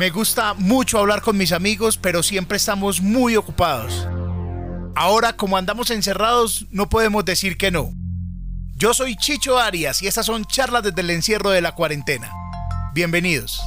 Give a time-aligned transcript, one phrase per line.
[0.00, 4.08] Me gusta mucho hablar con mis amigos, pero siempre estamos muy ocupados.
[4.96, 7.92] Ahora, como andamos encerrados, no podemos decir que no.
[8.76, 12.32] Yo soy Chicho Arias y estas son charlas desde el encierro de la cuarentena.
[12.94, 13.60] Bienvenidos.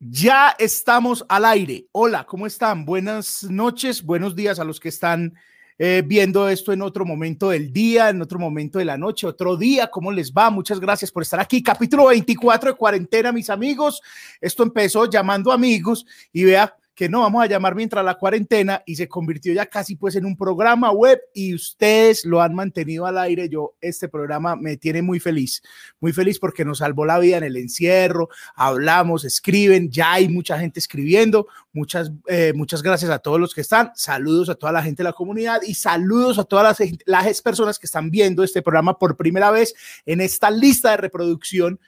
[0.00, 1.86] Ya estamos al aire.
[1.92, 2.84] Hola, ¿cómo están?
[2.84, 5.32] Buenas noches, buenos días a los que están
[5.78, 9.56] eh, viendo esto en otro momento del día, en otro momento de la noche, otro
[9.56, 9.88] día.
[9.88, 10.50] ¿Cómo les va?
[10.50, 11.62] Muchas gracias por estar aquí.
[11.62, 14.00] Capítulo 24 de cuarentena, mis amigos.
[14.40, 18.96] Esto empezó llamando amigos y vea, que no vamos a llamar mientras la cuarentena y
[18.96, 23.16] se convirtió ya casi pues en un programa web y ustedes lo han mantenido al
[23.18, 23.48] aire.
[23.48, 25.62] Yo, este programa me tiene muy feliz,
[26.00, 30.58] muy feliz porque nos salvó la vida en el encierro, hablamos, escriben, ya hay mucha
[30.58, 31.46] gente escribiendo.
[31.72, 35.08] Muchas, eh, muchas gracias a todos los que están, saludos a toda la gente de
[35.08, 39.16] la comunidad y saludos a todas las, las personas que están viendo este programa por
[39.16, 39.74] primera vez
[40.04, 41.80] en esta lista de reproducción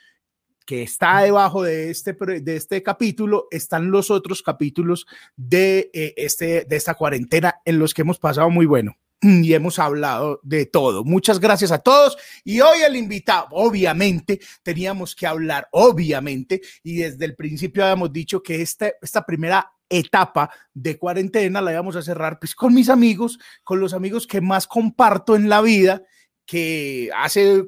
[0.64, 5.06] que está debajo de este, de este capítulo están los otros capítulos
[5.36, 9.78] de, eh, este, de esta cuarentena en los que hemos pasado muy bueno y hemos
[9.78, 11.04] hablado de todo.
[11.04, 12.16] Muchas gracias a todos.
[12.44, 18.42] Y hoy el invitado, obviamente, teníamos que hablar, obviamente, y desde el principio habíamos dicho
[18.42, 23.38] que este, esta primera etapa de cuarentena la íbamos a cerrar pues con mis amigos,
[23.62, 26.02] con los amigos que más comparto en la vida
[26.46, 27.64] que hace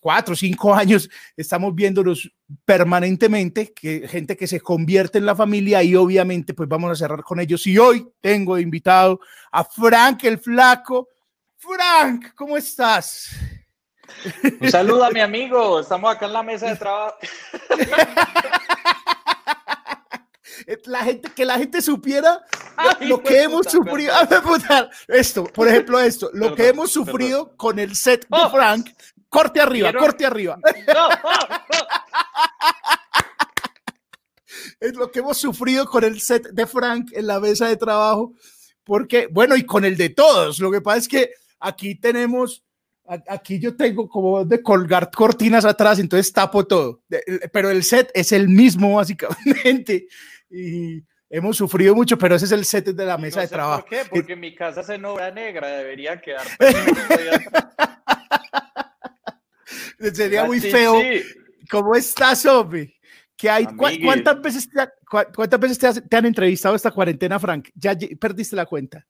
[0.00, 2.30] cuatro o cinco años estamos viéndolos
[2.64, 7.22] permanentemente, que gente que se convierte en la familia y obviamente pues vamos a cerrar
[7.22, 7.66] con ellos.
[7.66, 11.08] Y hoy tengo invitado a Frank el Flaco.
[11.56, 13.30] Frank, ¿cómo estás?
[14.60, 17.16] Un saludo a mi amigo, estamos acá en la mesa de trabajo.
[20.84, 22.42] la gente, que la gente supiera
[23.00, 24.14] lo, que hemos sufrido.
[25.08, 28.50] Esto, por ejemplo, esto, lo que hemos sufrido con el set de oh.
[28.50, 28.88] Frank.
[29.28, 30.58] Corte arriba, corte arriba.
[34.80, 38.34] es lo que hemos sufrido con el set de Frank en la mesa de trabajo.
[38.82, 40.58] Porque, bueno, y con el de todos.
[40.58, 42.64] Lo que pasa es que aquí tenemos
[43.28, 47.02] aquí yo tengo como de colgar cortinas atrás, entonces tapo todo.
[47.52, 50.06] Pero el set es el mismo, básicamente
[50.50, 53.82] y hemos sufrido mucho, pero ese es el set de la mesa de trabajo.
[53.82, 54.02] ¿Por qué?
[54.10, 56.46] Porque mi casa es en obra negra, debería quedar.
[60.12, 61.00] Sería muy feo.
[61.70, 62.44] ¿Cómo estás,
[63.48, 63.66] hay?
[63.76, 64.88] ¿Cuántas veces, te,
[65.34, 67.68] cuántas veces te, han entrevistado esta cuarentena, Frank?
[67.74, 69.06] ¿Ya perdiste la cuenta?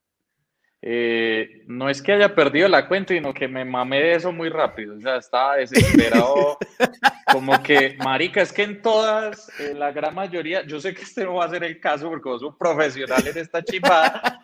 [0.83, 4.49] Eh, no es que haya perdido la cuenta, sino que me mamé de eso muy
[4.49, 4.97] rápido.
[4.97, 6.57] O sea, estaba desesperado.
[7.33, 11.25] como que, marica, es que en todas, en la gran mayoría, yo sé que este
[11.25, 14.43] no va a ser el caso porque vos sos profesional en esta chipada,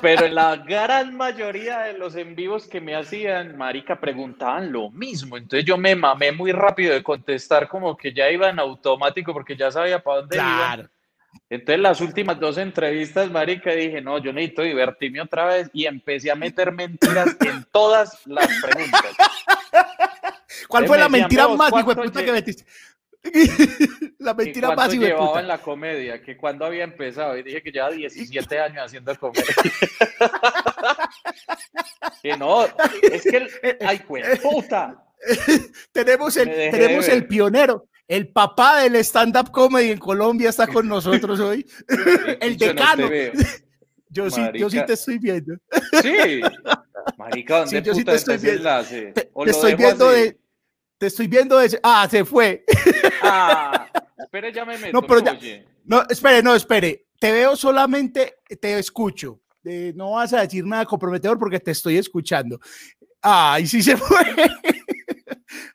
[0.00, 4.90] pero en la gran mayoría de los en vivos que me hacían, marica, preguntaban lo
[4.90, 5.36] mismo.
[5.36, 9.56] Entonces yo me mamé muy rápido de contestar como que ya iba en automático porque
[9.56, 10.88] ya sabía para dónde claro.
[11.48, 16.30] Entonces, las últimas dos entrevistas, marica, dije, no, yo necesito divertirme otra vez y empecé
[16.30, 19.16] a meter mentiras en todas las preguntas.
[20.68, 22.64] ¿Cuál fue la mentira más hijo de puta que metiste?
[24.18, 27.70] la mentira más hijo llevaba en la comedia, que cuando había empezado, y dije que
[27.70, 29.44] llevaba 17 años haciendo comedia.
[32.22, 32.64] que no,
[33.02, 34.02] es que, ay,
[34.42, 35.04] puta.
[35.92, 41.40] tenemos el, tenemos el pionero, el papá del stand-up comedy en Colombia está con nosotros
[41.40, 41.66] hoy.
[42.40, 43.08] el decano.
[44.10, 45.54] yo, sí, yo sí te estoy viendo.
[46.02, 46.42] Sí.
[47.16, 48.84] Marica, ¿dónde sí, yo sí te estoy viendo.
[48.84, 50.38] Te, te estoy viendo de.
[50.98, 51.80] Te estoy viendo de.
[51.82, 52.66] Ah, se fue.
[53.22, 54.92] Ah, espere, ya me meto.
[54.92, 55.38] No, pero ya,
[55.86, 57.06] no, espere, no, espere.
[57.18, 59.40] Te veo solamente, te escucho.
[59.64, 62.60] Eh, no vas a decir nada comprometedor porque te estoy escuchando.
[63.22, 64.18] Ay, sí se fue.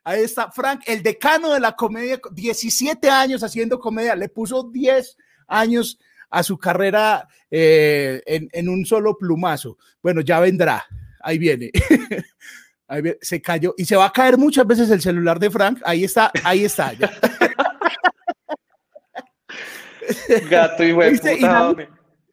[0.03, 5.17] Ahí está Frank, el decano de la comedia, 17 años haciendo comedia, le puso 10
[5.47, 5.99] años
[6.29, 9.77] a su carrera eh, en, un solo plumazo.
[10.01, 10.85] Bueno, ya vendrá,
[11.21, 11.71] ahí viene.
[12.87, 15.81] ahí Se cayó y se va a caer muchas veces el celular de Frank.
[15.85, 16.93] Ahí está, ahí está.
[20.49, 21.75] Gato y puta,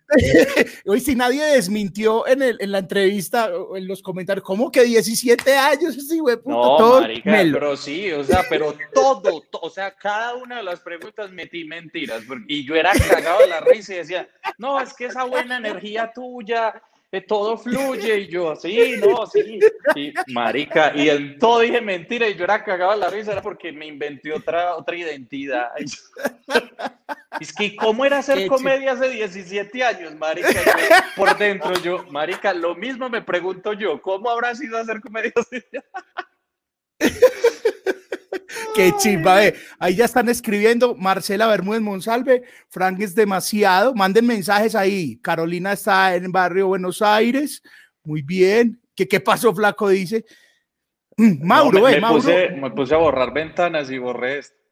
[0.87, 4.85] Hoy si nadie desmintió en, el, en la entrevista o en los comentarios, ¿cómo que
[4.85, 5.95] 17 años?
[5.95, 10.59] Sí, güey, no, todo marica, pero sí, o sea, pero todo, o sea, cada una
[10.59, 14.29] de las preguntas metí mentiras, y yo era cagado de la risa y decía,
[14.59, 16.83] no, es que esa buena energía tuya,
[17.21, 19.59] todo fluye y yo, sí, no, sí,
[19.95, 23.73] y marica, y en todo dije mentira y yo era cagado la risa, era porque
[23.73, 25.71] me inventé otra, otra identidad.
[27.41, 30.49] Es que, ¿cómo era hacer comedia hace 17 años, marica?
[31.17, 35.67] por dentro yo, marica, lo mismo me pregunto yo, ¿cómo habrá sido hacer comedia hace
[38.75, 39.55] Qué chimba, eh.
[39.79, 43.95] Ahí ya están escribiendo Marcela Bermúdez Monsalve, Frank es demasiado.
[43.95, 45.19] Manden mensajes ahí.
[45.19, 47.63] Carolina está en barrio Buenos Aires.
[48.03, 48.81] Muy bien.
[48.95, 49.89] ¿Qué, qué pasó, Flaco?
[49.89, 50.25] Dice.
[51.17, 52.21] Mauro, me, eh, Mauro.
[52.21, 54.65] Puse, me puse a borrar ventanas y borré esto.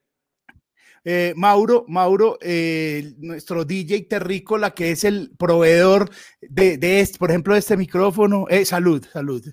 [1.04, 6.08] Eh, Mauro, Mauro, eh, nuestro DJ Terrícola, que es el proveedor
[6.40, 8.46] de, de, este, por ejemplo, de este micrófono.
[8.48, 9.44] Eh, salud, salud.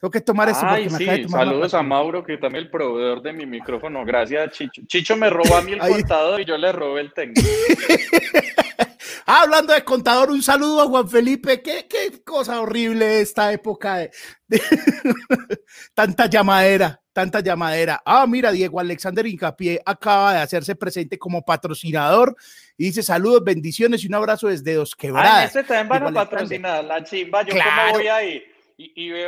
[0.00, 3.32] Tengo que tomar eso porque me sí, Saludos a Mauro, que también el proveedor de
[3.32, 4.04] mi micrófono.
[4.04, 4.82] Gracias, Chicho.
[4.86, 7.48] Chicho me robó a mí el contador y yo le robé el técnico.
[9.26, 11.60] ah, hablando de contador, un saludo a Juan Felipe.
[11.62, 14.12] Qué, qué cosa horrible esta época de,
[15.94, 18.00] tanta llamadera, tanta llamadera.
[18.04, 22.36] Ah, mira, Diego Alexander Incapié acaba de hacerse presente como patrocinador
[22.76, 25.32] y dice saludos, bendiciones y un abrazo desde Dos Quebradas.
[25.32, 28.44] Ah, ese también van a patrocinar, la chimba, yo cómo voy ahí.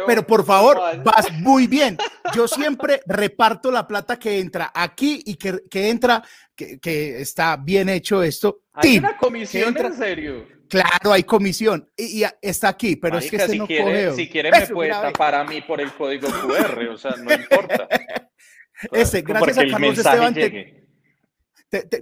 [0.06, 1.98] Pero por favor, vas muy bien.
[2.34, 6.22] Yo siempre reparto la plata que entra aquí y que, que entra,
[6.54, 8.62] que, que, está bien hecho esto.
[8.74, 10.46] ¿Hay una comisión en serio?
[10.68, 14.52] Claro, hay comisión y, está aquí, pero es que este si no quiere, Si quiere
[14.52, 17.88] me puede tapar a mí por el código QR, o sea, no importa.
[18.92, 20.34] Ese, gracias a Carlos Esteban.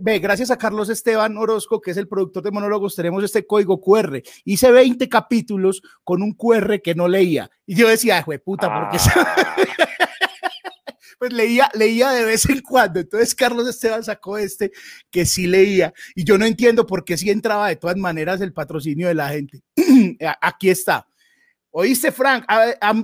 [0.01, 3.81] Ve, gracias a Carlos Esteban Orozco, que es el productor de Monólogos, tenemos este código
[3.81, 4.23] QR.
[4.45, 7.51] Hice 20 capítulos con un QR que no leía.
[7.67, 8.99] Y yo decía, de puta, porque...
[9.15, 9.57] Ah.
[11.19, 13.01] pues leía, leía de vez en cuando.
[13.01, 14.71] Entonces Carlos Esteban sacó este
[15.11, 18.53] que sí leía y yo no entiendo por qué sí entraba de todas maneras el
[18.53, 19.63] patrocinio de la gente.
[20.41, 21.07] Aquí está.
[21.71, 22.45] Oíste, Frank.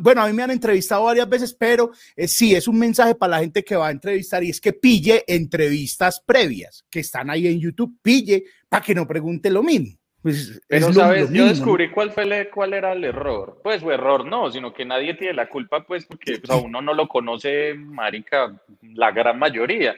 [0.01, 3.33] bueno, a mí me han entrevistado varias veces, pero eh, sí, es un mensaje para
[3.33, 7.47] la gente que va a entrevistar y es que pille entrevistas previas que están ahí
[7.47, 7.99] en YouTube.
[8.03, 9.99] Pille para que no pregunte lo mismo.
[10.25, 11.31] Pues Pero, ¿sabes?
[11.31, 13.61] yo descubrí cuál, fue cuál era el error.
[13.63, 16.81] Pues, o error no, sino que nadie tiene la culpa, pues, porque pues, a uno
[16.81, 19.95] no lo conoce, marica, la gran mayoría.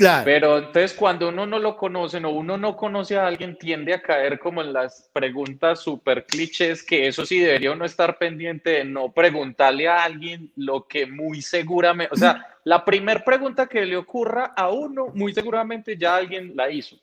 [0.00, 0.24] Claro.
[0.24, 4.00] Pero entonces cuando uno no lo conoce o uno no conoce a alguien, tiende a
[4.00, 8.84] caer como en las preguntas súper clichés, que eso sí debería uno estar pendiente de
[8.86, 13.98] no preguntarle a alguien lo que muy seguramente, o sea, la primera pregunta que le
[13.98, 16.96] ocurra a uno, muy seguramente ya alguien la hizo.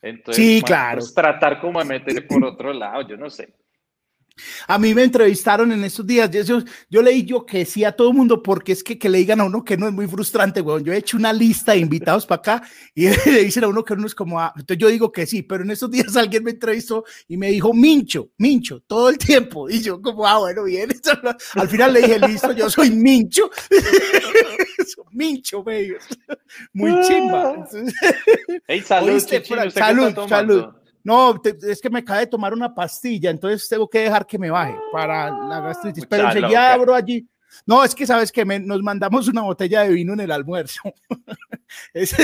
[0.00, 1.00] Entonces, sí, claro.
[1.00, 3.48] Pues, tratar como de meterse por otro lado, yo no sé.
[4.66, 6.30] A mí me entrevistaron en estos días.
[6.30, 6.60] Yo,
[6.90, 9.40] yo, leí yo que sí a todo el mundo, porque es que, que le digan
[9.40, 10.84] a uno que no es muy frustrante, weón.
[10.84, 13.92] Yo he hecho una lista de invitados para acá y le dicen a uno que
[13.92, 16.50] uno es como, ah, entonces yo digo que sí, pero en estos días alguien me
[16.50, 19.68] entrevistó y me dijo Mincho, Mincho, todo el tiempo.
[19.70, 20.90] Y yo, como, ah, bueno, bien.
[21.54, 23.50] Al final le dije, listo, yo soy Mincho.
[25.12, 25.98] Mincho, medio.
[26.72, 27.66] Muy chimba.
[28.66, 29.20] Hey, salud,
[29.72, 30.83] salud, salud.
[31.04, 34.50] No, es que me acaba de tomar una pastilla, entonces tengo que dejar que me
[34.50, 36.06] baje para la gastritis.
[36.06, 37.28] Pero enseguida abro allí.
[37.66, 40.80] No, es que sabes que nos mandamos una botella de vino en el almuerzo.
[41.94, 42.14] es,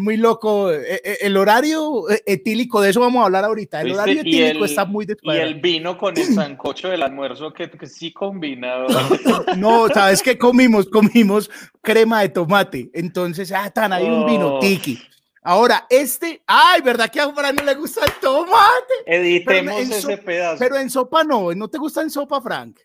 [0.00, 0.72] muy loco.
[0.72, 3.80] E, e, el, horario etílico, de eso vamos a hablar ahorita.
[3.82, 8.12] El horario etílico está muy Y el vino con el sancocho del almuerzo que, sí
[8.12, 8.86] combina.
[9.56, 10.86] no, ¿sabes qué comimos?
[10.86, 11.50] Comimos
[11.80, 12.90] crema de tomate.
[12.92, 14.98] Entonces, ah, tan ahí un vino, tiki.
[15.44, 18.94] Ahora, este, ay, ¿verdad que a Fran no le gusta el tomate?
[19.06, 20.58] Editemos ese pedazo.
[20.60, 22.78] Pero en sopa no, ¿no te gusta en sopa, Frank?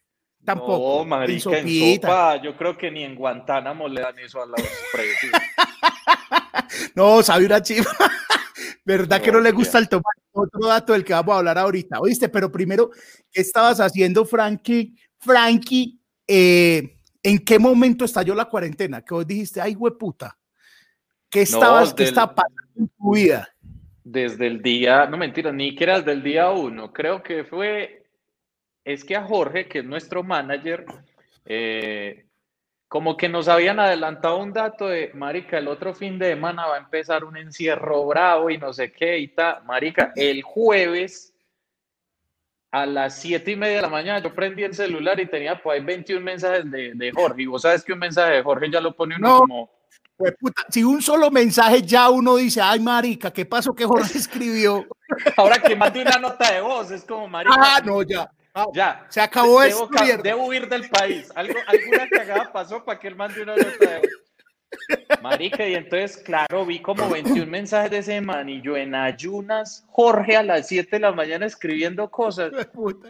[0.44, 1.00] Tampoco.
[1.00, 4.60] No, marica, en, sopa, yo creo que ni en Guantánamo le dan eso a los
[4.92, 5.32] precios.
[6.96, 7.92] no, sabe una chiva.
[8.86, 10.22] ¿Verdad que no le gusta el tomate?
[10.32, 12.30] Otro dato del que vamos a hablar ahorita, ¿oíste?
[12.30, 12.90] Pero primero,
[13.32, 14.96] ¿qué estabas haciendo, Frankie?
[15.20, 19.04] Frankie, eh, ¿en qué momento estalló la cuarentena?
[19.04, 20.38] Que vos dijiste, ay, hueputa.
[21.30, 23.50] ¿Qué estabas, ¿qué estaba pasando en tu vida?
[24.04, 28.06] Desde el día, no mentira, ni que era desde el día uno, creo que fue,
[28.86, 30.86] es que a Jorge, que es nuestro manager,
[31.46, 32.26] eh,
[32.88, 36.76] como que nos habían adelantado un dato de, marica, el otro fin de semana va
[36.76, 39.64] a empezar un encierro bravo y no sé qué y tal.
[39.66, 41.34] Marica, el jueves
[42.72, 45.84] a las siete y media de la mañana yo prendí el celular y tenía pues
[45.84, 47.42] 21 mensajes de, de Jorge.
[47.42, 49.77] Y vos sabes que un mensaje de Jorge ya lo pone uno como
[50.18, 54.18] pues puta, si un solo mensaje ya uno dice, ay, marica, ¿qué pasó que Jorge
[54.18, 54.88] escribió?
[55.38, 57.56] Ahora que mande una nota de voz, es como, marica.
[57.56, 58.30] Ah, no, ya.
[58.54, 59.06] Ah, ya.
[59.10, 59.88] Se acabó eso.
[60.24, 61.32] Debo huir del país.
[61.36, 64.28] Algo, alguna cagada pasó para que él mande una nota de voz.
[65.22, 69.86] Marica, y entonces, claro, vi como 21 mensajes de ese man y yo en ayunas,
[69.88, 72.52] Jorge a las 7 de la mañana escribiendo cosas.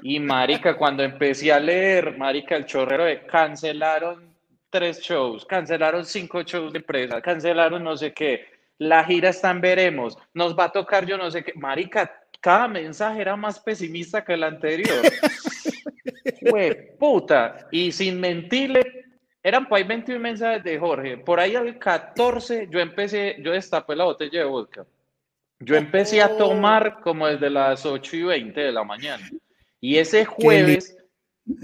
[0.02, 4.27] Y marica, cuando empecé a leer, marica, el chorrero de cancelaron
[4.70, 8.46] tres shows, cancelaron cinco shows de empresa, cancelaron no sé qué,
[8.80, 11.54] la gira está en veremos, nos va a tocar yo no sé qué.
[11.56, 15.02] Marica, cada mensaje era más pesimista que el anterior.
[16.50, 17.68] Fue puta.
[17.72, 19.06] Y sin mentirle,
[19.42, 21.18] eran para ahí 21 mensajes de Jorge.
[21.18, 24.86] Por ahí al 14 yo empecé, yo destapé la botella de vodka.
[25.60, 29.28] Yo empecé a tomar como desde las 8 y 20 de la mañana.
[29.82, 30.97] Y ese jueves,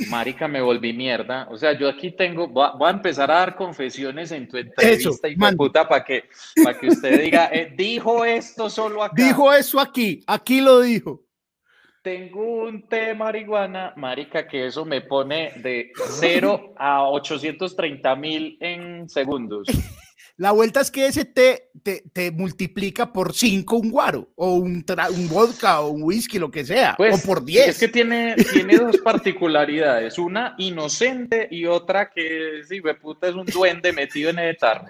[0.10, 1.48] marica, me volví mierda.
[1.50, 5.36] O sea, yo aquí tengo, voy a, empezar a dar confesiones en tu entrevista y
[5.56, 6.26] puta para que,
[6.64, 9.16] para que usted diga, eh, dijo esto solo acá.
[9.16, 11.22] Dijo eso aquí, aquí lo dijo.
[12.02, 18.58] Tengo un té de marihuana, marica, que eso me pone de 0 a 830 mil
[18.60, 19.68] en segundos.
[20.38, 24.84] La vuelta es que ese té te, multiplica por 5 un guaro, o un,
[25.16, 27.68] un, vodka, o un whisky, lo que sea, pues, o por 10.
[27.68, 33.46] Es que tiene, tiene dos particularidades, una inocente y otra que, sí, puta, es un
[33.46, 34.88] duende metido en el tarro.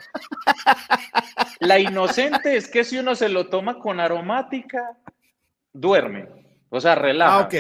[1.60, 4.98] La inocente es que si uno se lo toma con aromática,
[5.74, 6.28] duerme,
[6.70, 7.38] o sea, relaja.
[7.38, 7.56] Ah, ok.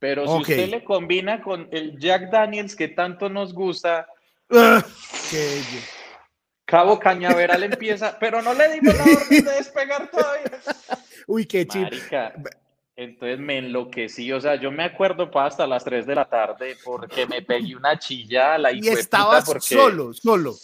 [0.00, 4.06] Pero si usted le combina con el Jack Daniels que tanto nos gusta,
[4.50, 4.80] uh,
[6.68, 10.50] Cabo Cañaveral empieza, pero no le dimos la orden de despegar todavía.
[11.26, 11.88] Uy, qué chido.
[12.94, 16.76] Entonces me enloquecí, o sea, yo me acuerdo para hasta las 3 de la tarde
[16.84, 20.54] porque me pegué una chilla la Y estabas solo, solo.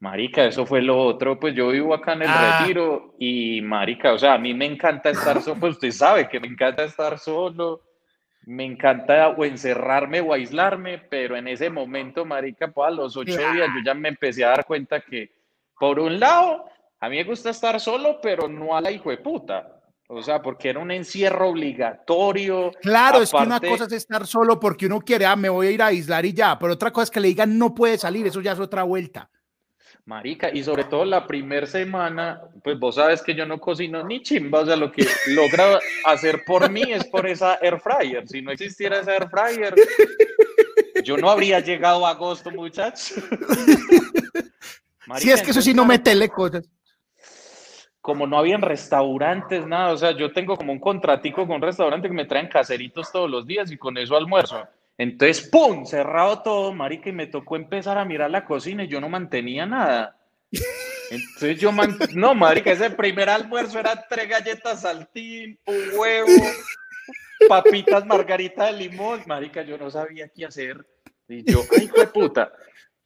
[0.00, 2.58] Marica, eso fue lo otro, pues yo vivo acá en el ah.
[2.62, 6.40] retiro y marica, o sea, a mí me encanta estar solo, pues usted sabe que
[6.40, 7.82] me encanta estar solo,
[8.46, 13.36] me encanta o encerrarme o aislarme, pero en ese momento, marica, pues a los ocho
[13.36, 15.32] días yo ya me empecé a dar cuenta que,
[15.78, 16.64] por un lado,
[16.98, 19.76] a mí me gusta estar solo, pero no a la hijo de puta.
[20.12, 22.72] O sea, porque era un encierro obligatorio.
[22.82, 25.70] Claro, es que una cosa es estar solo porque uno quiere, ah, me voy a
[25.70, 28.26] ir a aislar y ya, pero otra cosa es que le digan no puede salir,
[28.26, 29.30] eso ya es otra vuelta.
[30.10, 34.20] Marica, y sobre todo la primera semana, pues vos sabes que yo no cocino ni
[34.20, 38.26] chimba, o sea, lo que logra hacer por mí es por esa air fryer.
[38.26, 39.72] Si no existiera esa air fryer,
[41.04, 43.22] yo no habría llegado a agosto, muchachos.
[45.18, 46.68] si es que eso sí no me tele cosas.
[48.00, 52.08] Como no habían restaurantes, nada, o sea, yo tengo como un contratico con un restaurante
[52.08, 54.66] que me traen caseritos todos los días y con eso almuerzo.
[55.00, 55.86] Entonces, ¡pum!
[55.86, 59.64] Cerrado todo, marica, y me tocó empezar a mirar la cocina y yo no mantenía
[59.64, 60.18] nada.
[61.10, 61.96] Entonces yo, man...
[62.14, 66.28] no, marica, ese primer almuerzo era tres galletas saltín, un huevo,
[67.48, 69.22] papitas margarita de limón.
[69.26, 70.86] Marica, yo no sabía qué hacer.
[71.28, 72.52] Y yo, ay, qué puta.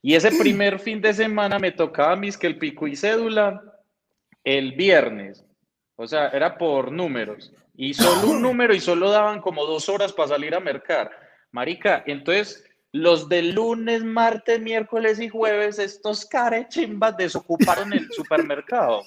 [0.01, 3.63] Y ese primer fin de semana me tocaba mis que el pico y cédula
[4.43, 5.45] el viernes.
[5.95, 7.53] O sea, era por números.
[7.73, 11.24] Y solo un número y solo daban como dos horas para salir a mercar.
[11.55, 19.03] Marica, entonces los de lunes, martes, miércoles y jueves, estos carechimbas desocuparon el supermercado.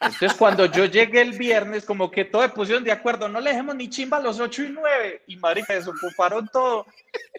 [0.00, 3.76] Entonces, cuando yo llegué el viernes, como que todos pusieron de acuerdo, no le dejemos
[3.76, 5.22] ni chimba a los 8 y 9.
[5.28, 6.86] Y marica, desocuparon todo.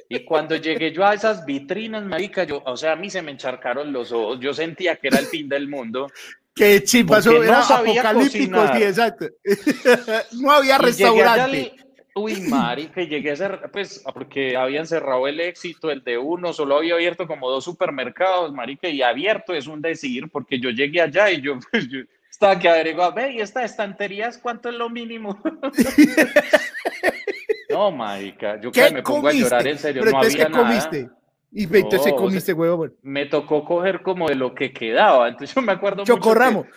[0.07, 3.31] Y cuando llegué yo a esas vitrinas, marica, yo, o sea, a mí se me
[3.31, 4.39] encharcaron los ojos.
[4.41, 6.07] Yo sentía que era el fin del mundo.
[6.53, 9.27] Qué chimba, eso era apocalíptico, sí, exacto.
[10.33, 11.75] no había restaurante.
[12.13, 16.51] Uy, Mari, que llegué a ser, pues, porque habían cerrado el éxito, el de uno,
[16.51, 21.01] solo había abierto como dos supermercados, marica, y abierto es un decir, porque yo llegué
[21.01, 21.99] allá y yo, pues, yo
[22.29, 25.41] estaba que averiguar, ve, y esta estantería es cuánto es lo mínimo.
[27.69, 30.67] no, marica, yo que me pongo a llorar en serio, no había nada.
[30.67, 31.09] Comiste?
[31.53, 32.87] Y entonces comiste huevo.
[33.01, 36.63] Me tocó coger como de lo que quedaba, entonces yo me acuerdo Chocorramo.
[36.63, 36.75] mucho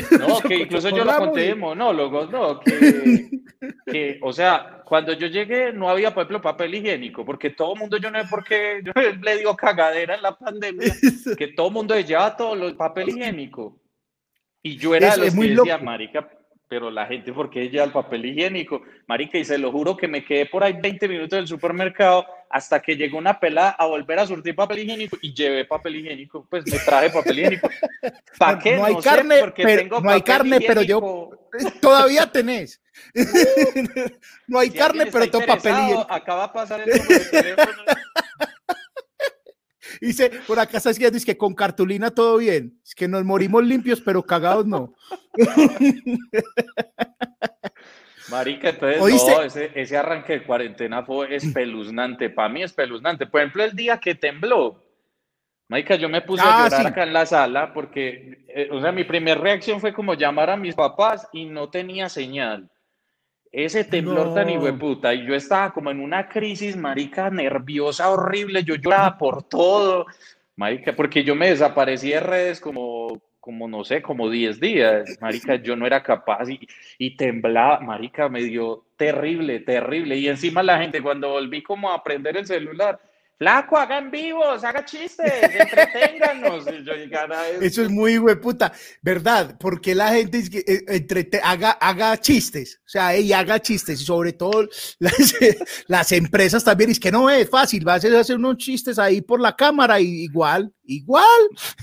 [0.18, 3.30] no, que incluso yo lo conté de monólogos, no, que,
[3.86, 7.80] que, o sea, cuando yo llegué no había, por ejemplo, papel higiénico, porque todo el
[7.80, 10.92] mundo, yo no sé por qué, yo le digo cagadera en la pandemia,
[11.38, 13.80] que todo el mundo llevaba todo el papel higiénico.
[14.62, 16.28] Y yo era de los que decía, marica,
[16.68, 18.82] pero la gente, ¿por qué lleva el papel higiénico?
[19.06, 22.80] Marica, y se lo juro que me quedé por ahí 20 minutos del supermercado hasta
[22.80, 26.70] que llegó una pelada a volver a surtir papel higiénico y llevé papel higiénico, pues
[26.70, 27.70] me traje papel higiénico.
[28.38, 28.76] ¿Para qué?
[28.76, 31.30] No hay carne, pero, no hay carne, pero yo
[31.80, 32.80] todavía tenés.
[34.46, 36.06] no hay carne, pero tengo papel higiénico.
[36.10, 37.82] Acaba de pasar el teléfono.
[40.00, 42.80] Dice, por acá está es que con cartulina todo bien.
[42.84, 44.94] Es que nos morimos limpios, pero cagados no.
[48.30, 52.28] Marica, entonces no, ese, ese, arranque de cuarentena fue espeluznante.
[52.30, 53.26] Para mí espeluznante.
[53.26, 54.84] Por ejemplo, el día que tembló.
[55.68, 58.90] Marica, yo me puse a ah, llorar acá en la sala porque, eh, o sea,
[58.90, 62.70] mi primera reacción fue como llamar a mis papás y no tenía señal.
[63.52, 68.62] Ese temblor tan tan puta y yo estaba como en una crisis, marica, nerviosa, horrible,
[68.62, 70.06] yo lloraba por todo,
[70.56, 75.56] marica, porque yo me desaparecí de redes como, como no sé, como 10 días, marica,
[75.56, 76.60] yo no era capaz y,
[76.98, 81.94] y temblaba, marica, me dio terrible, terrible, y encima la gente cuando volví como a
[81.94, 83.00] aprender el celular,
[83.38, 86.66] Flaco, hagan vivos, haga chistes, entreténganos.
[87.60, 89.56] Eso es muy puta, ¿verdad?
[89.60, 94.04] Porque la gente es que, eh, haga, haga chistes, o sea, y haga chistes, y
[94.04, 94.68] sobre todo
[94.98, 95.36] las,
[95.86, 99.40] las empresas también, es que no es fácil, vas a hacer unos chistes ahí por
[99.40, 101.24] la cámara, y igual, igual.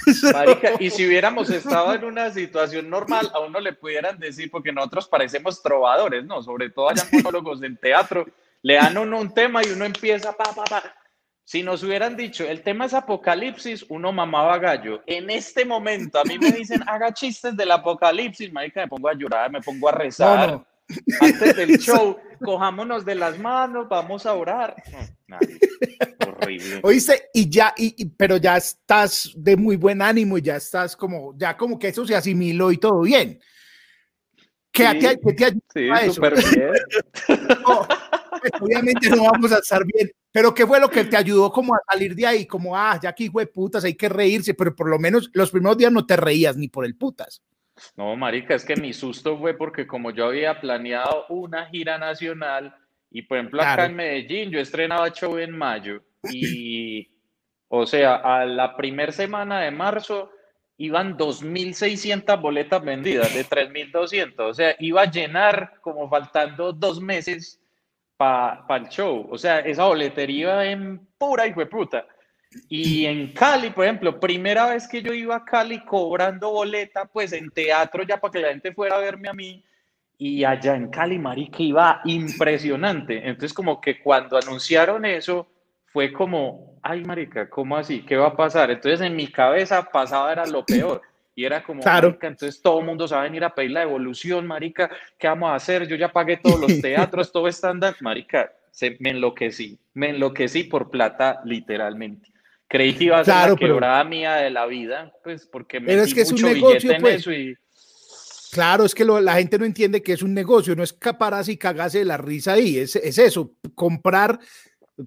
[0.34, 4.74] Marica, y si hubiéramos estado en una situación normal, a uno le pudieran decir, porque
[4.74, 6.44] nosotros parecemos trovadores, ¿no?
[6.44, 8.26] Sobre todo allá monólogos en teatro,
[8.62, 11.05] le dan uno un tema y uno empieza, pa, pa, pa
[11.46, 15.04] si nos hubieran dicho, el tema es apocalipsis, uno mamaba gallo.
[15.06, 19.14] En este momento, a mí me dicen, haga chistes del apocalipsis, marica, me pongo a
[19.14, 20.66] llorar, me pongo a rezar.
[21.22, 24.76] Antes del show, cojámonos de las manos, vamos a orar.
[26.28, 26.80] horrible.
[26.82, 31.38] Oíste, y ya, y, pero ya estás de muy buen ánimo y ya estás como,
[31.38, 33.40] ya como que eso se asimiló y todo bien.
[34.72, 36.72] ¿Qué, sí, te, qué sí, súper bien.
[38.60, 41.80] Obviamente no vamos a estar bien, pero ¿qué fue lo que te ayudó como a
[41.90, 42.46] salir de ahí?
[42.46, 45.78] Como, ah, ya aquí fue putas, hay que reírse, pero por lo menos los primeros
[45.78, 47.42] días no te reías ni por el putas.
[47.96, 52.76] No, marica, es que mi susto fue porque como yo había planeado una gira nacional
[53.12, 57.10] y por ejemplo acá en Medellín yo estrenaba show en mayo y,
[57.68, 60.32] o sea, a la primera semana de marzo
[60.78, 67.62] iban 2.600 boletas vendidas de 3.200, o sea, iba a llenar como faltando dos meses
[68.18, 69.28] para el show.
[69.30, 72.06] O sea, esa boletería en pura y fue puta.
[72.70, 77.34] Y en Cali, por ejemplo, primera vez que yo iba a Cali cobrando boleta, pues
[77.34, 79.64] en teatro ya para que la gente fuera a verme a mí.
[80.18, 83.28] Y allá en Cali, marica, iba impresionante.
[83.28, 85.48] Entonces, como que cuando anunciaron eso,
[85.92, 88.02] fue como, ay, marica, ¿cómo así?
[88.04, 88.72] ¿Qué va a pasar?
[88.72, 91.02] Entonces, en mi cabeza pasaba era lo peor.
[91.36, 92.10] Y era como, claro.
[92.10, 94.90] marica, entonces todo el mundo a venir a pedir la devolución, marica,
[95.20, 95.86] ¿qué vamos a hacer?
[95.86, 100.90] Yo ya pagué todos los teatros, todo estándar, marica, se, me enloquecí, me enloquecí por
[100.90, 102.32] plata, literalmente.
[102.68, 105.94] Creí que iba a ser claro, la quebrada mía de la vida, pues porque me
[105.94, 107.28] es que es un negocio, pues.
[107.28, 107.56] y...
[108.52, 111.58] Claro, es que la gente no entiende que es un negocio, no es capaz y
[111.58, 114.40] cagase de la risa ahí, es, es eso, comprar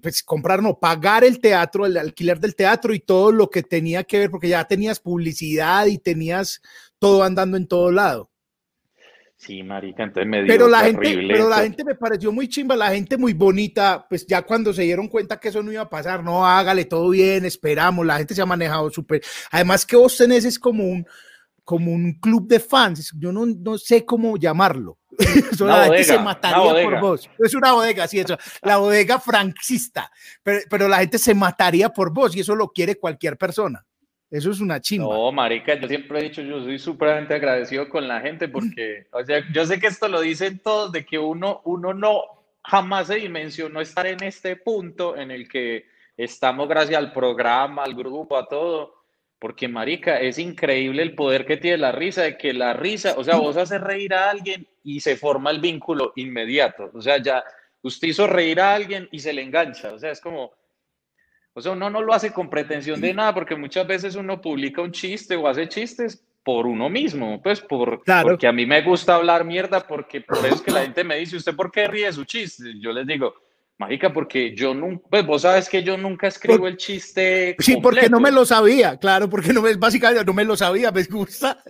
[0.01, 4.03] pues comprar, no, pagar el teatro, el alquiler del teatro y todo lo que tenía
[4.03, 6.61] que ver, porque ya tenías publicidad y tenías
[6.99, 8.29] todo andando en todo lado.
[9.35, 12.75] Sí, marica, entonces me dio pero la gente, Pero la gente me pareció muy chimba,
[12.75, 15.89] la gente muy bonita, pues ya cuando se dieron cuenta que eso no iba a
[15.89, 19.21] pasar, no, hágale todo bien, esperamos, la gente se ha manejado súper.
[19.49, 21.07] Además que vos tenés es como un,
[21.69, 24.97] como un club de fans, yo no, no sé cómo llamarlo.
[25.59, 27.29] la gente se mataría por vos.
[27.37, 28.35] Es una bodega, sí, eso.
[28.63, 30.11] La bodega franquista.
[30.41, 33.85] Pero, pero, la gente se mataría por vos y eso lo quiere cualquier persona.
[34.31, 35.13] Eso es una chimba.
[35.13, 39.23] No, marica, yo siempre he dicho, yo soy súperamente agradecido con la gente porque, o
[39.23, 42.23] sea, yo sé que esto lo dicen todos, de que uno, uno no
[42.63, 45.85] jamás se dimensionó estar en este punto en el que
[46.17, 48.98] estamos gracias al programa, al grupo, a todo
[49.39, 53.23] porque, marica, es increíble el poder que tiene la risa, de que la risa, o
[53.23, 56.91] sea, vos haces reír a alguien y se forma el vínculo inmediato.
[56.93, 57.43] O sea, ya
[57.81, 59.93] usted hizo reír a alguien y se le engancha.
[59.93, 60.51] O sea, es como,
[61.53, 64.81] o sea, uno no lo hace con pretensión de nada, porque muchas veces uno publica
[64.81, 69.15] un chiste o hace chistes por uno mismo, pues por, porque a mí me gusta
[69.15, 72.11] hablar mierda, porque por eso es que la gente me dice, ¿usted por qué ríe
[72.11, 72.73] su chiste?
[72.79, 73.35] Yo les digo,
[73.79, 77.55] Mágica, porque yo nunca, pues vos sabes que yo nunca escribo el chiste.
[77.59, 80.91] Sí, porque no me lo sabía, claro, porque no me, básicamente no me lo sabía,
[80.91, 81.63] me gusta.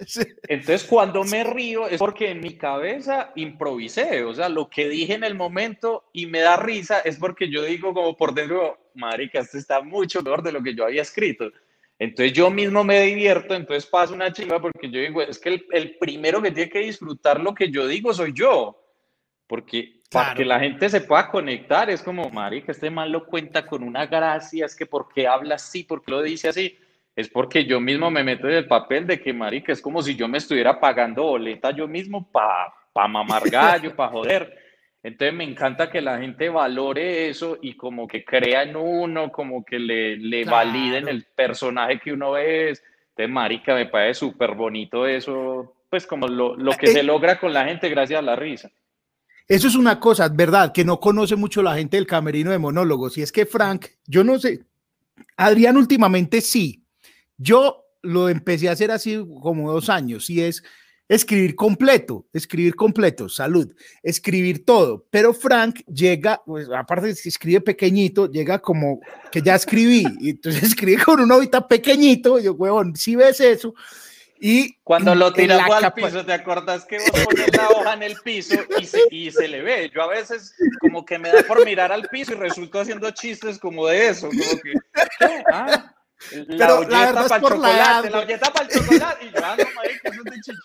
[0.47, 5.13] Entonces, cuando me río es porque en mi cabeza improvisé, o sea, lo que dije
[5.13, 9.41] en el momento y me da risa es porque yo digo como por dentro, marica,
[9.41, 11.51] esto está mucho mejor de lo que yo había escrito.
[11.99, 15.65] Entonces yo mismo me divierto, entonces paso una chiva porque yo digo, es que el,
[15.73, 18.81] el primero que tiene que disfrutar lo que yo digo soy yo,
[19.45, 21.89] porque para que la gente se pueda conectar.
[21.89, 25.83] Es como, marica, este mal lo cuenta con una gracia, es que porque habla así,
[25.83, 26.77] porque lo dice así.
[27.15, 30.15] Es porque yo mismo me meto en el papel de que, marica, es como si
[30.15, 34.57] yo me estuviera pagando boleta yo mismo para pa mamar gallo, para joder.
[35.01, 39.63] Entonces me encanta que la gente valore eso y como que crea en uno, como
[39.63, 42.83] que le, le validen el personaje que uno es.
[43.11, 47.39] Entonces, marica, me parece súper bonito eso, pues como lo, lo que eh, se logra
[47.39, 48.69] con la gente gracias a la risa.
[49.49, 53.17] Eso es una cosa, verdad, que no conoce mucho la gente del camerino de monólogos.
[53.17, 54.63] Y es que Frank, yo no sé,
[55.37, 56.85] Adrián últimamente sí.
[57.35, 60.63] Yo lo empecé a hacer así como dos años y es
[61.07, 65.07] escribir completo, escribir completo, salud, escribir todo.
[65.09, 68.99] Pero Frank llega, pues aparte de que escribe pequeñito, llega como
[69.31, 70.05] que ya escribí.
[70.21, 72.37] Y entonces escribe con un ahorita pequeñito.
[72.37, 73.73] yo, huevón, si ves eso.
[74.41, 78.15] Y cuando lo tiramos al piso, ¿te acordás que vos pones la hoja en el
[78.21, 79.91] piso y se, y se le ve?
[79.93, 83.59] Yo a veces como que me da por mirar al piso y resulto haciendo chistes
[83.59, 84.73] como de eso, como que,
[85.51, 85.93] ah,
[86.31, 89.65] la Pero olleta para el chocolate, la, olleta para el chocolate, y yo, ah, no,
[89.75, 90.61] marica, eso es de chicho.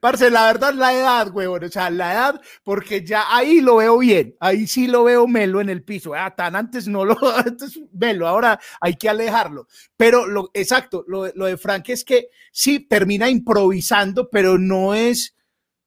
[0.00, 3.98] Parce, la verdad, la edad, huevón, o sea, la edad, porque ya ahí lo veo
[3.98, 7.80] bien, ahí sí lo veo melo en el piso, ah, tan antes no lo, antes
[7.92, 9.66] melo, ahora hay que alejarlo.
[9.96, 15.34] Pero lo exacto, lo, lo de Frank es que sí termina improvisando, pero no es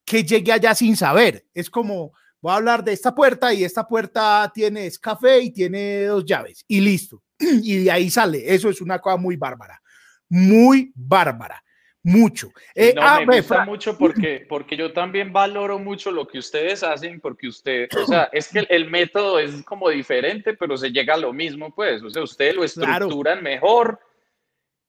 [0.03, 3.87] que llegue allá sin saber, es como, voy a hablar de esta puerta y esta
[3.87, 7.21] puerta tiene es café y tiene dos llaves y listo.
[7.39, 9.81] Y de ahí sale, eso es una cosa muy bárbara,
[10.29, 11.64] muy bárbara
[12.05, 12.51] mucho.
[12.75, 16.83] Eh, no, ah, me gusta mucho porque, porque yo también valoro mucho lo que ustedes
[16.83, 21.15] hacen, porque usted, o sea, es que el, método es como diferente, pero se llega
[21.15, 23.99] a lo mismo, pues, o sea, ustedes lo estructuran mejor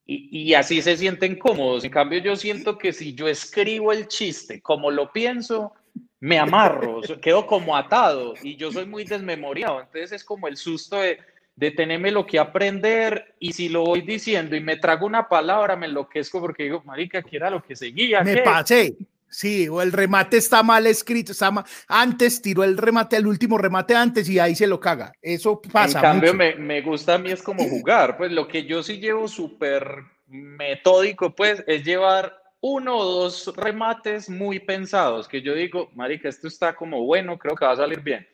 [0.05, 1.85] y, y, así se sienten cómodos.
[1.85, 5.73] En cambio, yo siento que si yo escribo el chiste como lo pienso,
[6.21, 10.97] me amarro, quedo como atado y yo soy muy desmemoriado, entonces es como el susto
[10.97, 11.19] de
[11.57, 15.75] de tenerme lo que aprender y si lo voy diciendo y me trago una palabra,
[15.75, 18.23] me enloquezco porque digo, marica, ¿qué era lo que seguía?
[18.23, 18.95] Me pasé.
[19.29, 21.65] Sí, o el remate está mal escrito, está mal.
[21.89, 25.13] Antes tiró el remate, el último remate antes y ahí se lo caga.
[25.21, 25.99] Eso pasa.
[25.99, 28.17] En cambio, me, me, gusta a mí es como jugar.
[28.17, 29.85] Pues lo que yo sí llevo súper
[30.27, 36.49] metódico, pues, es llevar uno o dos remates muy pensados, que yo digo, marica, esto
[36.49, 38.27] está como bueno, creo que va a salir bien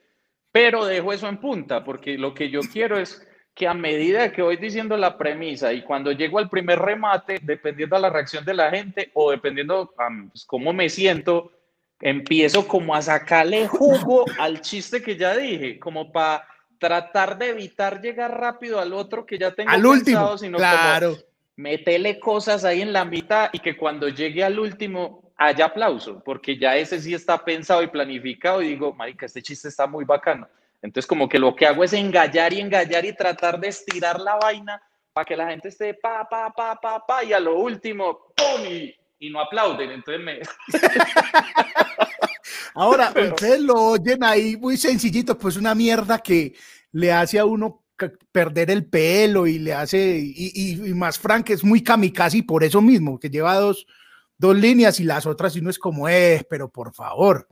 [0.52, 4.42] pero dejo eso en punta, porque lo que yo quiero es que a medida que
[4.42, 8.54] voy diciendo la premisa y cuando llego al primer remate, dependiendo de la reacción de
[8.54, 9.92] la gente o dependiendo
[10.30, 11.52] pues, cómo me siento,
[12.00, 16.46] empiezo como a sacarle jugo al chiste que ya dije, como para
[16.78, 21.16] tratar de evitar llegar rápido al otro que ya tengo al último, sino claro.
[21.56, 26.58] metele cosas ahí en la mitad y que cuando llegue al último haya aplauso, porque
[26.58, 30.48] ya ese sí está pensado y planificado y digo, marica, este chiste está muy bacano.
[30.80, 34.36] Entonces como que lo que hago es engallar y engallar y tratar de estirar la
[34.36, 38.32] vaina para que la gente esté pa, pa, pa, pa, pa, y a lo último,
[38.36, 38.66] ¡pum!
[38.66, 38.96] Y,
[39.30, 39.90] no aplauden.
[39.90, 40.40] Entonces me...
[42.74, 46.54] Ahora, ustedes lo oyen ahí muy sencillito, pues una mierda que
[46.90, 47.84] le hace a uno
[48.32, 52.64] perder el pelo y le hace, y, y, más Frank es muy kamikaze y por
[52.64, 53.86] eso mismo, que lleva dos,
[54.38, 57.46] dos líneas y las otras y uno es como, eh, pero por favor.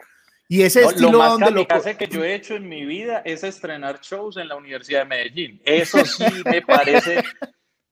[0.49, 3.45] Y ese estilo lo más donde lo que yo he hecho en mi vida es
[3.45, 5.63] estrenar shows en la Universidad de Medellín.
[5.65, 7.23] Eso sí me parece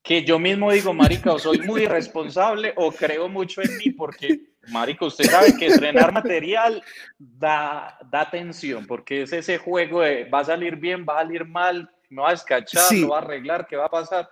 [0.03, 4.40] que yo mismo digo, marica, o soy muy responsable o creo mucho en mí porque,
[4.68, 6.83] marica, usted sabe que estrenar material
[7.16, 11.44] da, da tensión porque es ese juego de va a salir bien, va a salir
[11.44, 14.29] mal, no va a escachar, no va a arreglar, ¿qué va a pasar?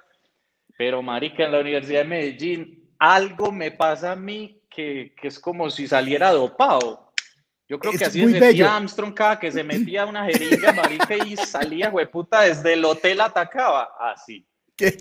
[0.76, 5.38] Pero, marica, en la Universidad de Medellín algo me pasa a mí que, que es
[5.38, 7.06] como si saliera dopado.
[7.68, 11.36] Yo creo que así es decía Armstrong cada que se metía una jeringa marica y
[11.36, 13.88] salía, puta, desde el hotel atacaba.
[13.98, 14.46] Así.
[14.76, 14.96] Qué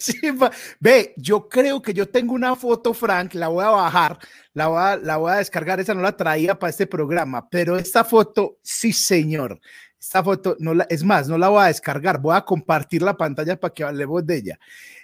[0.80, 4.18] Ve, yo creo que yo tengo una foto, Frank, la voy a bajar,
[4.54, 7.78] la voy a, la voy a descargar, esa no la traía para este programa, pero
[7.78, 9.60] esta foto, sí, señor.
[10.00, 13.60] Esta foto, no es más, no la voy a descargar, voy a compartir la pantalla
[13.60, 14.60] para que hablemos de ella.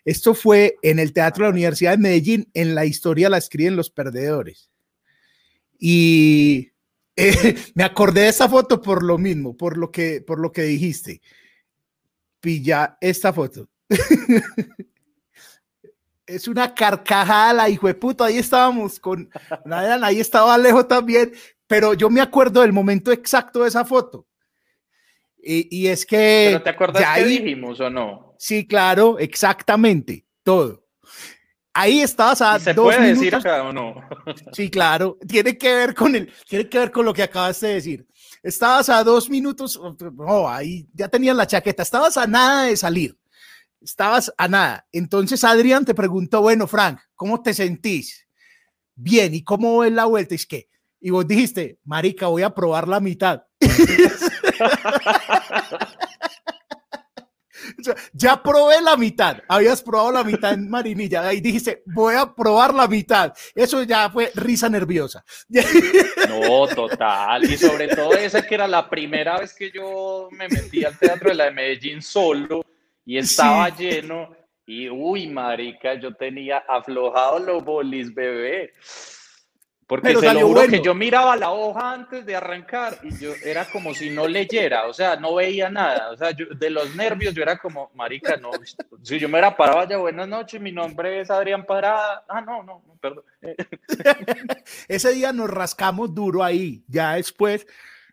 [0.06, 3.75] Esto fue en el Teatro de la Universidad de Medellín, en la historia la escriben
[3.75, 4.69] los perdedores.
[5.80, 6.71] Y
[7.15, 10.63] eh, me acordé de esa foto por lo mismo, por lo que, por lo que
[10.63, 11.21] dijiste.
[12.39, 13.67] Pilla esta foto.
[16.25, 18.25] es una carcajada hijo de puta.
[18.25, 19.30] Ahí estábamos con
[19.69, 21.34] ahí estaba Alejo también,
[21.67, 24.25] pero yo me acuerdo del momento exacto de esa foto.
[25.43, 26.49] Y, es que.
[26.51, 28.36] ¿Pero te acuerdas qué dijimos o no?
[28.38, 30.86] Sí, claro, exactamente, todo.
[31.73, 33.95] Ahí estabas a ¿Se puede decir acá o no?
[34.51, 37.75] Sí, claro, tiene que ver con el, tiene que ver con lo que acabas de
[37.75, 38.08] decir.
[38.43, 39.80] Estabas a dos minutos,
[40.15, 43.17] no, ahí ya tenías la chaqueta, estabas a nada de salir,
[43.80, 44.86] estabas a nada.
[44.91, 48.27] Entonces Adrián te preguntó, bueno, Frank, ¿cómo te sentís?
[48.95, 50.36] Bien, ¿y cómo es la vuelta?
[50.36, 50.67] Es que,
[50.99, 53.43] y vos dijiste, marica, voy a probar la mitad.
[58.13, 62.73] ya probé la mitad, habías probado la mitad en Marinilla, ahí dijiste, voy a probar
[62.73, 63.34] la mitad.
[63.55, 65.23] Eso ya fue risa nerviosa.
[66.29, 67.43] No, total.
[67.43, 71.29] Y sobre todo esa que era la primera vez que yo me metí al teatro
[71.29, 72.63] de la de Medellín solo
[73.05, 74.34] y estaba lleno.
[74.65, 78.73] Y uy, marica, yo tenía aflojado los bolis, bebé
[79.91, 83.69] Porque se lo juro que yo miraba la hoja antes de arrancar y yo era
[83.69, 86.12] como si no leyera, o sea, no veía nada.
[86.12, 88.51] O sea, de los nervios yo era como, marica, no.
[89.04, 92.23] Si yo me era parado ya, buenas noches, mi nombre es Adrián Parada.
[92.30, 93.25] Ah, no, no, perdón.
[94.88, 97.67] Ese día nos rascamos duro ahí, ya después.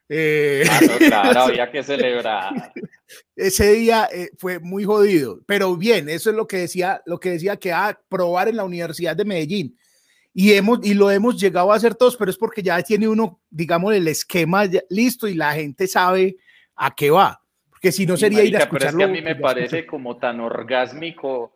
[0.09, 0.65] Eh...
[0.69, 2.73] Ah, claro, había que celebrar.
[3.37, 7.31] Ese día eh, fue muy jodido, pero bien, eso es lo que decía, lo que
[7.31, 9.79] decía que a ah, probar en la Universidad de Medellín
[10.41, 13.41] y, hemos, y lo hemos llegado a hacer todos, pero es porque ya tiene uno,
[13.51, 16.37] digamos, el esquema listo y la gente sabe
[16.77, 17.43] a qué va.
[17.69, 18.99] Porque si no sería ir a escucharlo.
[18.99, 21.53] Pero es que a mí me parece como tan orgásmico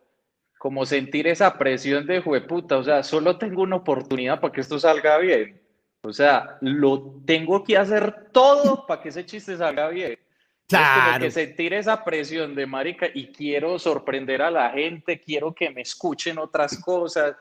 [0.57, 4.77] como sentir esa presión de jueputa, o sea, solo tengo una oportunidad para que esto
[4.77, 5.61] salga bien.
[6.01, 10.19] O sea, lo tengo que hacer todo para que ese chiste salga bien.
[10.67, 11.25] Claro.
[11.25, 15.69] Es que sentir esa presión de marica y quiero sorprender a la gente, quiero que
[15.69, 17.33] me escuchen otras cosas.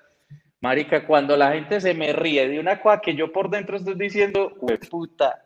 [0.62, 3.96] Marica, cuando la gente se me ríe de una cosa que yo por dentro estoy
[3.96, 4.54] diciendo,
[4.88, 5.42] puta,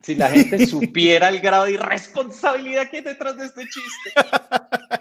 [0.00, 4.12] si la gente supiera el grado de irresponsabilidad que hay detrás de este chiste.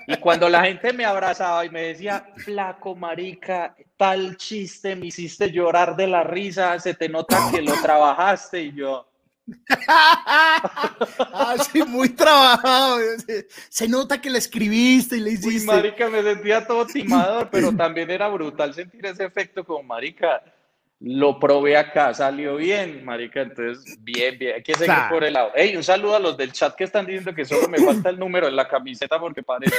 [0.06, 5.52] Y cuando la gente me abrazaba y me decía, flaco, marica, tal chiste, me hiciste
[5.52, 9.08] llorar de la risa, se te nota que lo trabajaste y yo,
[9.88, 13.00] ah, sí, muy trabajado.
[13.70, 15.70] Se nota que la escribiste y le hiciste.
[15.70, 20.42] Uy, marica, me sentía todo timador, pero también era brutal sentir ese efecto como marica.
[21.06, 25.52] Lo probé acá, salió bien, marica, entonces bien, bien, hay que seguir por el lado.
[25.54, 28.18] Hey, un saludo a los del chat que están diciendo que solo me falta el
[28.18, 29.76] número en la camiseta porque parece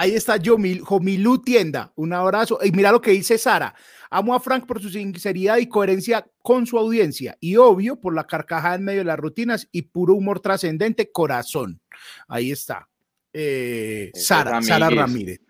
[0.00, 0.36] Ahí está
[0.84, 2.60] Jomilú Tienda, un abrazo.
[2.62, 3.74] Y mira lo que dice Sara.
[4.10, 8.22] Amo a Frank por su sinceridad y coherencia con su audiencia y obvio por la
[8.22, 11.80] carcajada en medio de las rutinas y puro humor trascendente, corazón.
[12.28, 12.88] Ahí está.
[13.32, 15.40] Eh, Sara, Sara Ramírez.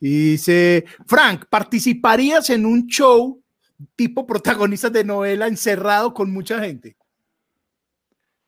[0.00, 3.40] dice, Frank, ¿participarías en un show
[3.94, 6.96] tipo protagonista de novela encerrado con mucha gente?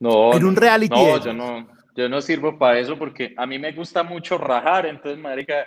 [0.00, 0.35] No.
[0.35, 0.92] En un reality.
[0.92, 4.87] No, yo no, yo no sirvo para eso porque a mí me gusta mucho rajar,
[4.87, 5.66] entonces, marica,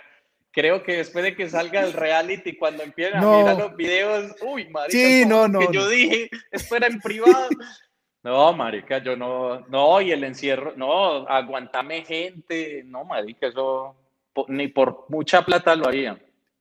[0.52, 4.68] creo que después de que salga el reality, cuando empiezan a mirar los videos, uy,
[4.68, 7.48] marica, sí, no, no, que yo dije, esto era en privado.
[8.22, 13.96] No, marica, yo no, no, y el encierro, no, aguantame gente, no, marica, eso
[14.48, 16.18] ni por mucha plata lo haría.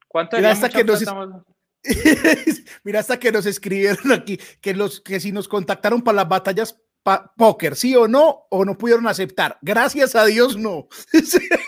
[0.08, 1.04] ¿Cuánto Mira hasta que nos,
[2.84, 6.82] Mira hasta que nos escribieron aquí que los que si nos contactaron para las batallas
[7.04, 9.58] póker, sí o no, o no pudieron aceptar.
[9.62, 10.88] Gracias a Dios, no.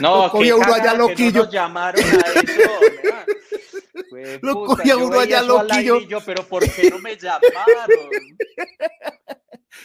[0.00, 1.44] No, lo cogía uno allá loquillo.
[1.44, 2.70] No llamaron a eso,
[4.42, 6.20] lo cogía uno allá loquillo.
[6.24, 8.10] pero ¿por qué no me llamaron?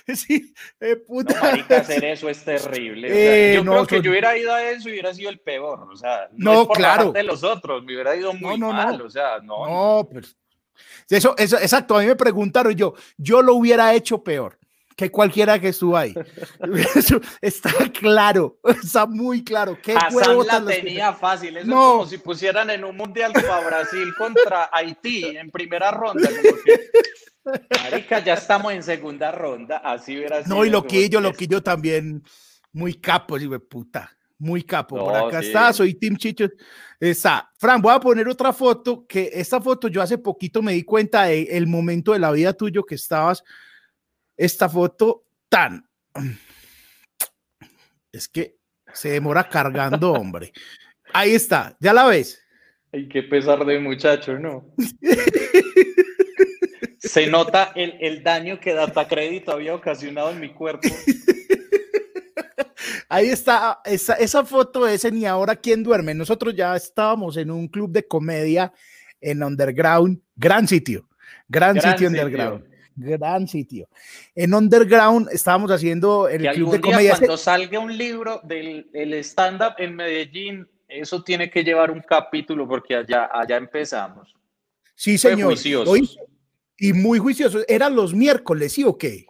[0.15, 1.35] Sí, eh, puta.
[1.35, 3.09] No, marica, hacer eso es terrible.
[3.11, 5.87] Eh, yo creo que yo hubiera ido a eso y hubiera sido el peor.
[5.91, 7.11] O sea, no, no es por claro.
[7.11, 9.01] de los otros, me hubiera ido muy no, mal.
[9.01, 9.67] O sea, no.
[9.67, 10.35] No, pues.
[11.09, 11.97] Eso, eso, exacto.
[11.97, 14.57] A mí me preguntaron yo, yo lo hubiera hecho peor
[14.95, 16.13] que cualquiera que estuvo ahí.
[17.41, 19.77] está claro, está muy claro.
[19.81, 21.57] ¿Qué Hassan la tenía fácil.
[21.57, 21.73] Eso no.
[21.73, 26.29] es como si pusieran en un mundial para Brasil contra Haití en primera ronda.
[27.83, 29.77] Marica, ya estamos en segunda ronda.
[29.77, 30.47] Así verás.
[30.47, 32.23] No, y Loquillo, Loquillo también
[32.71, 34.15] muy capo, de puta.
[34.41, 34.97] Muy capo.
[34.97, 36.49] Por acá está, soy Tim Chicho.
[36.99, 37.51] Está.
[37.59, 39.05] Fran, voy a poner otra foto.
[39.07, 42.51] Que esta foto yo hace poquito me di cuenta del el momento de la vida
[42.53, 43.43] tuyo que estabas
[44.35, 45.87] esta foto tan...
[48.11, 48.57] Es que
[48.91, 50.51] se demora cargando, hombre.
[51.13, 52.43] Ahí está, ¿ya la ves?
[52.91, 54.73] Ay, qué pesar de muchacho, ¿no?
[56.97, 60.89] se nota el, el daño que Data Crédito había ocasionado en mi cuerpo.
[63.09, 66.13] Ahí está, esa, esa foto es en Y ahora quién duerme.
[66.13, 68.73] Nosotros ya estábamos en un club de comedia
[69.19, 71.07] en Underground, gran sitio,
[71.47, 73.87] gran, sitio, Underground gran sitio.
[74.35, 77.17] En Underground estábamos haciendo el club de comedia.
[77.17, 82.95] Cuando salga un libro del stand-up en Medellín, eso tiene que llevar un capítulo porque
[82.95, 84.35] allá, allá empezamos.
[84.95, 85.55] Sí, señor.
[86.77, 87.59] y muy juicioso.
[87.67, 89.25] ¿Eran los miércoles, sí o qué?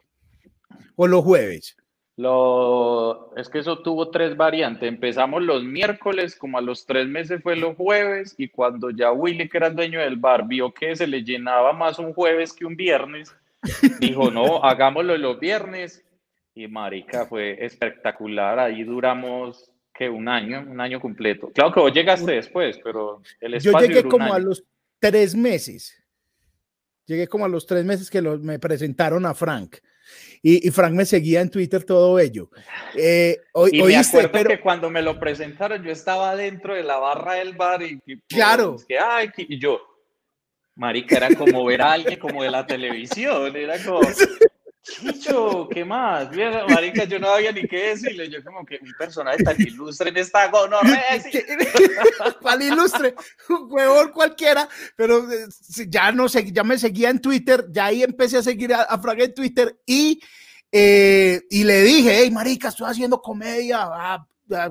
[0.95, 1.75] ¿O los jueves?
[2.21, 4.87] Lo, es que eso tuvo tres variantes.
[4.87, 9.49] Empezamos los miércoles, como a los tres meses fue los jueves, y cuando ya Willy,
[9.49, 12.65] que era el dueño del bar, vio que se le llenaba más un jueves que
[12.65, 13.35] un viernes,
[13.99, 16.03] Dijo, no, hagámoslo los viernes.
[16.53, 18.59] Y marica, fue espectacular.
[18.59, 21.51] Ahí duramos, que Un año, un año completo.
[21.53, 24.63] Claro que vos llegaste después, pero el espacio Yo llegué como a los
[24.99, 25.95] tres meses.
[27.05, 29.77] Llegué como a los tres meses que me presentaron a Frank.
[30.41, 32.49] Y, Frank me seguía en Twitter todo ello.
[32.95, 33.37] Eh,
[33.71, 34.49] y me acuerdo pero...
[34.49, 38.77] que cuando me lo presentaron, yo estaba dentro de la barra del bar y, claro.
[38.87, 39.79] que, ay, y yo,
[40.75, 44.01] marica, era como ver a alguien como de la televisión, era como,
[44.83, 46.29] Chicho, ¿qué más?
[46.67, 50.17] marica, yo no había ni qué decirle, yo como que un personaje tan ilustre en
[50.17, 51.21] esta gonorrea.
[52.41, 53.13] ¿Cuál ilustre?
[53.49, 55.45] Un huevón cualquiera, pero eh,
[55.87, 58.99] ya no sé, ya me seguía en Twitter, ya ahí empecé a seguir a, a
[59.17, 60.19] en Twitter y,
[60.71, 64.25] eh, y le dije, hey, marica, estoy haciendo comedia, ah,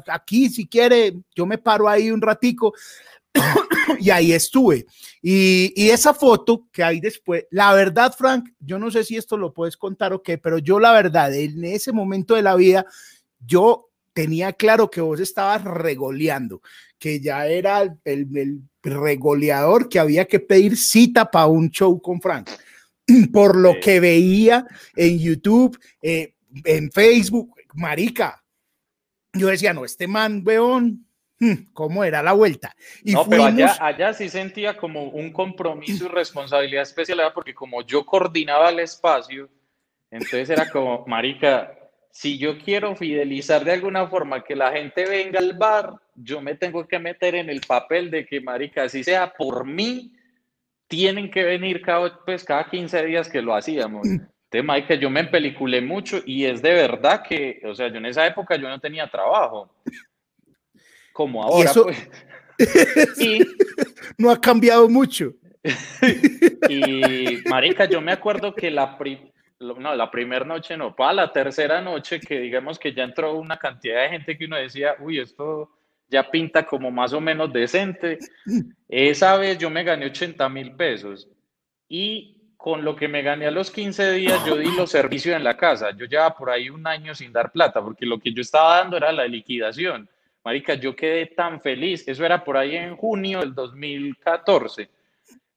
[0.09, 2.75] aquí si quiere, yo me paro ahí un ratico.
[4.01, 4.87] y ahí estuve.
[5.23, 9.37] Y, y, esa foto que hay después, la verdad, Frank, yo no sé si esto
[9.37, 12.87] lo puedes contar o qué, pero yo la verdad, en ese momento de la vida,
[13.38, 16.62] yo tenía claro que vos estabas regoleando,
[16.99, 22.21] que ya era el, el regoleador que había que pedir cita para un show con
[22.21, 22.51] Frank.
[23.33, 24.66] Por lo que veía
[24.97, 28.43] en YouTube, eh, en Facebook, marica,
[29.33, 31.07] yo decía, no, este man, weón,
[31.72, 32.74] ¿cómo era la vuelta?
[33.05, 37.83] Y no, pero allá, allá sí sentía como un compromiso y responsabilidad especial, porque como
[37.83, 39.48] yo coordinaba el espacio,
[40.11, 41.76] entonces era como, marica,
[42.11, 46.55] si yo quiero fidelizar de alguna forma que la gente venga al bar, yo me
[46.57, 50.12] tengo que meter en el papel de que, marica, así sea por mí,
[50.88, 54.07] tienen que venir cada, pues, cada 15 días que lo hacíamos.
[54.50, 58.07] tema que yo me empeliculé mucho y es de verdad que, o sea, yo en
[58.07, 59.72] esa época yo no tenía trabajo.
[61.12, 62.09] Como ahora, pues.
[63.18, 63.40] y,
[64.18, 65.33] no ha cambiado mucho.
[66.68, 68.96] y, marica, yo me acuerdo que la,
[69.61, 73.59] no, la primera noche no, para la tercera noche que digamos que ya entró una
[73.59, 75.70] cantidad de gente que uno decía, uy, esto
[76.09, 78.18] ya pinta como más o menos decente.
[78.88, 81.29] Esa vez yo me gané 80 mil pesos
[81.88, 85.44] y con lo que me gané a los 15 días, yo di los servicios en
[85.44, 85.92] la casa.
[85.92, 88.99] Yo llevaba por ahí un año sin dar plata, porque lo que yo estaba dando
[88.99, 90.09] era la liquidación.
[90.44, 92.07] Marica, yo quedé tan feliz.
[92.07, 94.88] Eso era por ahí en junio del 2014.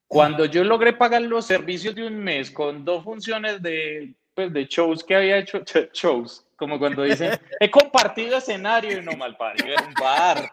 [0.07, 4.65] Cuando yo logré pagar los servicios de un mes con dos funciones de, pues, de
[4.65, 9.87] shows que había hecho, shows, como cuando dicen, he compartido escenario y no mal en
[9.87, 10.51] un bar.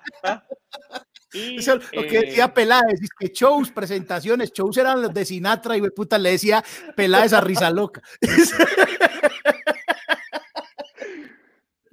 [1.93, 5.83] lo que decía eh, Peláez, es que shows, presentaciones, shows eran los de Sinatra y
[5.91, 6.65] puta le decía
[6.97, 8.01] Peláez a risa loca.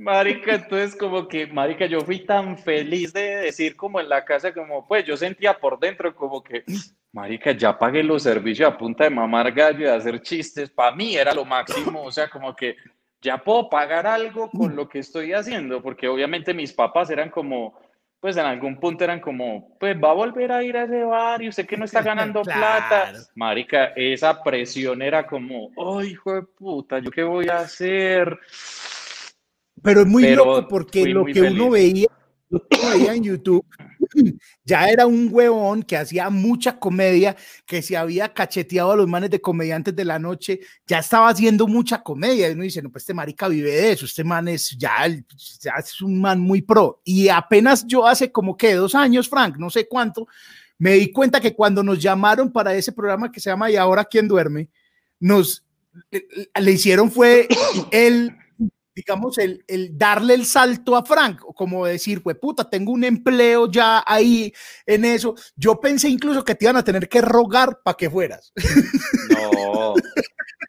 [0.07, 4.53] Marica, entonces como que, marica, yo fui tan feliz de decir como en la casa,
[4.53, 6.63] como pues yo sentía por dentro como que,
[7.11, 10.95] marica, ya pagué los servicios a punta de mamar gallo y de hacer chistes, para
[10.95, 12.77] mí era lo máximo, o sea, como que
[13.21, 17.77] ya puedo pagar algo con lo que estoy haciendo, porque obviamente mis papás eran como,
[18.21, 21.41] pues en algún punto eran como, pues va a volver a ir a ese bar
[21.41, 23.11] y usted que no está ganando plata.
[23.35, 28.39] Marica, esa presión era como, ay, hijo de puta, ¿yo qué voy a hacer?
[29.81, 32.07] Pero es muy loco porque lo que uno veía,
[32.49, 33.65] lo que uno veía en YouTube
[34.63, 37.35] ya era un huevón que hacía mucha comedia,
[37.65, 41.67] que se había cacheteado a los manes de comediantes de la noche, ya estaba haciendo
[41.67, 42.49] mucha comedia.
[42.49, 45.07] Y uno dice, no, pues este marica vive de eso, este man es ya,
[45.61, 47.01] ya es un man muy pro.
[47.03, 50.27] Y apenas yo hace como que dos años, Frank, no sé cuánto,
[50.77, 54.05] me di cuenta que cuando nos llamaron para ese programa que se llama Y ahora
[54.05, 54.69] quién duerme,
[55.19, 55.63] nos
[56.11, 57.47] le hicieron fue
[57.91, 58.37] el
[58.97, 63.69] digamos, el, el, darle el salto a Frank, como decir, pues puta, tengo un empleo
[63.69, 64.51] ya ahí
[64.87, 65.35] en eso.
[65.55, 68.51] Yo pensé incluso que te iban a tener que rogar para que fueras.
[69.29, 69.93] No.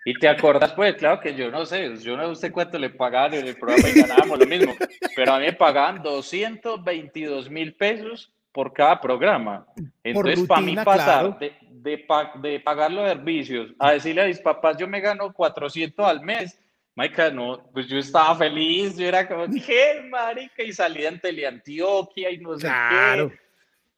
[0.04, 3.32] Y te acuerdas, pues, claro que yo no sé, yo no sé cuánto le pagaban
[3.32, 4.74] en el programa y ganábamos lo mismo,
[5.16, 9.66] pero a mí me pagaban 222 mil pesos por cada programa.
[10.04, 12.04] Entonces, para mí pasar de, de,
[12.42, 16.58] de pagar los servicios a decirle a mis papás, yo me gano 400 al mes
[16.98, 20.64] Marica, no, pues yo estaba feliz, yo era como, ¿qué, marica?
[20.64, 23.30] Y salí en Teleantioquia y no sé claro.
[23.30, 23.38] qué.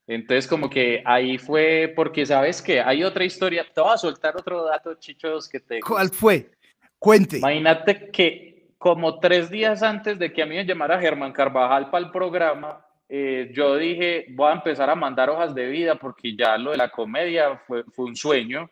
[0.06, 4.36] Entonces, como que ahí fue, porque sabes que hay otra historia, te voy a soltar
[4.36, 5.80] otro dato, chichos, que te...
[5.80, 6.50] ¿Cuál fue?
[6.98, 7.38] Cuente.
[7.38, 12.04] Imagínate que como tres días antes de que a mí me llamara Germán Carvajal para
[12.04, 16.58] el programa, eh, yo dije, voy a empezar a mandar hojas de vida porque ya
[16.58, 18.68] lo de la comedia fue, fue un sueño.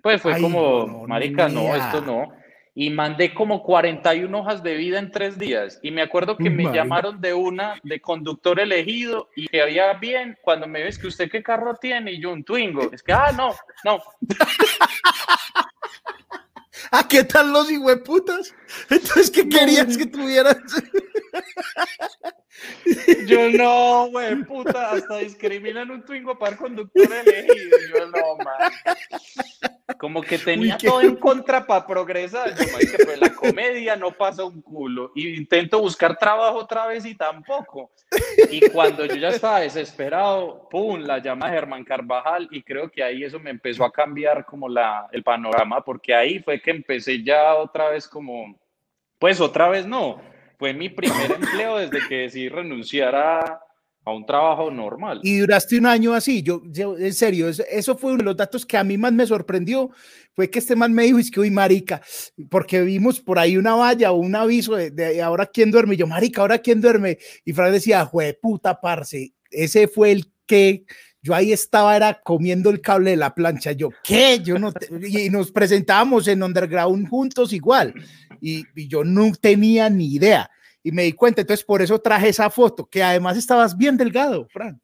[0.00, 2.43] Pues fue como, marica, no, esto no
[2.74, 5.78] y mandé como 41 hojas de vida en tres días.
[5.82, 10.36] Y me acuerdo que me llamaron de una de conductor elegido y que había bien,
[10.42, 12.90] cuando me ves que usted qué carro tiene y yo un Twingo.
[12.92, 14.02] Es que, ah, no, no.
[16.90, 18.54] ¿A qué tal los hijueputas?
[18.90, 20.56] Entonces, ¿qué querías que tuvieras?
[23.26, 27.78] Yo no, güey, puta, hasta discriminan un Twingo para conductor elegido.
[27.92, 28.72] Yo no, man.
[29.98, 32.54] como que tenía todo en contra para progresar.
[32.54, 35.12] Yo, que pues la comedia no pasa un culo.
[35.14, 37.90] Y intento buscar trabajo otra vez y tampoco.
[38.50, 43.24] Y cuando yo ya estaba desesperado, pum, la llama Germán Carvajal y creo que ahí
[43.24, 47.54] eso me empezó a cambiar como la, el panorama, porque ahí fue que empecé ya
[47.54, 48.58] otra vez como,
[49.18, 50.20] pues otra vez no,
[50.58, 53.60] fue mi primer empleo desde que decidí renunciar a,
[54.04, 55.20] a un trabajo normal.
[55.22, 58.76] Y duraste un año así, yo, en serio, eso, fue uno de los datos que
[58.76, 59.90] a mí más me sorprendió,
[60.34, 62.02] fue que este man me dijo, es que hoy marica,
[62.50, 66.06] porque vimos por ahí una valla o un aviso de, ahora quién duerme, y yo,
[66.06, 70.84] marica, ahora quién duerme, y Fran decía, jue puta, parce, ese fue el que
[71.24, 74.40] yo ahí estaba, era comiendo el cable de la plancha, yo, ¿qué?
[74.40, 77.94] Yo no, y nos presentábamos en Underground juntos igual,
[78.42, 80.50] y, y yo no tenía ni idea
[80.82, 84.46] y me di cuenta, entonces por eso traje esa foto, que además estabas bien delgado,
[84.50, 84.78] Frank.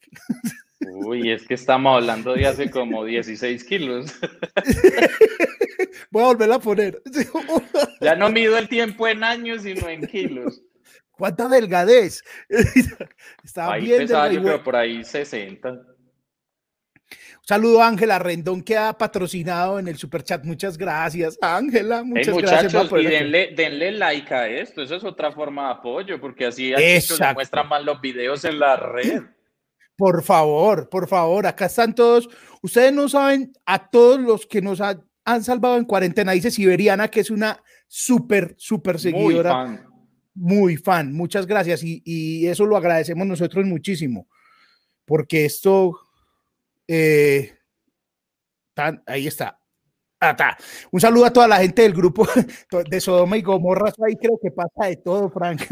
[0.80, 4.10] Uy, es que estamos hablando de hace como 16 kilos.
[6.10, 7.02] Voy a volver a poner.
[8.00, 10.62] Ya no mido el tiempo en años, sino en kilos.
[11.10, 12.24] ¿Cuánta delgadez?
[13.44, 15.82] Estaba ahí bien pesaba yo creo por ahí 60
[17.50, 20.44] saludo a Ángela Rendón que ha patrocinado en el superchat.
[20.44, 22.04] Muchas gracias, Ángela.
[22.04, 22.92] Muchas gracias.
[22.92, 24.82] y denle, denle, like a esto.
[24.82, 28.76] Eso es otra forma de apoyo, porque así se muestran más los videos en la
[28.76, 29.22] red.
[29.96, 32.26] Por favor, por favor, acá están todos.
[32.62, 36.32] Ustedes no saben a todos los que nos han salvado en cuarentena.
[36.32, 39.52] Dice Siberiana, que es una súper, súper seguidora.
[39.52, 39.86] Muy fan.
[40.32, 41.12] Muy fan.
[41.12, 41.82] Muchas gracias.
[41.82, 44.26] Y, y eso lo agradecemos nosotros muchísimo,
[45.04, 46.00] porque esto
[46.92, 47.56] eh,
[49.06, 49.56] ahí está.
[50.22, 50.56] Ah,
[50.90, 52.26] Un saludo a toda la gente del grupo
[52.90, 53.92] de Sodoma y Gomorra.
[54.06, 55.62] Ahí creo que pasa de todo, Frank.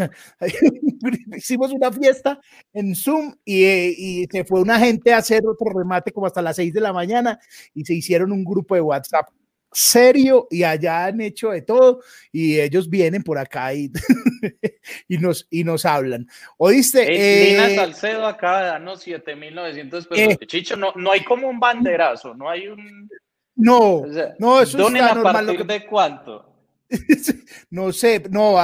[1.36, 2.40] Hicimos una fiesta
[2.72, 6.56] en Zoom y, y, se fue una gente a hacer otro remate como hasta las
[6.56, 7.38] 6 de la mañana
[7.74, 9.28] y se hicieron un grupo de WhatsApp
[9.72, 12.00] serio y allá han hecho de todo
[12.32, 13.90] y ellos vienen por acá y,
[15.08, 16.26] y, nos, y nos hablan.
[16.56, 17.04] ¿Oíste?
[17.04, 20.08] Lina eh, Salcedo acaba de darnos 7.900 pesos.
[20.16, 23.08] Eh, Chicho, no, no hay como un banderazo, no hay un...
[23.56, 24.04] No,
[24.38, 26.48] no, eso es a partir de cuánto?
[27.70, 28.56] no sé, no,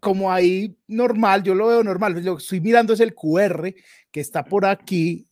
[0.00, 3.74] como ahí normal, yo lo veo normal, lo que estoy mirando es el QR
[4.10, 5.26] que está por aquí,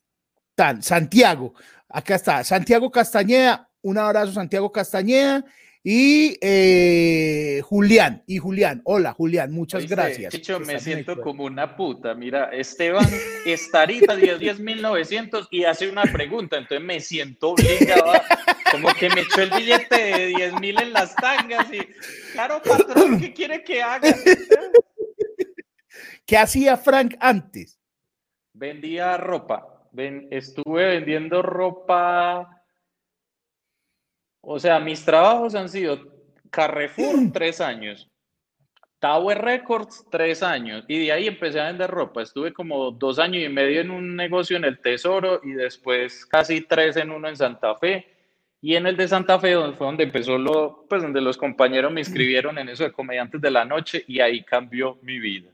[0.54, 1.54] tan, Santiago,
[1.88, 5.44] acá está, Santiago Castañeda, un abrazo Santiago Castañeda
[5.82, 8.24] y eh, Julián.
[8.26, 10.32] Y Julián, hola Julián, muchas gracias.
[10.32, 12.14] Chicho, me siento como una puta.
[12.14, 13.06] Mira, Esteban
[13.44, 18.12] estarita 10.900 y hace una pregunta, entonces me siento obligado,
[18.72, 21.80] como que me echó el billete de 10.000 en las tangas y,
[22.32, 24.16] claro, patrón, ¿qué quiere que haga?
[26.24, 27.78] ¿Qué hacía Frank antes?
[28.54, 29.86] Vendía ropa.
[30.30, 32.53] estuve vendiendo ropa
[34.46, 36.00] o sea, mis trabajos han sido
[36.50, 38.10] Carrefour tres años,
[39.00, 42.22] Tower Records tres años y de ahí empecé a vender ropa.
[42.22, 46.62] Estuve como dos años y medio en un negocio en el Tesoro y después casi
[46.62, 48.06] tres en uno en Santa Fe.
[48.62, 51.92] Y en el de Santa Fe donde fue donde empezó lo, pues donde los compañeros
[51.92, 55.50] me inscribieron en eso de comediantes de la noche y ahí cambió mi vida.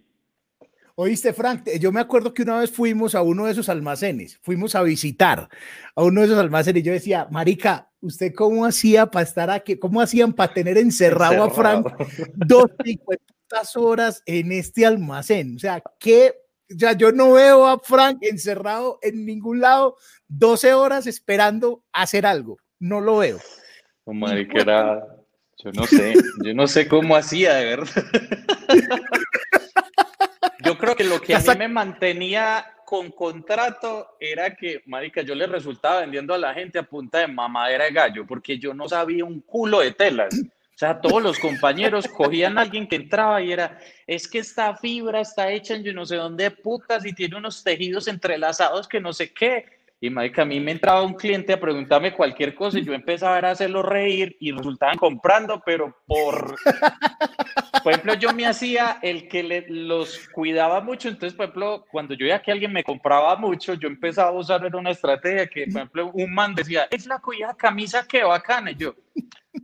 [0.95, 4.77] Oíste, Frank, yo me acuerdo que una vez fuimos a uno de esos almacenes, fuimos
[4.77, 5.49] a visitar
[5.97, 9.77] a uno de esos almacenes y yo decía, Marica, ¿usted cómo hacía para estar aquí?
[9.77, 11.87] ¿Cómo hacían para tener encerrado, a Frank
[12.35, 12.71] dos
[13.77, 15.57] horas en este almacén?
[15.57, 16.35] O sea, que
[16.69, 19.97] ya yo no veo a Frank encerrado en ningún lado
[20.29, 22.59] 12 horas esperando hacer algo.
[22.79, 23.39] No lo veo.
[24.05, 25.07] Oh, marica, era,
[25.63, 28.05] yo no sé, yo no sé cómo hacía, de verdad.
[30.63, 35.37] Yo creo que lo que a mí me mantenía con contrato era que, marica, yo
[35.37, 38.89] le resultaba vendiendo a la gente a punta de mamadera de gallo, porque yo no
[38.89, 40.35] sabía un culo de telas.
[40.35, 43.79] O sea, todos los compañeros cogían a alguien que entraba y era,
[44.09, 47.63] es que esta fibra está hecha en yo no sé dónde putas y tiene unos
[47.63, 49.67] tejidos entrelazados que no sé qué.
[50.03, 53.37] Y marica, a mí me entraba un cliente a preguntarme cualquier cosa y yo empezaba
[53.37, 56.57] a hacerlo reír y resultaban comprando, pero por...
[57.83, 62.15] Por ejemplo, yo me hacía el que le, los cuidaba mucho, entonces, por ejemplo, cuando
[62.15, 65.77] yo veía que alguien me compraba mucho, yo empezaba a usar una estrategia que, por
[65.77, 68.95] ejemplo, un man decía, es la cuya camisa, qué bacana, y yo,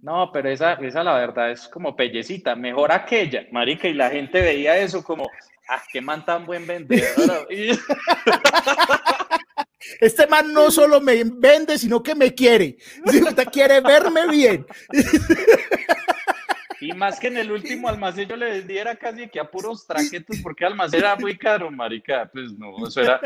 [0.03, 4.41] no, pero esa, esa la verdad es como pellecita, mejor aquella, marica, y la gente
[4.41, 5.29] veía eso como,
[5.69, 7.49] ah, qué man tan buen vendedor.
[10.01, 12.77] Este man no solo me vende, sino que me quiere.
[13.05, 14.67] Usted quiere verme bien.
[16.81, 20.37] Y más que en el último almacén yo le vendiera casi que a puros traquetos,
[20.43, 22.29] porque almacén era muy caro, marica.
[22.33, 23.21] Pues no, eso era.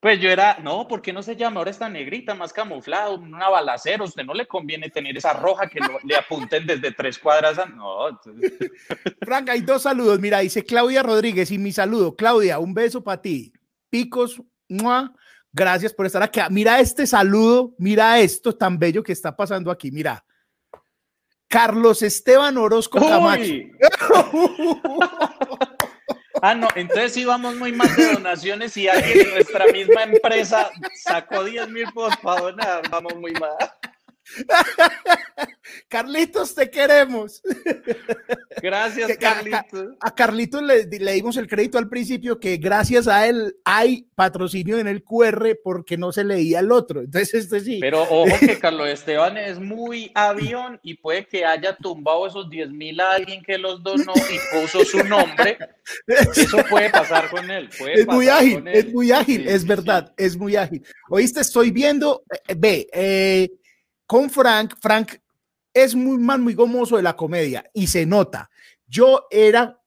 [0.00, 3.48] Pues yo era, no, ¿por qué no se llama ahora esta negrita más camuflado, una
[3.48, 4.04] balacera?
[4.04, 7.56] Usted no le conviene tener esa roja que le apunten desde tres cuadras.
[7.74, 8.20] No.
[9.22, 10.20] Frank, hay dos saludos.
[10.20, 12.14] Mira, dice Claudia Rodríguez y mi saludo.
[12.14, 13.50] Claudia, un beso para ti.
[13.88, 14.42] Picos,
[15.54, 16.40] gracias por estar aquí.
[16.50, 19.90] Mira este saludo, mira esto tan bello que está pasando aquí.
[19.90, 20.22] Mira.
[21.48, 23.44] Carlos Esteban Orozco Camacho.
[26.42, 31.42] Ah, no, entonces íbamos muy mal de donaciones y alguien de nuestra misma empresa sacó
[31.42, 32.82] 10 mil pesos para donar.
[32.90, 33.56] Vamos muy mal.
[35.88, 37.42] Carlitos, te queremos.
[38.62, 39.96] Gracias, Carlitos.
[40.00, 44.86] A, Carlitos le, dimos el crédito al principio que gracias a él hay patrocinio en
[44.86, 47.00] el QR porque no se leía el otro.
[47.00, 47.78] Entonces, este sí.
[47.80, 52.70] Pero ojo que Carlos Esteban es muy avión y puede que haya tumbado esos 10
[52.70, 55.58] mil a alguien que los donó y puso su nombre.
[56.06, 57.68] Eso puede pasar con él.
[57.94, 60.84] es, muy ágil, es muy ágil, es verdad, es muy ágil.
[61.10, 63.50] Oíste, estoy viendo, eh, ve, eh,
[64.06, 65.14] con Frank, Frank
[65.72, 68.50] es muy mal, muy gomoso de la comedia y se nota.
[68.86, 69.80] Yo era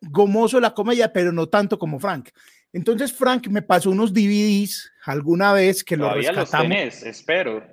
[0.00, 2.28] gomoso de la comedia, pero no tanto como Frank.
[2.72, 6.76] Entonces Frank me pasó unos DVDs alguna vez que los rescatamos.
[6.76, 7.64] Los espero.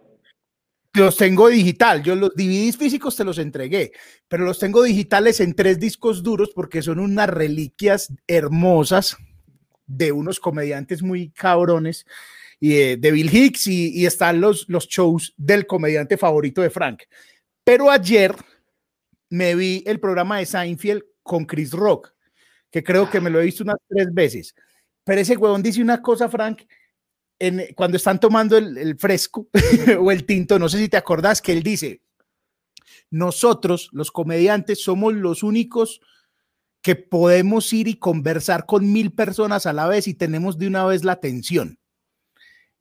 [0.94, 2.04] Los tengo digital.
[2.04, 3.92] Yo los DVDs físicos te los entregué,
[4.28, 9.18] pero los tengo digitales en tres discos duros porque son unas reliquias hermosas
[9.88, 12.06] de unos comediantes muy cabrones
[12.64, 17.02] y de, Bill Hicks y, están los, los shows del comediante favorito de Frank.
[17.64, 18.36] Pero ayer
[19.30, 22.14] me vi el programa de Seinfeld con Chris Rock,
[22.70, 24.56] que creo que me lo he visto unas tres veces.
[25.04, 26.62] Pero ese huevón dice una cosa, Frank,
[27.76, 29.48] cuando están tomando el, el fresco
[30.00, 32.04] o el tinto, no sé si te acordás, que él dice,
[33.10, 36.00] nosotros, los comediantes, somos los únicos
[36.84, 40.86] que podemos ir y conversar con mil personas a la vez y tenemos de una
[40.86, 41.81] vez la atención.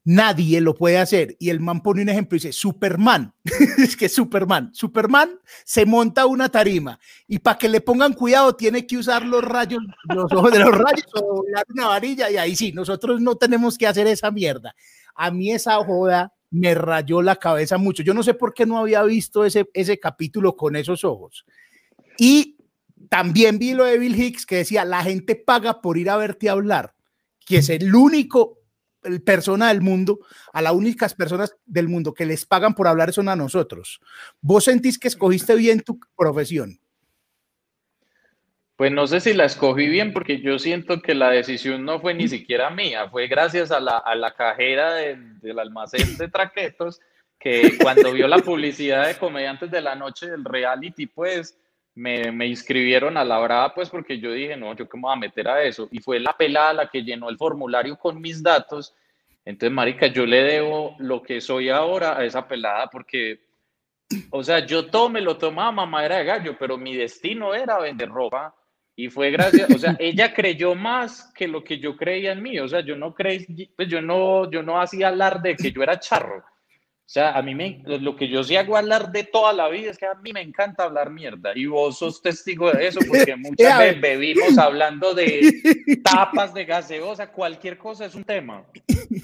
[0.05, 1.37] Nadie lo puede hacer.
[1.39, 3.35] Y el man pone un ejemplo y dice, Superman,
[3.79, 8.87] es que Superman, Superman se monta una tarima y para que le pongan cuidado tiene
[8.87, 12.73] que usar los rayos, los ojos de los rayos o una varilla y ahí sí,
[12.73, 14.75] nosotros no tenemos que hacer esa mierda.
[15.15, 18.03] A mí esa joda me rayó la cabeza mucho.
[18.03, 21.45] Yo no sé por qué no había visto ese, ese capítulo con esos ojos.
[22.19, 22.57] Y
[23.09, 26.49] también vi lo de Bill Hicks que decía, la gente paga por ir a verte
[26.49, 26.95] hablar,
[27.47, 28.60] que es el único
[29.25, 30.19] persona del mundo,
[30.53, 34.01] a las únicas personas del mundo que les pagan por hablar son a nosotros.
[34.41, 36.81] ¿Vos sentís que escogiste bien tu profesión?
[38.77, 42.15] Pues no sé si la escogí bien porque yo siento que la decisión no fue
[42.15, 47.01] ni siquiera mía, fue gracias a la, a la cajera del almacén de traquetos
[47.39, 51.59] que cuando vio la publicidad de Comediantes de la Noche del reality, pues
[51.95, 55.13] me, me, inscribieron a la brava, pues porque yo dije, no, yo qué me voy
[55.13, 55.89] a meter a eso.
[55.91, 58.95] Y fue la pelada la que llenó el formulario con mis datos.
[59.45, 63.41] Entonces, Marica, yo le debo lo que soy ahora a esa pelada porque,
[64.31, 68.09] o sea, yo todo me lo tomaba mamadera de gallo, pero mi destino era vender
[68.09, 68.55] ropa.
[68.97, 72.59] Y fue gracias, o sea, ella creyó más que lo que yo creía en mí.
[72.61, 75.83] O sea, yo no creí, pues yo no, yo no hacía alarde de que yo
[75.83, 76.45] era charro.
[77.11, 79.91] O sea, a mí me, lo que yo sí hago hablar de toda la vida
[79.91, 81.51] es que a mí me encanta hablar mierda.
[81.57, 87.33] Y vos sos testigo de eso, porque muchas veces bebimos hablando de tapas de gaseosa,
[87.33, 88.63] cualquier cosa es un tema.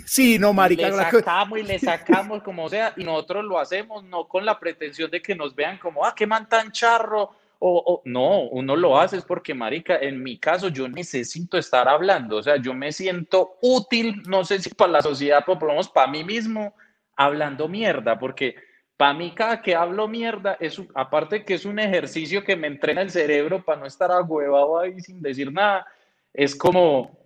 [0.04, 0.88] Sí, no, marica.
[0.88, 5.08] Le sacamos y le sacamos como sea, y nosotros lo hacemos no con la pretensión
[5.08, 7.36] de que nos vean como, ah, qué man tan charro.
[7.60, 11.88] O, o, no, uno lo hace es porque, marica, en mi caso yo necesito estar
[11.88, 15.68] hablando, o sea, yo me siento útil, no sé si para la sociedad, pero por
[15.68, 16.74] lo menos para mí mismo,
[17.16, 18.54] hablando mierda, porque
[18.96, 23.02] para mí cada que hablo mierda, es, aparte que es un ejercicio que me entrena
[23.02, 25.86] el cerebro para no estar agüevado ahí sin decir nada,
[26.32, 27.18] es como,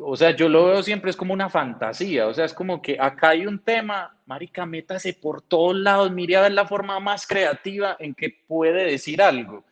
[0.00, 2.98] o sea, yo lo veo siempre es como una fantasía, o sea, es como que
[3.00, 7.26] acá hay un tema, marica, métase por todos lados, mire a ver la forma más
[7.26, 9.64] creativa en que puede decir algo.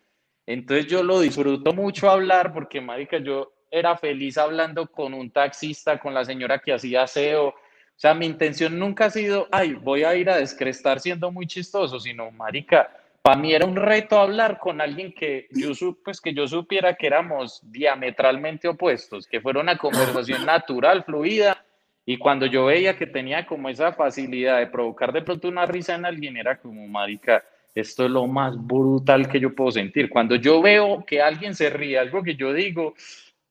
[0.46, 5.98] Entonces yo lo disfruto mucho hablar porque, marica, yo era feliz hablando con un taxista,
[5.98, 7.54] con la señora que hacía aseo,
[7.96, 11.46] o sea, mi intención nunca ha sido, ay, voy a ir a descrestar siendo muy
[11.46, 12.90] chistoso, sino, marica,
[13.22, 15.72] para mí era un reto hablar con alguien que yo,
[16.04, 21.64] pues, que yo supiera que éramos diametralmente opuestos, que fuera una conversación natural, fluida,
[22.04, 25.94] y cuando yo veía que tenía como esa facilidad de provocar de pronto una risa
[25.94, 27.42] en alguien, era como, marica,
[27.74, 30.10] esto es lo más brutal que yo puedo sentir.
[30.10, 32.94] Cuando yo veo que alguien se ríe, algo que yo digo,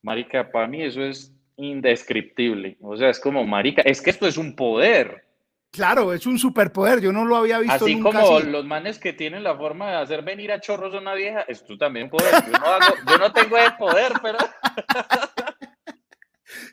[0.03, 2.77] marica, para mí eso es indescriptible.
[2.81, 5.25] O sea, es como, marica, es que esto es un poder.
[5.71, 9.43] Claro, es un superpoder, yo no lo había visto así como los manes que tienen
[9.43, 12.33] la forma de hacer venir a chorros a una vieja, esto también poder.
[12.45, 14.37] Yo no, yo no tengo el poder, pero...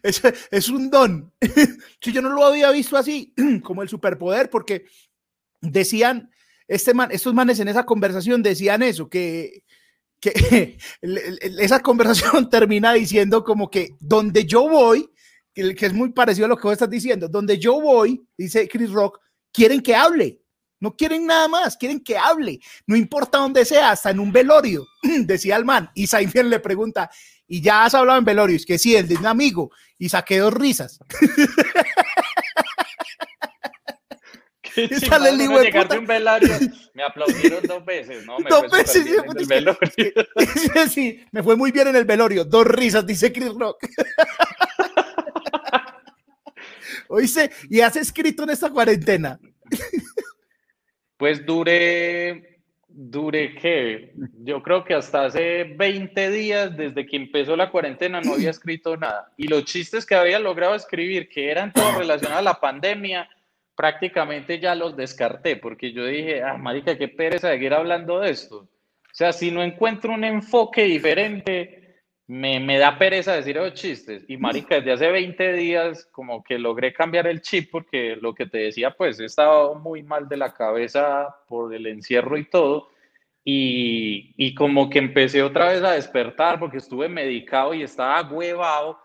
[0.03, 1.33] Es, es un don.
[2.01, 4.85] Si yo no lo había visto así, como el superpoder, porque
[5.61, 6.31] decían,
[6.67, 9.65] este man, estos manes en esa conversación decían eso, que,
[10.23, 10.79] que
[11.59, 15.11] esa conversación termina diciendo como que donde yo voy,
[15.53, 18.91] que, es muy parecido a lo que vos estás diciendo, donde yo voy, dice Chris
[18.91, 19.19] Rock,
[19.53, 20.39] quieren que hable.
[20.81, 22.59] No quieren nada más, quieren que hable.
[22.89, 25.91] No importa dónde sea, hasta en un velorio, decía el man.
[25.95, 27.09] Y Seinfeld le pregunta,
[27.47, 28.67] ¿y ya has hablado en velorios?
[28.67, 29.71] Que sí, el de un amigo.
[29.97, 30.99] Y saqué dos risas.
[35.09, 36.55] sale el hijo de un velorio,
[36.95, 38.39] me aplaudieron dos veces, ¿no?
[38.39, 39.05] Me dos fue veces.
[39.05, 40.89] Bien en el velorio.
[40.89, 42.45] sí, me fue muy bien en el velorio.
[42.45, 43.87] Dos risas, dice Chris Rock.
[47.09, 49.39] Oíste, ¿y has escrito en esta cuarentena?
[51.19, 57.71] Pues duré, duré que yo creo que hasta hace 20 días, desde que empezó la
[57.71, 59.31] cuarentena, no había escrito nada.
[59.37, 63.29] Y los chistes que había logrado escribir, que eran todos relacionados a la pandemia,
[63.75, 68.59] prácticamente ya los descarté, porque yo dije, ah, marica, qué pereza seguir hablando de esto.
[68.59, 71.83] O sea, si no encuentro un enfoque diferente,
[72.27, 74.25] me, me, da pereza decir chistes.
[74.29, 78.47] Y marica, desde hace 20 días como que logré cambiar el chip porque lo que
[78.47, 82.89] te decía, pues he estado muy mal de la cabeza por el encierro y todo.
[83.45, 88.99] Y, y como que empecé otra vez a despertar porque estuve medicado y estaba huevado.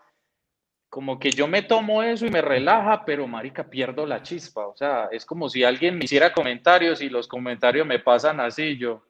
[0.98, 4.66] Como que yo me tomo eso y me relaja, pero marica, pierdo la chispa.
[4.66, 8.80] O sea, es como si alguien me hiciera comentarios y los comentarios me pasan así,
[8.80, 9.04] yo,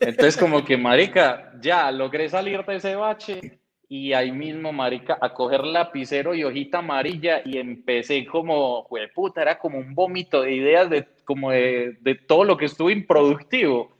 [0.00, 5.32] entonces, como que, marica, ya logré salir de ese bache y ahí mismo, marica, a
[5.32, 10.90] coger lapicero y hojita amarilla y empecé como, puta, era como un vómito de ideas
[10.90, 13.96] de, como de, de todo lo que estuvo improductivo.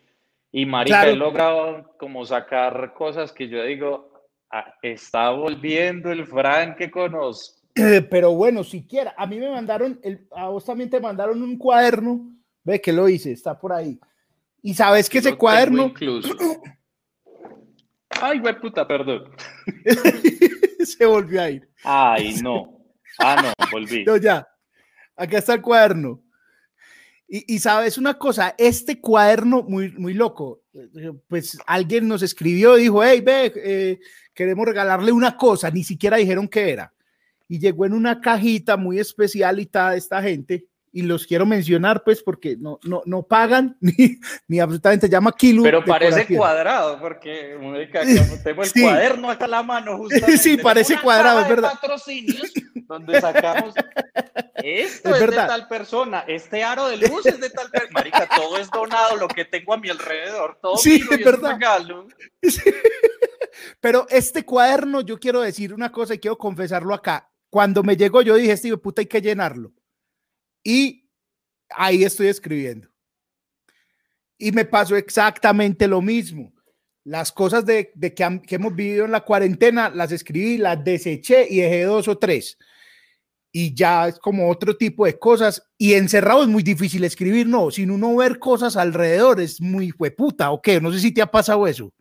[0.53, 4.14] Y, marica, he logrado como sacar cosas que yo digo,
[4.83, 7.61] está volviendo el Frank que conozco.
[7.75, 12.31] Pero bueno, siquiera, a mí me mandaron, el, a vos también te mandaron un cuaderno,
[12.63, 13.99] ve que lo hice, está por ahí
[14.65, 15.85] y sabes que ese cuaderno.
[15.85, 16.35] Incluso.
[18.09, 19.31] Ay, güey, puta, perdón.
[20.81, 21.69] Se volvió a ir.
[21.85, 22.83] Ay, no.
[23.19, 24.05] Ah, no, volví.
[24.07, 24.49] No, ya.
[25.17, 26.23] Acá está el cuaderno.
[27.29, 30.63] Y, y, sabes una cosa, este cuaderno muy, muy loco,
[31.29, 33.99] pues alguien nos escribió y dijo, hey, ve, eh,
[34.35, 36.93] queremos regalarle una cosa, ni siquiera dijeron qué era.
[37.49, 42.05] Y llegó en una cajita muy especial y tal, esta gente, y los quiero mencionar,
[42.05, 45.63] pues, porque no, no, no pagan ni, ni absolutamente llama kilo.
[45.65, 47.57] Pero parece cuadrado, porque
[48.45, 50.39] tengo el cuaderno acá a la mano, justamente.
[50.39, 51.73] Sí, parece cuadrado, es verdad.
[51.73, 52.53] patrocinios
[52.87, 53.75] donde sacamos
[54.63, 57.91] esto es, de tal persona, este aro de luz es de tal persona.
[57.93, 61.59] Marica, todo es donado, lo que tengo a mi alrededor, todo sí, es verdad.
[63.81, 67.31] Pero este cuaderno, yo quiero decir una cosa y quiero confesarlo acá.
[67.51, 69.73] Cuando me llegó, yo dije, este puta, hay que llenarlo
[70.65, 71.09] y
[71.71, 72.89] ahí estoy escribiendo.
[74.39, 76.53] Y me pasó exactamente lo mismo.
[77.05, 81.83] Las cosas de, que, hemos vivido en la cuarentena, las escribí, las deseché y dejé
[81.83, 82.57] dos o tres.
[83.53, 85.63] Y ya es como otro tipo de cosas.
[85.79, 87.71] Y encerrado es muy difícil escribir, no.
[87.71, 90.81] Sin uno ver cosas alrededor es muy hueputa, ¿o qué?
[90.81, 91.93] No sé si te ha pasado eso.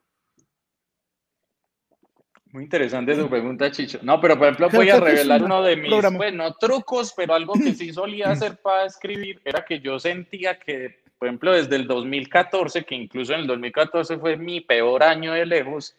[2.54, 3.99] Muy interesante tu pregunta, Chicho.
[4.04, 7.74] No, pero por ejemplo voy a revelar uno de mis, bueno, trucos, pero algo que
[7.74, 12.84] sí solía hacer para escribir era que yo sentía que, por ejemplo, desde el 2014,
[12.86, 15.95] que incluso en el 2014 fue mi peor año de lejos,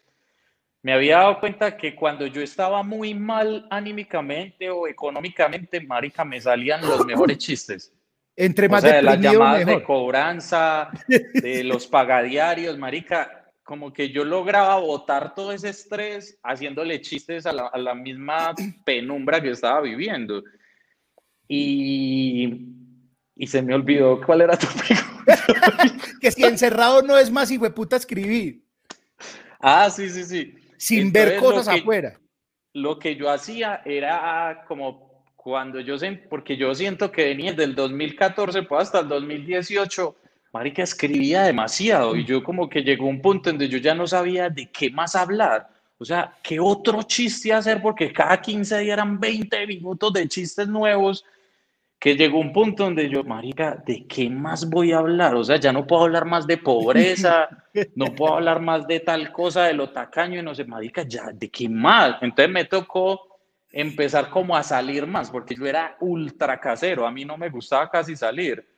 [0.81, 6.41] me había dado cuenta que cuando yo estaba muy mal anímicamente o económicamente, marica, me
[6.41, 7.93] salían los mejores chistes.
[8.37, 14.11] Entre más o sea, de las llamadas de cobranza, de los pagadiarios, marica, como que
[14.11, 18.55] yo lograba botar todo ese estrés haciéndole chistes a la, misma
[18.85, 20.45] penumbra que estaba viviendo.
[21.49, 22.69] Y,
[23.35, 25.97] y, se me olvidó cuál era tu pregunta.
[26.21, 28.62] que si encerrado no es más hijo de puta escribir.
[29.61, 30.55] Ah, sí, sí, sí.
[30.77, 32.21] Sin ver cosas afuera.
[32.75, 35.97] Lo que yo hacía era como cuando yo,
[36.29, 40.17] porque yo siento que venía del 2014 pues hasta el 2018
[40.55, 44.07] marica, escribía demasiado y yo como que llegó un punto en donde yo ya no
[44.07, 45.69] sabía de qué más hablar.
[45.99, 47.83] O sea, ¿qué otro chiste hacer?
[47.83, 51.25] Porque cada 15 días eran 20 minutos de chistes nuevos,
[51.99, 55.35] que llegó un punto donde yo, marica, ¿de qué más voy a hablar?
[55.35, 57.49] O sea, ya no puedo hablar más de pobreza,
[57.97, 61.33] no puedo hablar más de tal cosa, de lo tacaño, y no sé, marica, ya,
[61.33, 62.17] ¿de qué más?
[62.21, 63.39] Entonces me tocó
[63.73, 67.91] empezar como a salir más, porque yo era ultra casero, a mí no me gustaba
[67.91, 68.74] casi salir.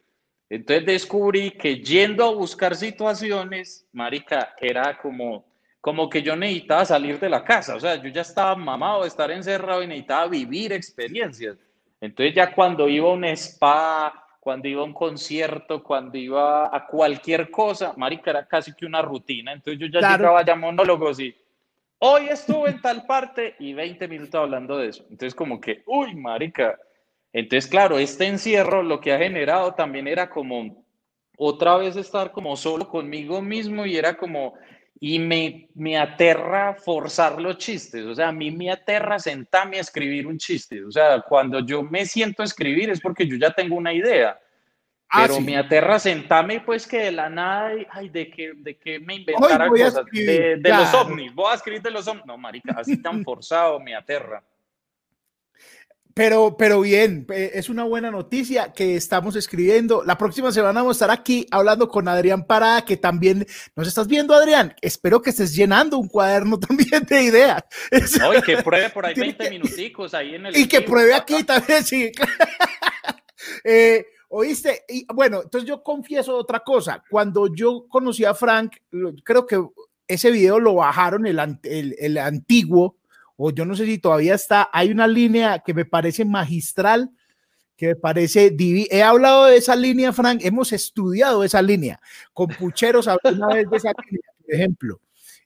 [0.49, 5.45] Entonces descubrí que yendo a buscar situaciones, marica, era como
[5.87, 9.09] como que yo necesitaba salir de la casa, o sea, yo ya estaba mamado de
[9.09, 11.57] estar encerrado y necesitaba vivir experiencias.
[12.01, 16.87] Entonces ya cuando iba a un spa, cuando iba a un concierto, cuando iba a
[16.89, 19.53] cualquier cosa, marica, era casi que una rutina.
[19.53, 21.33] Entonces yo ya llegaba ya monólogos y
[22.01, 25.05] hoy estuve en tal parte y 20 minutos hablando de eso.
[25.05, 26.77] Entonces como que, uy, marica.
[27.33, 30.85] Entonces, claro, este encierro lo que ha generado también era como
[31.37, 34.55] otra vez estar como solo conmigo mismo y era como
[34.99, 39.83] y me, me aterra forzar los chistes, o sea, a mí me aterra sentarme a
[39.83, 43.51] escribir un chiste, o sea, cuando yo me siento a escribir es porque yo ya
[43.51, 44.41] tengo una idea,
[45.11, 48.99] ah, pero me aterra sentarme pues que de la nada, ay, de que, de que
[48.99, 52.75] me inventara cosas, de, de los ovnis, voy a escribir de los ovnis, no, marica,
[52.79, 54.43] así tan forzado me aterra.
[56.17, 60.03] Pero, pero bien, es una buena noticia que estamos escribiendo.
[60.03, 64.09] La próxima semana vamos a estar aquí hablando con Adrián Parada, que también nos estás
[64.09, 64.75] viendo, Adrián.
[64.81, 67.65] Espero que estés llenando un cuaderno también de ideas.
[68.19, 70.57] No, y que pruebe por ahí 20 minuticos ahí en el.
[70.57, 72.11] Y que pruebe aquí también, sí.
[73.65, 77.05] eh, Oíste, y bueno, entonces yo confieso otra cosa.
[77.11, 78.77] Cuando yo conocí a Frank,
[79.23, 79.63] creo que
[80.09, 82.97] ese video lo bajaron el, el, el antiguo
[83.37, 87.11] o yo no sé si todavía está, hay una línea que me parece magistral,
[87.77, 92.01] que me parece He hablado de esa línea, Frank, hemos estudiado esa línea.
[92.33, 95.01] Con Pucheros, una vez de esa línea, por ejemplo.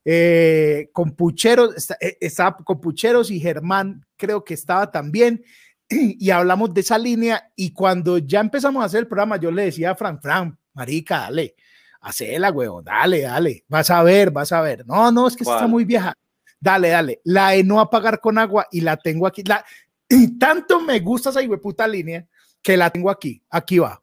[0.05, 5.45] Eh, con Pucheros, está, eh, está, con Pucheros y Germán, creo que estaba también,
[5.91, 7.53] y hablamos de esa línea.
[7.57, 11.23] Y cuando ya empezamos a hacer el programa, yo le decía a Frank, Frank, marica,
[11.23, 11.57] dale,
[12.01, 14.87] hacela, huevo, dale, dale, vas a ver, vas a ver.
[14.87, 16.15] No, no, es que está muy vieja
[16.61, 19.43] dale, dale, la de no apagar con agua y la tengo aquí.
[19.43, 19.65] La,
[20.09, 22.27] y tanto me gusta esa puta línea
[22.63, 24.01] que la tengo aquí, aquí va.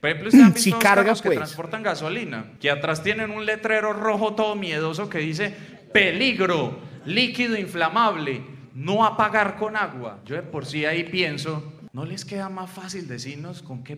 [0.00, 1.38] Por ejemplo, ¿ustedes han visto si cargas, que pues.
[1.38, 5.54] transportan gasolina, que atrás tienen un letrero rojo todo miedoso que dice
[5.92, 10.20] peligro, líquido inflamable, no apagar con agua.
[10.24, 13.96] Yo de por sí ahí pienso, ¿no les queda más fácil decirnos con qué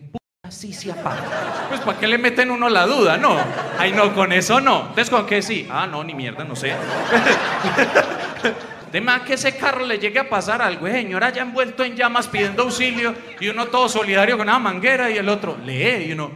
[0.51, 1.67] sí se apaga.
[1.69, 3.17] Pues ¿para qué le meten uno la duda?
[3.17, 3.37] No.
[3.77, 4.81] Ay, no, con eso no.
[4.81, 5.67] Entonces, ¿con qué sí?
[5.71, 6.75] Ah, no, ni mierda, no sé.
[9.01, 12.27] Más que ese carro le llegue a pasar algo, el señor haya envuelto en llamas
[12.27, 16.29] pidiendo auxilio y uno todo solidario con una manguera y el otro lee y uno.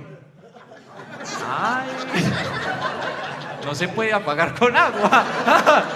[1.45, 1.89] Ay
[3.65, 5.25] no se puede apagar con agua.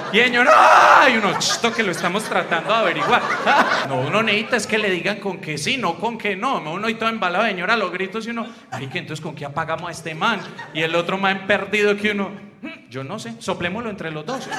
[0.12, 3.22] y ellos, no, y uno, esto que lo estamos tratando de averiguar.
[3.88, 6.58] no, uno necesita es que le digan con que sí, no con que no.
[6.60, 9.88] Uno y todo embalado, señora, los gritos y uno, ay, que entonces con qué apagamos
[9.88, 10.42] a este man.
[10.74, 12.30] Y el otro man perdido que uno,
[12.62, 14.50] hmm, yo no sé, soplémoslo entre los dos.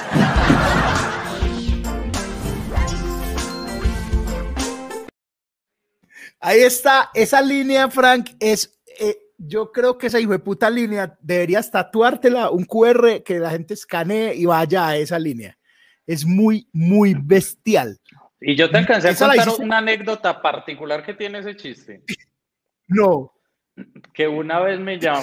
[6.39, 9.15] Ahí está, esa línea, Frank, es eh,
[9.47, 13.73] yo creo que esa hijo de puta línea deberías tatuártela, un QR que la gente
[13.73, 15.57] escanee y vaya a esa línea.
[16.05, 17.99] Es muy, muy bestial.
[18.39, 22.03] Y yo te alcancé a contar una anécdota particular que tiene ese chiste.
[22.93, 23.31] No.
[24.13, 25.21] Que una vez me llamó,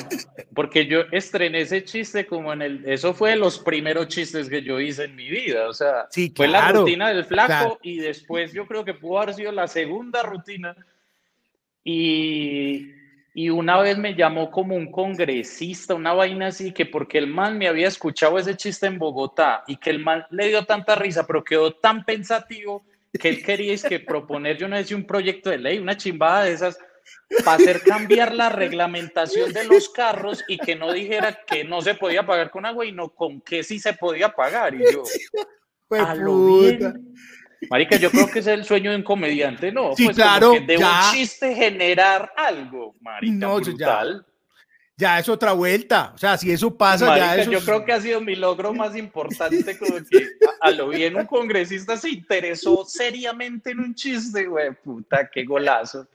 [0.55, 4.63] porque yo estrené ese chiste como en el, eso fue de los primeros chistes que
[4.63, 8.67] yo hice en mi vida, o sea, fue la rutina del flaco y después yo
[8.67, 10.75] creo que pudo haber sido la segunda rutina.
[11.85, 12.98] Y
[13.39, 17.57] y una vez me llamó como un congresista, una vaina así, que porque el man
[17.57, 21.25] me había escuchado ese chiste en Bogotá y que el man le dio tanta risa,
[21.25, 25.51] pero quedó tan pensativo que él quería es que proponer, yo no sé un proyecto
[25.51, 26.81] de ley, una chimbada de esas,
[27.45, 31.95] para hacer cambiar la reglamentación de los carros y que no dijera que no se
[31.95, 34.75] podía pagar con agua y no con que sí se podía pagar.
[34.75, 35.05] Y yo,
[35.91, 37.15] a lo bien,
[37.71, 39.95] Marica, yo creo que es el sueño de un comediante, ¿no?
[39.97, 40.53] Sí, pues claro.
[40.53, 44.25] de un chiste generar algo, marica, no, brutal.
[44.97, 46.13] Ya, ya, es otra vuelta.
[46.15, 48.97] O sea, si eso pasa, ya eso Yo creo que ha sido mi logro más
[48.97, 50.29] importante, como que
[50.61, 56.07] a, lo bien un congresista se interesó seriamente en un chiste, güey, puta, qué golazo.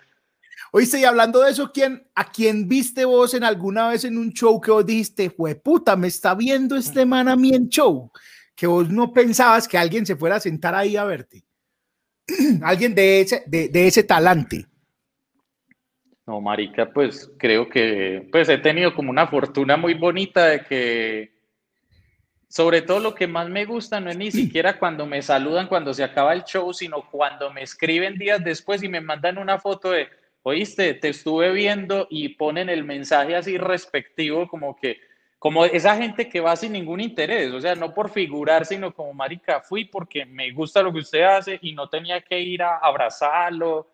[0.71, 4.33] Oíste, y hablando de eso, ¿quién, ¿a quién viste vos en alguna vez en un
[4.33, 8.11] show que vos dijiste, güey, puta, me está viendo este man a mí en show?
[8.55, 11.43] Que vos no pensabas que alguien se fuera a sentar ahí a verte.
[12.63, 14.65] alguien de ese, de, ese talante.
[16.25, 21.33] No, marica, pues creo que pues he tenido como una fortuna muy bonita de que
[22.47, 25.93] sobre todo lo que más me gusta no es ni siquiera cuando me saludan cuando
[25.93, 29.91] se acaba el show, sino cuando me escriben días después y me mandan una foto
[29.91, 30.07] de,
[30.43, 34.97] oíste, te estuve viendo y ponen el mensaje así respectivo como que
[35.43, 39.13] como esa gente que va sin ningún interés, o sea, no por figurar, sino como
[39.13, 42.77] marica, fui porque me gusta lo que usted hace y no tenía que ir a
[42.77, 43.89] abrazarlo.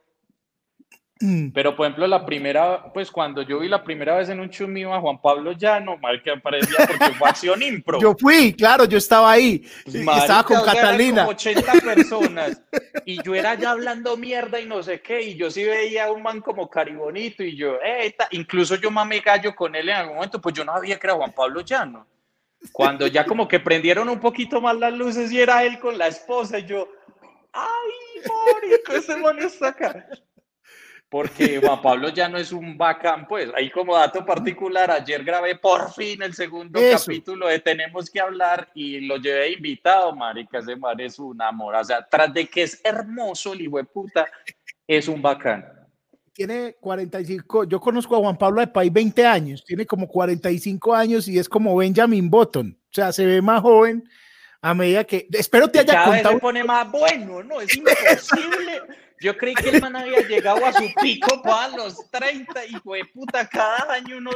[1.21, 1.49] Mm.
[1.53, 4.67] Pero, por ejemplo, la primera, pues cuando yo vi la primera vez en un show
[4.69, 7.99] mío a Juan Pablo Llano, mal que aparecía porque fue acción impro.
[8.01, 9.59] Yo fui, claro, yo estaba ahí.
[9.83, 11.23] Pues, estaba con Catalina.
[11.23, 12.61] Como 80 personas.
[13.05, 15.21] y yo era ya hablando mierda y no sé qué.
[15.21, 19.19] Y yo sí veía a un man como caribonito y yo, eh, incluso yo mamé
[19.19, 22.07] gallo con él en algún momento, pues yo no sabía que era Juan Pablo Llano.
[22.71, 26.07] Cuando ya como que prendieron un poquito más las luces y era él con la
[26.07, 26.87] esposa, y yo,
[27.51, 28.21] ay,
[28.61, 30.05] marico, ese man está acá
[31.09, 33.49] porque Juan Pablo ya no es un bacán, pues.
[33.55, 38.69] Ahí como dato particular, ayer grabé por fin el segundo capítulo de Tenemos que hablar
[38.75, 41.75] y lo llevé invitado, marica, ese mar es un amor.
[41.75, 44.27] O sea, tras de que es hermoso el hijo de puta,
[44.87, 45.65] es un bacán.
[46.31, 51.27] Tiene 45, yo conozco a Juan Pablo de País 20 años, tiene como 45 años
[51.27, 54.07] y es como Benjamin Button, o sea, se ve más joven
[54.61, 56.29] a medida que, espero te haya cada contado.
[56.29, 57.61] Vez se pone más bueno, ¿no?
[57.61, 58.81] Es imposible.
[59.21, 63.01] Yo creí que el man había llegado a su pico para los 30 y fue
[63.13, 64.31] puta, cada año uno.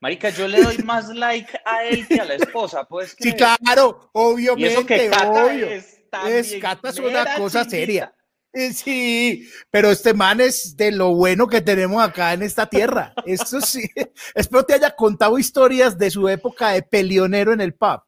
[0.00, 3.14] Marica, yo le doy más like a él que a la esposa, pues.
[3.18, 4.62] Sí, claro, obviamente.
[4.62, 5.66] Y eso que Cata obvio.
[5.68, 8.14] es, es, Cata es una cosa seria.
[8.54, 13.14] Eh, sí, pero este man es de lo bueno que tenemos acá en esta tierra.
[13.24, 13.88] Eso sí.
[14.34, 18.02] Espero te haya contado historias de su época de pelionero en el pub.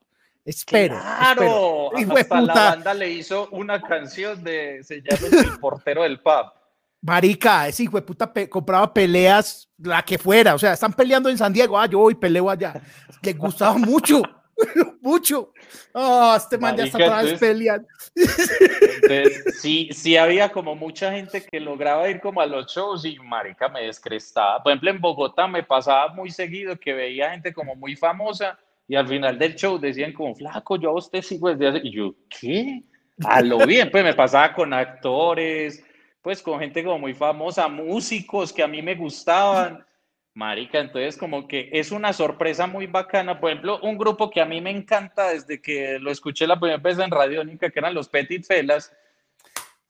[0.45, 0.99] Espero.
[1.01, 6.53] Claro, hasta la banda le hizo una canción de se llama El portero del pub.
[7.01, 10.55] Marica, ese hijo de puta compraba peleas, la que fuera.
[10.55, 11.79] O sea, están peleando en San Diego.
[11.79, 12.81] Ah, yo voy peleo allá.
[13.23, 14.23] Le gustaba mucho,
[15.03, 15.53] mucho.
[15.93, 17.87] Oh, este man ya está otra vez peleando.
[18.15, 23.19] Entonces, sí, sí había como mucha gente que lograba ir como a los shows y
[23.19, 24.63] marica me descrestaba.
[24.63, 28.97] Por ejemplo, en Bogotá me pasaba muy seguido que veía gente como muy famosa y
[28.97, 31.81] al final del show decían como, flaco, yo a usted sigo desde hace...
[31.87, 32.83] Y yo, ¿qué?
[33.25, 35.85] A lo bien, pues me pasaba con actores,
[36.21, 39.85] pues con gente como muy famosa, músicos que a mí me gustaban.
[40.37, 43.39] Marica, entonces como que es una sorpresa muy bacana.
[43.39, 46.83] Por ejemplo, un grupo que a mí me encanta desde que lo escuché la primera
[46.83, 48.93] vez en Radiónica, que eran los Petit Felas,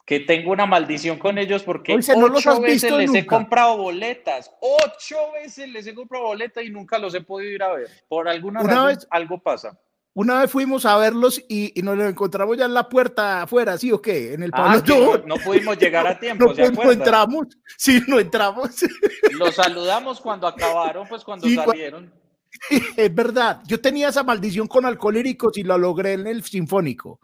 [0.05, 5.69] que tengo una maldición con ellos porque ocho veces les he comprado boletas, ocho veces
[5.69, 7.89] les he comprado boletas y nunca los he podido ir a ver.
[8.09, 9.79] Por alguna razón algo pasa.
[10.17, 13.91] Una vez fuimos a verlos y, nos los encontramos ya en la puerta afuera, ¿sí
[13.91, 14.35] o qué?
[14.35, 18.71] En el ah, Pablo no, pudimos llegar a tiempo, no, entramos, sí, no entramos.
[19.33, 22.13] Los saludamos cuando acabaron, pues cuando salieron.
[22.97, 27.19] Es verdad, yo tenía esa maldición con alcohólicos y lo logré en el Sinfónico.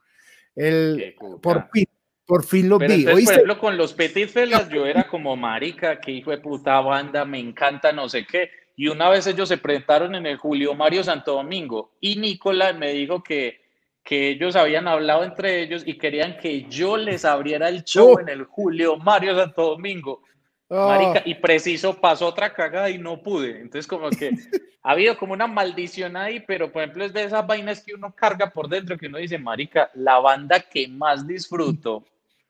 [0.56, 1.86] El, por fin
[2.30, 3.02] por fin lo vi.
[3.02, 7.24] por ejemplo, con los Petit Felas yo era como marica, que hijo de puta banda,
[7.24, 8.50] me encanta no sé qué.
[8.76, 12.92] Y una vez ellos se presentaron en el Julio Mario Santo Domingo y Nicolás me
[12.92, 13.62] dijo que,
[14.04, 18.28] que ellos habían hablado entre ellos y querían que yo les abriera el show en
[18.28, 20.22] el Julio Mario Santo Domingo.
[20.68, 21.28] Marica, oh.
[21.28, 23.60] y preciso pasó otra cagada y no pude.
[23.60, 24.30] Entonces, como que
[24.84, 28.14] ha habido como una maldición ahí, pero por ejemplo, es de esas vainas que uno
[28.14, 32.04] carga por dentro, que uno dice, Marica, la banda que más disfruto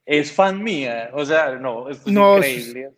[0.06, 1.10] es fan mía.
[1.12, 2.92] O sea, no, esto es increíble.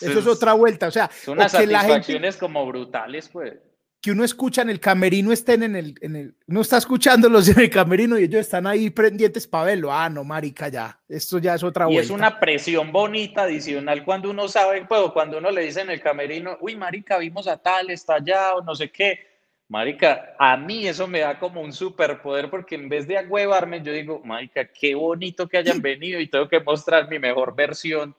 [0.00, 0.88] Eso es, otra vuelta.
[0.88, 3.54] O sea, son unas satisfacciones como brutales, pues.
[4.00, 7.58] Que uno escucha en el camerino, estén en el, en el, no está escuchándolos en
[7.58, 9.92] el camerino y ellos están ahí pendientes para verlo.
[9.92, 11.00] Ah, no, marica, ya.
[11.08, 12.02] Esto ya es otra vuelta.
[12.02, 15.90] Y es una presión bonita adicional cuando uno sabe, pues, cuando uno le dice en
[15.90, 19.37] el camerino, uy, marica, vimos a tal, está allá, o no sé qué
[19.68, 23.92] Marica, a mí eso me da como un superpoder porque en vez de agüevarme, yo
[23.92, 28.16] digo, Marica, qué bonito que hayan venido y tengo que mostrar mi mejor versión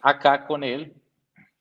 [0.00, 0.94] acá con él.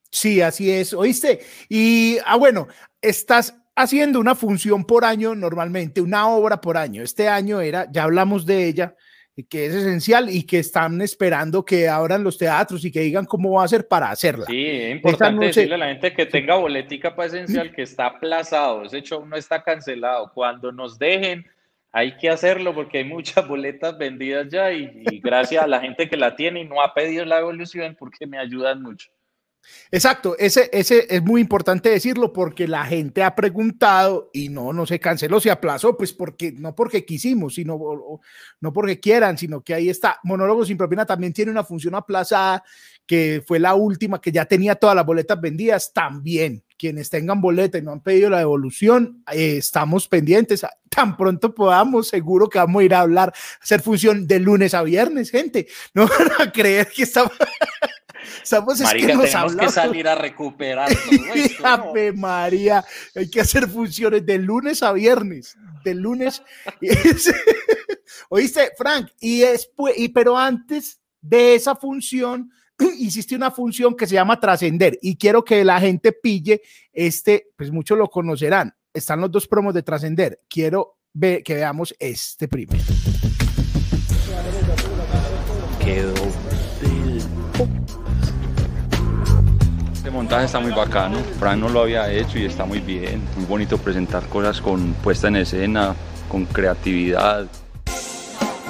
[0.10, 1.42] Sí, así es, oíste.
[1.68, 2.70] Y, ah, bueno,
[3.02, 7.04] estás haciendo una función por año normalmente, una obra por año.
[7.04, 8.96] Este año era, ya hablamos de ella,
[9.44, 13.52] que es esencial y que están esperando que abran los teatros y que digan cómo
[13.52, 14.46] va a ser para hacerla.
[14.46, 18.84] Sí, es importante decirle a la gente que tenga boletica para esencial que está aplazado,
[18.84, 20.32] ese show no está cancelado.
[20.34, 21.46] Cuando nos dejen,
[21.92, 26.08] hay que hacerlo porque hay muchas boletas vendidas ya y, y gracias a la gente
[26.08, 29.10] que la tiene y no ha pedido la evolución porque me ayudan mucho.
[29.92, 34.86] Exacto, ese, ese es muy importante decirlo porque la gente ha preguntado y no, no
[34.86, 37.80] se canceló, se aplazó, pues porque no porque quisimos, sino
[38.60, 40.20] no porque quieran, sino que ahí está.
[40.24, 42.64] Monólogo sin propina también tiene una función aplazada
[43.06, 45.94] que fue la última que ya tenía todas las boletas vendidas.
[45.94, 50.66] También quienes tengan boleta y no han pedido la devolución, eh, estamos pendientes.
[50.90, 54.84] Tan pronto podamos, seguro que vamos a ir a hablar, hacer función de lunes a
[54.84, 55.68] viernes, gente.
[55.94, 57.32] No van a creer que estamos.
[58.44, 60.90] Sabemos es que nos tenemos que salir a recuperar
[61.62, 62.84] todo María,
[63.16, 66.42] hay que hacer funciones de lunes a viernes, de lunes.
[68.30, 72.52] Oíste, Frank, y después, y pero antes de esa función
[73.00, 76.62] hiciste una función que se llama trascender y quiero que la gente pille
[76.92, 78.76] este, pues muchos lo conocerán.
[78.94, 80.42] Están los dos promos de trascender.
[80.48, 82.84] Quiero ver, que veamos este primero.
[85.84, 86.14] Quedó
[90.16, 91.18] montaje está muy bacano.
[91.40, 93.22] Fran no lo había hecho y está muy bien.
[93.36, 95.94] Muy bonito presentar cosas con puesta en escena,
[96.30, 97.48] con creatividad.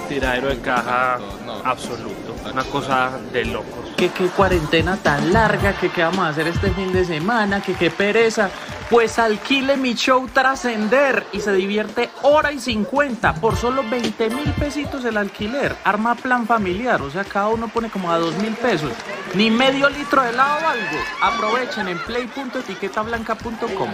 [0.07, 1.19] Tiradero de caja
[1.63, 2.35] absoluto.
[2.51, 3.93] Una cosa de locos.
[3.97, 7.73] Que qué cuarentena tan larga, que qué vamos a hacer este fin de semana, que
[7.73, 8.49] qué pereza.
[8.89, 14.51] Pues alquile mi show Trascender y se divierte hora y 50 por solo 20 mil
[14.53, 15.75] pesitos el alquiler.
[15.83, 18.91] Arma plan familiar, o sea, cada uno pone como a 2 mil pesos.
[19.33, 20.97] Ni medio litro de helado o algo.
[21.21, 23.89] Aprovechen en play.etiquetablanca.com.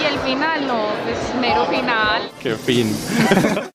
[0.00, 2.30] Y el final no, es mero final.
[2.40, 2.96] ¡Qué fin!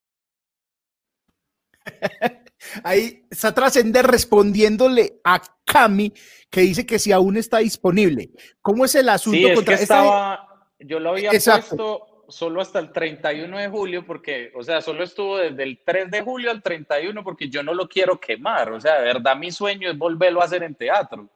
[2.84, 6.12] Ahí está trascender respondiéndole a Cami
[6.50, 8.30] que dice que si aún está disponible.
[8.60, 11.76] ¿Cómo es el asunto Sí, es contra que esta- estaba, yo lo había Exacto.
[11.76, 16.10] puesto solo hasta el 31 de julio, porque, o sea, solo estuvo desde el 3
[16.10, 19.50] de julio al 31, porque yo no lo quiero quemar, o sea, de verdad mi
[19.50, 21.28] sueño es volverlo a hacer en teatro.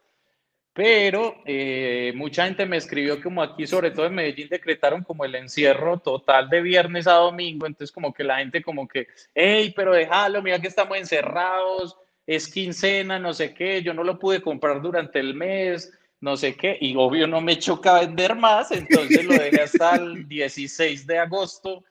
[0.75, 5.37] Pero eh, mucha gente me escribió como aquí, sobre todo en Medellín, decretaron como el
[5.37, 9.95] encierro total de viernes a domingo, entonces como que la gente como que, hey, pero
[9.95, 11.97] déjalo, mira que estamos encerrados,
[12.27, 16.57] es quincena, no sé qué, yo no lo pude comprar durante el mes, no sé
[16.57, 21.19] qué, y obvio no me choca vender más, entonces lo dejé hasta el 16 de
[21.19, 21.85] agosto.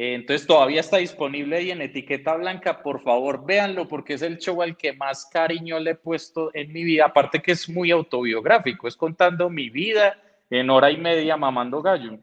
[0.00, 2.84] Eh, Entonces todavía está disponible ahí en etiqueta blanca.
[2.84, 6.72] Por favor, véanlo porque es el show al que más cariño le he puesto en
[6.72, 7.06] mi vida.
[7.06, 10.16] Aparte que es muy autobiográfico, es contando mi vida
[10.50, 12.16] en hora y media mamando gallo.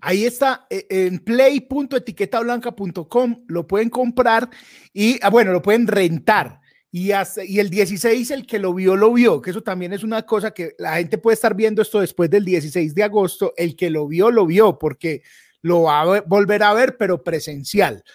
[0.00, 4.48] Ahí está eh, en play.etiquetablanca.com, lo pueden comprar
[4.92, 6.60] y, ah, bueno, lo pueden rentar.
[6.92, 10.02] Y, hasta- y el 16, el que lo vio, lo vio, que eso también es
[10.04, 13.52] una cosa que la gente puede estar viendo esto después del 16 de agosto.
[13.56, 15.22] El que lo vio, lo vio, porque
[15.62, 18.02] lo va a ver- volver a ver, pero presencial.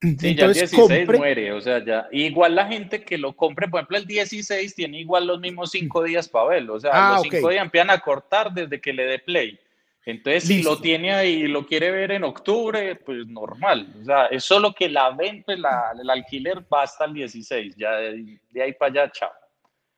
[0.00, 2.06] Sí, ya el Entonces, 16 compre- muere, o sea, ya.
[2.12, 6.02] Igual la gente que lo compre, por ejemplo, el 16 tiene igual los mismos cinco
[6.02, 6.74] días para verlo.
[6.74, 9.58] O sea, Ah, los cinco días empiezan a cortar desde que le dé play.
[10.04, 13.94] Entonces, si lo tiene ahí y lo quiere ver en octubre, pues normal.
[14.02, 17.74] O sea, es solo que la venta, la, el alquiler va hasta el 16.
[17.74, 19.30] Ya de, de ahí para allá, chao.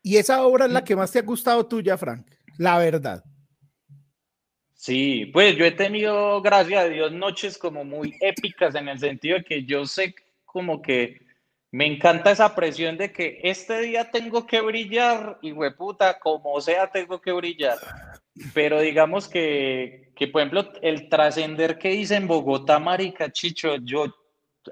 [0.05, 2.24] Y esa obra es la que más te ha gustado tuya, Frank.
[2.59, 3.24] La verdad.
[4.77, 9.39] Sí, pues yo he tenido, gracias a Dios, noches como muy épicas en el sentido
[9.39, 10.14] de que yo sé
[10.45, 11.27] como que
[11.72, 16.91] me encanta esa presión de que este día tengo que brillar y hueputa, como sea
[16.91, 17.79] tengo que brillar.
[18.53, 24.14] Pero digamos que, que por ejemplo, el trascender que hice en Bogotá, marica, Chicho, yo,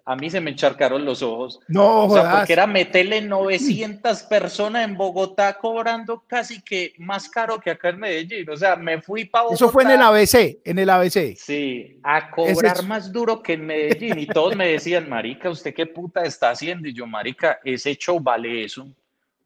[0.05, 1.61] a mí se me encharcaron los ojos.
[1.69, 2.37] No, O sea, jodas.
[2.39, 7.99] porque era meterle 900 personas en Bogotá cobrando casi que más caro que acá en
[8.01, 8.49] Medellín.
[8.51, 9.57] O sea, me fui para Bogotá.
[9.57, 11.37] Eso fue en el ABC, en el ABC.
[11.37, 14.19] Sí, a cobrar es- más duro que en Medellín.
[14.19, 16.89] Y todos me decían, Marica, ¿usted qué puta está haciendo?
[16.89, 18.87] Y yo, Marica, ese show vale eso.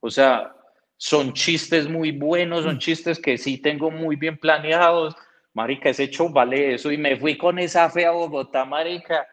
[0.01, 0.53] O sea,
[0.97, 5.15] son chistes muy buenos, son chistes que sí tengo muy bien planeados.
[5.55, 6.93] Marica, ese show vale eso.
[6.93, 9.27] Y me fui con esa fe a Bogotá, Marica.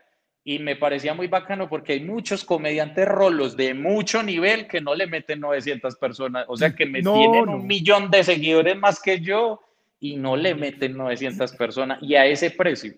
[0.47, 4.93] Y me parecía muy bacano porque hay muchos comediantes rolos de mucho nivel que no
[4.93, 6.45] le meten 900 personas.
[6.47, 7.55] O sea, que me No, tienen no.
[7.55, 9.59] un millón de seguidores más que yo
[9.99, 12.93] y no le meten 900 personas y a ese precio.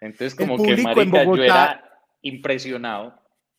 [0.00, 1.84] Entonces, como que, marica, yo Bogotá- era
[2.22, 3.14] impresionado.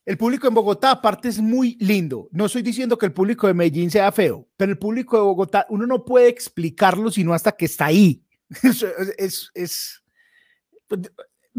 [0.05, 2.27] El público en Bogotá, aparte, es muy lindo.
[2.31, 5.65] No estoy diciendo que el público de Medellín sea feo, pero el público de Bogotá,
[5.69, 8.21] uno no puede explicarlo sino hasta que está ahí.
[8.63, 8.83] Es,
[9.17, 10.03] es- es-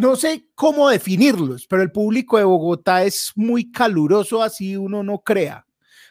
[0.00, 5.18] no sé cómo definirlos, pero el público de Bogotá es muy caluroso, así uno no
[5.20, 5.64] crea.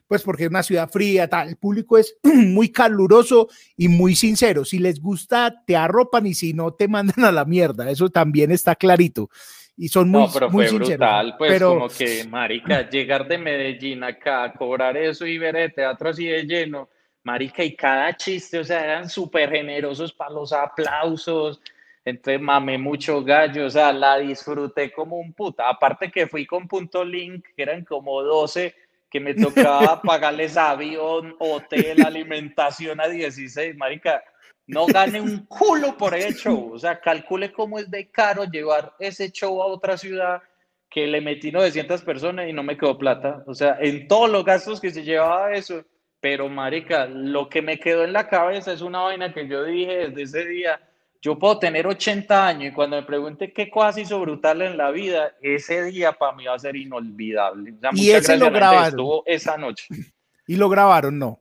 [0.08, 1.50] Pues porque es una ciudad fría, tal.
[1.50, 4.66] El público es muy caluroso y muy sincero.
[4.66, 7.90] Si les gusta, te arropan y si no, te mandan a la mierda.
[7.92, 9.30] Eso también está clarito.
[9.78, 10.98] Y son muy, no, pero muy fue sinceros.
[10.98, 15.74] brutal, pues Pero- como que, marica, llegar de Medellín acá, cobrar eso y ver el
[15.74, 16.90] teatro así de lleno,
[17.24, 21.62] marica, y cada chiste, o sea, eran súper generosos para los aplausos,
[22.06, 26.68] entonces mamé mucho gallo, o sea, la disfruté como un puta, aparte que fui con
[26.68, 28.74] Punto Link, que eran como 12,
[29.10, 34.24] que me tocaba pagarles avión, hotel, alimentación a 16, marica,
[34.70, 36.74] no gane un culo por ese show.
[36.74, 40.44] O sea, calcule cómo es de caro llevar ese show a otra ciudad
[40.90, 43.44] que le metí 900 personas y no me quedó plata.
[43.48, 45.84] O sea, en todos los gastos que se llevaba eso.
[46.22, 50.10] Pero, marica, lo que me quedó en la cabeza es una vaina que yo dije
[50.10, 50.82] desde ese día.
[51.22, 54.90] Yo puedo tener 80 años y cuando me pregunte qué cosas hizo brutal en la
[54.92, 57.74] vida, ese día para mí va a ser inolvidable.
[57.74, 59.22] O sea, Y ese lo grabaron.
[59.26, 59.86] esa noche.
[60.48, 61.20] ¿Y lo grabaron?
[61.20, 61.40] No.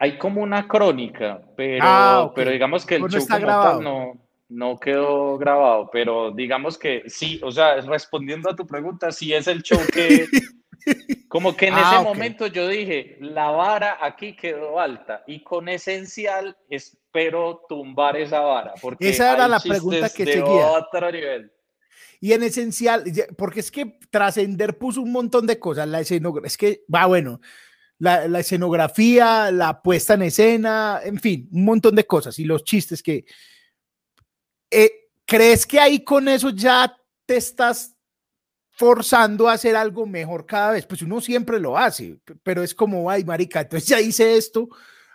[0.00, 3.80] Hay como una crónica, pero, Ah, pero digamos que el no show está grabado.
[3.82, 4.12] no,
[4.48, 9.46] no quedó grabado, pero digamos que sí, o sea, respondiendo a tu pregunta, sí es
[9.48, 10.26] el show que,
[11.28, 12.04] como que en Ah, ese ok.
[12.04, 18.74] momento yo dije, la vara aquí quedó alta y con esencial espero tumbar esa vara,
[18.80, 20.66] porque Esa era la pregunta que seguía.
[20.72, 21.52] otro nivel.
[22.20, 23.04] Y en esencial,
[23.36, 25.86] porque es que Trascender puso un montón de cosas.
[25.86, 27.40] La escenografía, es que va bueno,
[27.98, 32.64] la, la escenografía, la puesta en escena, en fin, un montón de cosas y los
[32.64, 33.24] chistes que.
[34.70, 34.90] Eh,
[35.24, 37.94] ¿Crees que ahí con eso ya te estás
[38.78, 40.86] forzando a hacer algo mejor cada vez?
[40.86, 44.68] Pues uno siempre lo hace, pero es como, ay, marica, entonces ya hice esto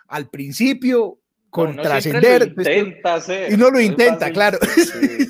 [0.06, 2.42] al principio con siempre Trascender.
[2.42, 3.50] entonces- intenta hacer.
[3.50, 4.58] y uno lo intenta, claro.
[4.76, 5.26] Sí.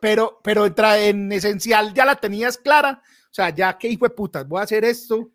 [0.00, 3.02] pero, pero entra en esencial ya la tenías clara.
[3.30, 5.30] O sea, ya que hijo de putas, voy a hacer esto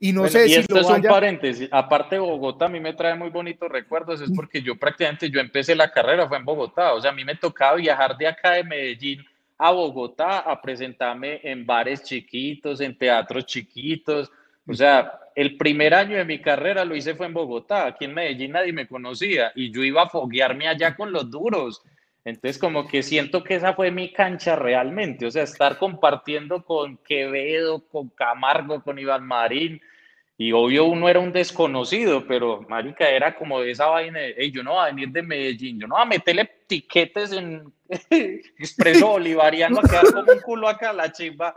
[0.00, 1.10] y no Bueno, sé y si esto lo es un vaya.
[1.10, 1.68] paréntesis.
[1.70, 4.20] Aparte Bogotá, a mí me trae muy bonitos recuerdos.
[4.22, 6.94] Es porque yo prácticamente, yo empecé la carrera, fue en Bogotá.
[6.94, 9.24] O sea, a mí me tocaba viajar de acá de Medellín
[9.58, 14.30] a Bogotá a presentarme en bares chiquitos, en teatros chiquitos.
[14.66, 17.86] O sea, el primer año de mi carrera lo hice fue en Bogotá.
[17.86, 21.82] Aquí en Medellín nadie me conocía y yo iba a foguearme allá con los duros.
[22.24, 26.98] Entonces, como que siento que esa fue mi cancha realmente, o sea, estar compartiendo con
[26.98, 29.80] Quevedo, con Camargo, con Iván Marín,
[30.40, 34.52] y obvio uno era un desconocido, pero marica, era como de esa vaina de, "Ey,
[34.52, 37.64] yo no voy a venir de Medellín, yo no voy a meterle tiquetes en
[38.58, 41.54] Expreso Bolivariano a quedar como un culo acá, la chimba.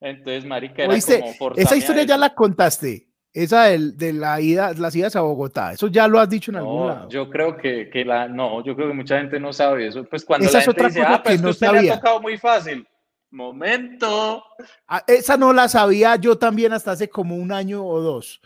[0.00, 4.72] Entonces, marica, era Oíste, como esa historia ya la contaste, esa del- de, la ida,
[4.74, 5.72] las idas a Bogotá.
[5.72, 7.08] Eso ya lo has dicho en algún No, lado.
[7.08, 10.04] yo creo que, que la, no, yo creo que mucha gente no sabe eso.
[10.04, 11.70] Pues cuando Esa la es gente otra dice, cosa ah, pues que que no usted
[11.72, 12.86] le ha tocado muy fácil.
[13.34, 14.44] Momento.
[14.86, 18.40] Ah, Esa no la sabía yo también hasta hace como un año o dos.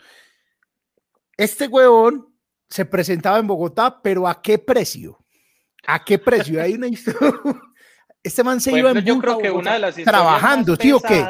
[1.37, 2.27] Este huevón
[2.69, 5.17] se presentaba en Bogotá, pero ¿a qué precio?
[5.87, 6.61] ¿A qué precio?
[6.61, 7.19] Hay una historia.
[8.21, 11.25] Este man se Por iba en yo creo que una de las trabajando, tío, ¿qué?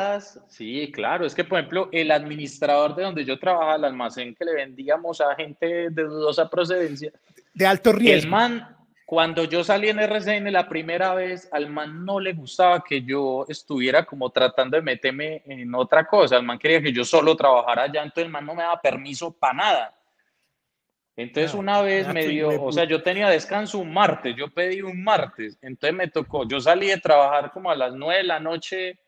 [0.47, 4.43] Sí, claro, es que por ejemplo, el administrador de donde yo trabajaba, el almacén que
[4.43, 7.12] le vendíamos a gente de dudosa procedencia,
[7.53, 8.32] De alto el riesgo.
[8.32, 8.76] man,
[9.10, 13.43] cuando yo salí en RCN la primera vez, al man no le gustaba que yo
[13.49, 16.38] estuviera como tratando de meterme en otra cosa.
[16.38, 19.32] El man quería que yo solo trabajara allá, entonces el man no me daba permiso
[19.32, 19.99] para nada.
[21.16, 24.84] Entonces No, una vez me dio, o sea, yo tenía descanso un martes, yo pedí
[24.84, 28.39] un martes, entonces me tocó, yo salí de trabajar como a las nueve de la
[28.39, 28.99] noche,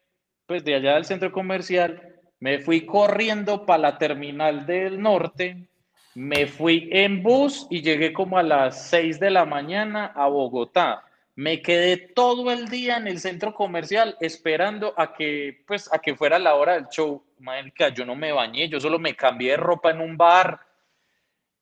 [0.48, 5.70] pues de allá del centro comercial, me fui corriendo para la terminal del norte,
[6.16, 11.04] me fui en bus y llegué como a las 6 de la mañana a Bogotá.
[11.36, 16.16] Me quedé todo el día en el centro comercial esperando a que, pues, a que
[16.16, 17.24] fuera la hora del show.
[17.40, 20.60] Marica, yo no me bañé, yo solo me cambié de ropa en un bar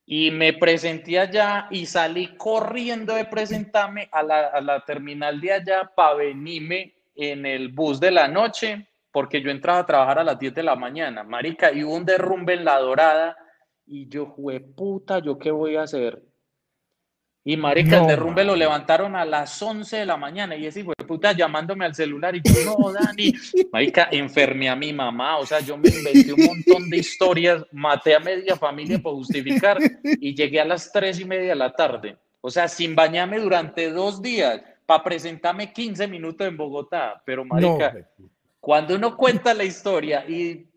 [0.05, 5.53] y me presenté allá y salí corriendo de presentarme a la, a la terminal de
[5.53, 10.23] allá para venirme en el bus de la noche, porque yo entraba a trabajar a
[10.23, 13.37] las 10 de la mañana, marica, y hubo un derrumbe en La Dorada,
[13.89, 16.23] y yo, jue puta, ¿yo qué voy a hacer?
[17.43, 18.59] Y marica, No, el derrumbe lo man.
[18.59, 22.35] levantaron a las 11 de la mañana, y ese hijo de puta llamándome al celular,
[22.35, 23.33] y yo, no, Dani,
[23.71, 28.13] marica, enfermé a mi mamá, o sea, yo me inventé un montón de historias, maté
[28.13, 32.17] a media familia por justificar, y llegué a las 3 y media de la tarde,
[32.41, 37.93] o sea, sin bañarme durante dos días, para presentarme 15 minutos en Bogotá, pero marica,
[38.17, 38.29] No,
[38.59, 40.67] cuando uno cuenta la historia y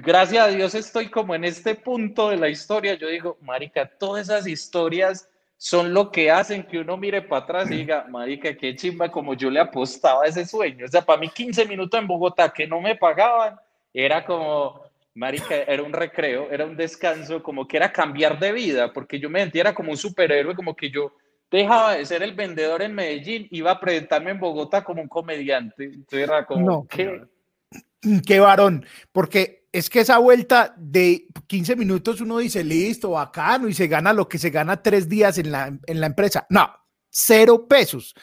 [0.00, 4.28] gracias a Dios estoy como en este punto de la historia, yo digo, marica, todas
[4.28, 8.74] esas historias son lo que hacen que uno mire para atrás y diga, marica, qué
[8.74, 10.84] chimba como yo le apostaba a ese sueño.
[10.84, 13.56] O sea, para mí 15 minutos en Bogotá que no me pagaban,
[13.92, 14.82] era como,
[15.14, 19.30] marica, era un recreo, era un descanso, como que era cambiar de vida, porque yo
[19.30, 21.12] me sentía era como un superhéroe, como que yo
[21.50, 25.84] dejaba de ser el vendedor en Medellín, iba a presentarme en Bogotá como un comediante.
[25.84, 27.22] Entonces era como, No, ¿qué?
[28.26, 33.74] qué varón, porque es que esa vuelta de 15 minutos uno dice, listo, bacano, y
[33.74, 36.46] se gana lo que se gana tres días en la, en la empresa.
[36.48, 36.70] No,
[37.10, 38.14] cero pesos.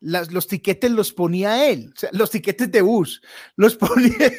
[0.00, 3.20] Los tiquetes los ponía él, los tiquetes de bus,
[3.56, 4.32] los ponía,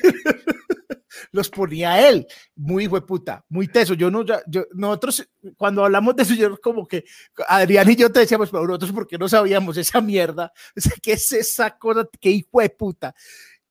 [1.31, 2.25] los ponía él.
[2.55, 3.93] Muy hijo de puta, muy teso.
[3.93, 7.05] Yo no, yo, nosotros, cuando hablamos de eso, yo como que
[7.47, 10.51] Adrián y yo te decíamos, pero nosotros, ¿por qué no sabíamos esa mierda?
[10.75, 12.09] O ¿qué es esa cosa?
[12.19, 13.13] ¿Qué hijo de puta?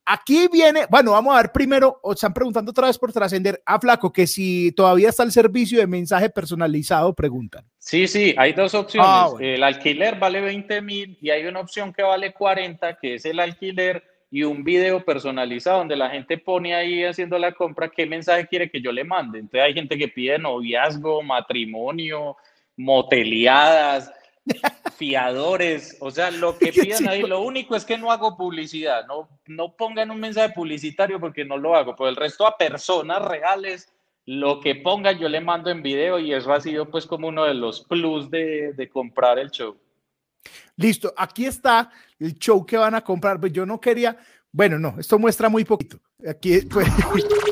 [0.09, 3.81] Aquí viene, bueno, vamos a ver primero, o están preguntando otra vez por trascender a
[3.81, 7.65] Flaco, que si todavía está el servicio de mensaje personalizado, preguntan.
[7.77, 9.11] Sí, sí, hay dos opciones.
[9.12, 9.45] Ah, bueno.
[9.45, 13.41] El alquiler vale 20 mil y hay una opción que vale 40, que es el
[13.41, 18.47] alquiler y un video personalizado donde la gente pone ahí haciendo la compra qué mensaje
[18.47, 19.41] quiere que yo le mande.
[19.41, 22.37] Entonces hay gente que pide noviazgo, matrimonio,
[22.77, 24.12] moteleadas,
[24.97, 29.28] fiadores, o sea, lo que pidan ahí, lo único es que no hago publicidad, no,
[29.47, 33.93] no pongan un mensaje publicitario porque no lo hago, pero el resto a personas reales,
[34.24, 37.44] lo que pongan yo le mando en video y eso ha sido pues como uno
[37.44, 39.77] de los plus de, de comprar el show.
[40.77, 43.40] Listo, aquí está el show que van a comprar.
[43.40, 44.16] Pues yo no quería,
[44.52, 45.98] bueno, no, esto muestra muy poquito.
[46.28, 46.89] Aquí, pues,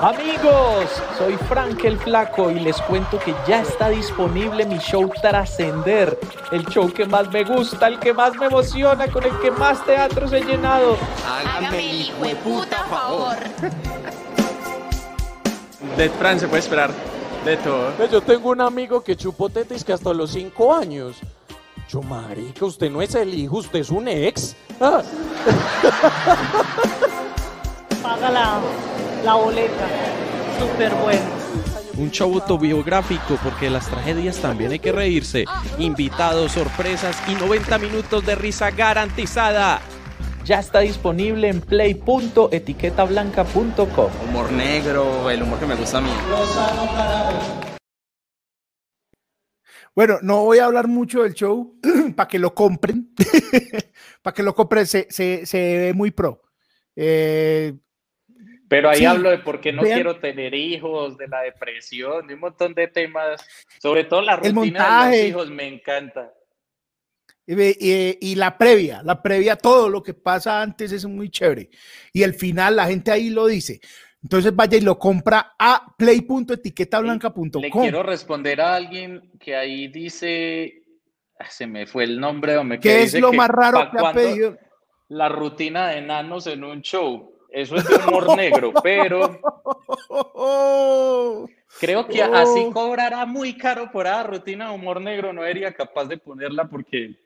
[0.00, 6.18] Amigos, soy Frank el Flaco y les cuento que ya está disponible mi show Trascender,
[6.52, 9.84] el show que más me gusta, el que más me emociona, con el que más
[9.84, 10.96] teatros he llenado.
[11.26, 13.36] Hágame el hijo de puta favor.
[15.96, 16.90] De Fran se puede esperar
[17.44, 17.90] de todo.
[17.96, 21.16] Pues Yo tengo un amigo que chupó tetis que hasta los cinco años.
[21.88, 24.56] Yo, marica, usted no es el hijo, usted es un ex.
[24.80, 25.02] Ah.
[28.06, 28.60] paga la,
[29.24, 29.88] la boleta.
[30.60, 31.34] Súper bueno.
[31.96, 35.44] Un show autobiográfico porque de las tragedias también hay que reírse.
[35.78, 39.80] Invitados, sorpresas y 90 minutos de risa garantizada.
[40.44, 44.10] Ya está disponible en play.etiquetablanca.com.
[44.28, 46.10] Humor negro, el humor que me gusta a mí.
[49.96, 51.76] Bueno, no voy a hablar mucho del show
[52.14, 53.12] para que lo compren.
[54.22, 56.42] para que lo compren, se, se, se ve muy pro.
[56.94, 57.74] Eh,
[58.68, 62.26] Pero ahí Sí, hablo de por qué no vean- quiero tener hijos, de la depresión,
[62.26, 63.40] de un montón de temas.
[63.80, 66.32] Sobre todo la El rutina de los hijos me encanta.
[67.46, 71.30] y, ve- y- y la previa, la previa, todo lo que pasa antes es muy
[71.30, 71.70] chévere.
[72.12, 73.80] Y el final, la gente ahí lo dice.
[74.20, 77.62] Entonces vaya y lo compra a Le play.etiquetablanca.com.
[77.70, 80.82] quiero responder a alguien que ahí dice,
[81.38, 83.88] ah, se me fue el nombre, hombre, que ¿Qué es dice lo que más raro
[83.92, 84.58] que ha pedido?
[85.08, 87.35] La rutina de enanos en un show.
[87.50, 89.40] Eso es de humor negro, pero
[91.80, 92.72] creo que así Oh.
[92.72, 95.32] cobrará muy caro por esa rutina de humor negro.
[95.32, 97.16] No sería capaz de ponerla porque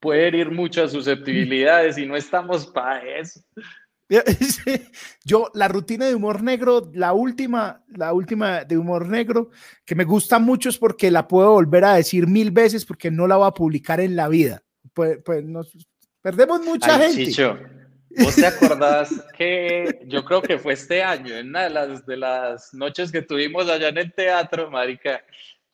[0.00, 3.40] puede herir muchas susceptibilidades y no estamos para eso.
[5.24, 9.50] Yo, la rutina de humor negro, la última, la última de humor negro,
[9.84, 13.26] que me gusta mucho es porque la puedo volver a decir mil veces porque no
[13.26, 14.62] la voy a publicar en la vida.
[14.94, 15.76] Pues, pues nos
[16.22, 17.26] perdemos mucha Ay, gente.
[17.26, 17.58] Chicho,
[18.22, 22.16] ¿vos te acordás que yo creo que fue este año, en una de las, de
[22.16, 25.22] las noches que tuvimos allá en el teatro, marica?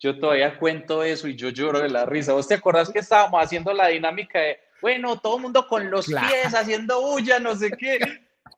[0.01, 2.33] Yo todavía cuento eso y yo lloro de la risa.
[2.35, 6.07] ¿Vos te acordás que estábamos haciendo la dinámica de, bueno, todo el mundo con los
[6.07, 6.29] Claro.
[6.29, 7.99] pies haciendo bulla, no sé qué?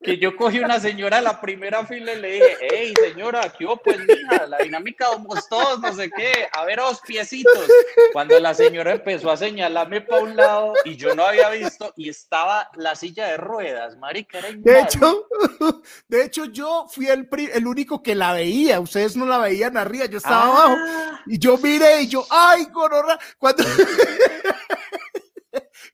[0.03, 3.65] Que yo cogí una señora a la primera fila y le dije, hey, señora, ¿qué
[3.65, 4.47] hubo, pues, mija?
[4.47, 7.67] La dinámica somos todos, no sé qué, a ver, los piecitos.
[8.13, 12.09] Cuando la señora empezó a señalarme para un lado y yo no había visto y
[12.09, 15.27] estaba la silla de ruedas, marica, era De hecho,
[16.09, 18.79] de hecho, yo fui el, pri- el único que la veía.
[18.81, 20.77] Ustedes no la veían arriba, yo estaba abajo.
[20.79, 23.65] Ah, Y yo miré y yo, ay, gororra, cuando...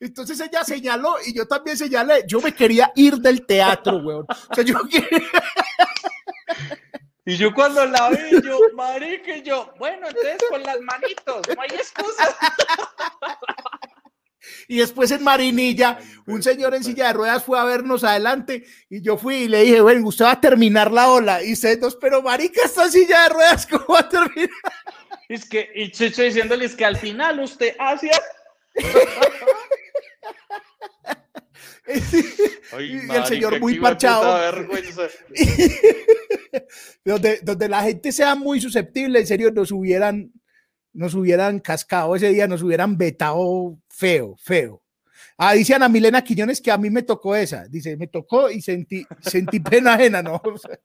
[0.03, 2.25] Entonces ella señaló y yo también señalé.
[2.27, 4.27] Yo me quería ir del teatro, weón.
[4.29, 5.31] O sea, yo quería-
[7.25, 11.63] Y yo cuando la vi, yo, marica, y yo, bueno, entonces con las manitos, no
[11.63, 12.37] hay excusa.
[14.67, 19.03] Y después en Marinilla, un señor en silla de ruedas fue a vernos adelante y
[19.03, 21.45] yo fui y le dije, bueno, usted va a terminar la ola.
[21.45, 24.51] Y ustedes dos, pero marica, esta silla de ruedas, ¿cómo va a terminar?
[25.29, 27.77] Es que, y Chicho diciéndoles que al final usted
[32.81, 34.53] y el señor muy parchado.
[37.05, 40.33] donde, donde la gente sea muy susceptible, en serio, nos hubieran,
[40.93, 44.83] nos hubieran cascado ese día, nos hubieran vetado feo, feo.
[45.39, 47.67] Ah, dice Ana Milena Quiñones que a mí me tocó esa.
[47.67, 50.41] Dice, me tocó y sentí, sentí pena ajena, ¿no?
[50.45, 50.79] O sea,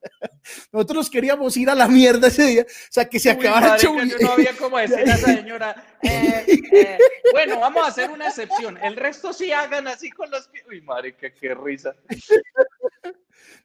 [0.72, 2.62] nosotros queríamos ir a la mierda ese día.
[2.64, 5.76] O sea, que se Uy, acabara el yo no había como decir a esa señora,
[6.02, 6.98] eh, eh,
[7.34, 10.64] bueno, vamos a hacer una excepción, el resto sí hagan así con los pies.
[10.70, 11.94] Uy, marica, qué risa.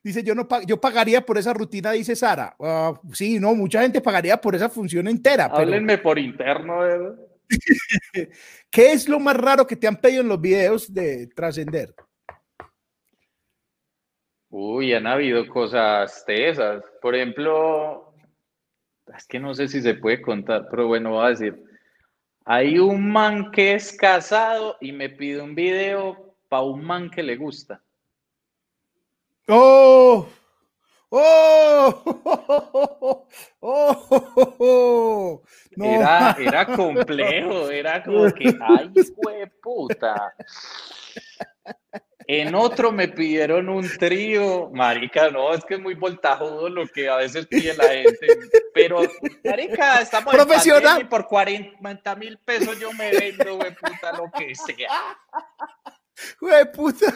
[0.02, 2.56] Dice, yo no pa- yo pagaría por esa rutina, dice Sara.
[2.60, 5.48] Ah, sí, no, mucha gente pagaría por esa función entera.
[5.48, 7.14] Pero, Háblenme por interno, ¿verdad?
[8.70, 11.94] ¿Qué es lo más raro que te han pedido en los videos de Trascender?
[14.50, 16.82] Uy, han habido cosas tesas.
[17.00, 18.14] Por ejemplo,
[19.16, 21.64] es que no sé si se puede contar, pero bueno, voy a decir.
[22.44, 27.22] Hay un man que es casado y me pide un video para un man que
[27.22, 27.80] le gusta.
[29.48, 30.28] ¡Oh!
[31.14, 32.02] ¡Oh!
[33.60, 34.02] ¡Oh!
[34.58, 35.42] ¡Oh!
[35.76, 38.90] Era, complejo, era como que, ay,
[39.62, 40.34] puta.
[42.26, 47.10] En otro me pidieron un trío, marica, no, es que es muy voltajudo lo que
[47.10, 48.26] a veces pide la gente,
[48.72, 49.02] pero
[49.44, 51.00] marica, estamos Profesional.
[51.00, 54.88] en y por 40 mil pesos yo me vendo, güey, puta, lo que sea.
[56.40, 57.14] Güey, puta.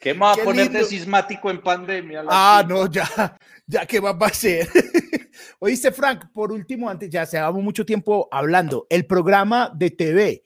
[0.00, 2.24] ¿Qué me va a poner de sismático en pandemia?
[2.28, 3.36] Ah, no, ya,
[3.66, 4.68] ya, ¿qué va a hacer?
[5.58, 10.42] Oíste, Frank, por último, antes ya se llevamos mucho tiempo hablando, el programa de TV,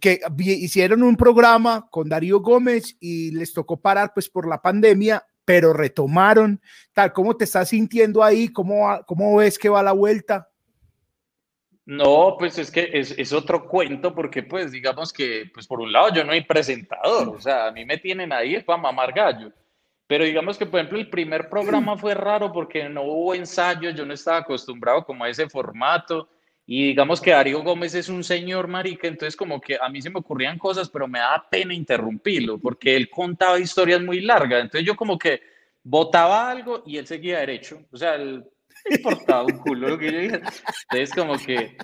[0.00, 5.24] que hicieron un programa con Darío Gómez y les tocó parar pues por la pandemia,
[5.44, 6.60] pero retomaron,
[6.92, 8.48] tal, ¿cómo te estás sintiendo ahí?
[8.48, 10.48] ¿Cómo, va- cómo ves que va la vuelta?
[11.90, 15.90] No, pues es que es, es otro cuento porque pues digamos que pues por un
[15.90, 19.50] lado yo no hay presentador, o sea, a mí me tienen ahí para mamar gallo,
[20.06, 24.06] pero digamos que por ejemplo el primer programa fue raro porque no hubo ensayo, yo
[24.06, 26.28] no estaba acostumbrado como a ese formato.
[26.64, 30.10] Y digamos que Darío Gómez es un señor marica, entonces como que a mí se
[30.10, 34.86] me ocurrían cosas, pero me daba pena interrumpirlo porque él contaba historias muy largas, entonces
[34.86, 35.42] yo como que
[35.82, 38.44] botaba algo y él seguía derecho, o sea, le
[38.90, 40.40] importaba un culo lo que yo dije.
[40.90, 41.76] Entonces, como que,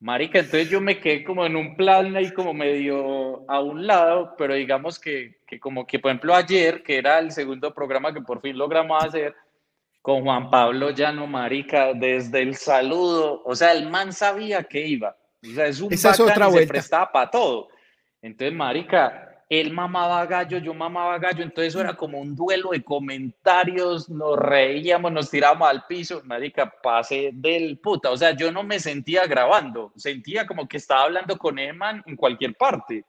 [0.00, 4.34] marica, entonces yo me quedé como en un plan ahí como medio a un lado,
[4.36, 8.20] pero digamos que, que como que, por ejemplo, ayer, que era el segundo programa que
[8.20, 9.34] por fin logramos hacer,
[10.04, 15.16] con Juan Pablo Llano, marica, desde el saludo, o sea, el man sabía que iba,
[15.42, 16.72] o sea, es un Esa es otra y se vuelta.
[16.72, 17.68] prestaba para todo.
[18.20, 22.82] Entonces, marica, él mamaba gallo, yo mamaba gallo, entonces eso era como un duelo de
[22.82, 28.62] comentarios, nos reíamos, nos tirábamos al piso, marica, pase del puta, o sea, yo no
[28.62, 33.04] me sentía grabando, sentía como que estaba hablando con Eman en cualquier parte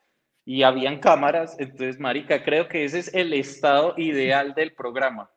[0.45, 5.29] y habían cámaras, entonces, marica, creo que ese es el estado ideal del programa.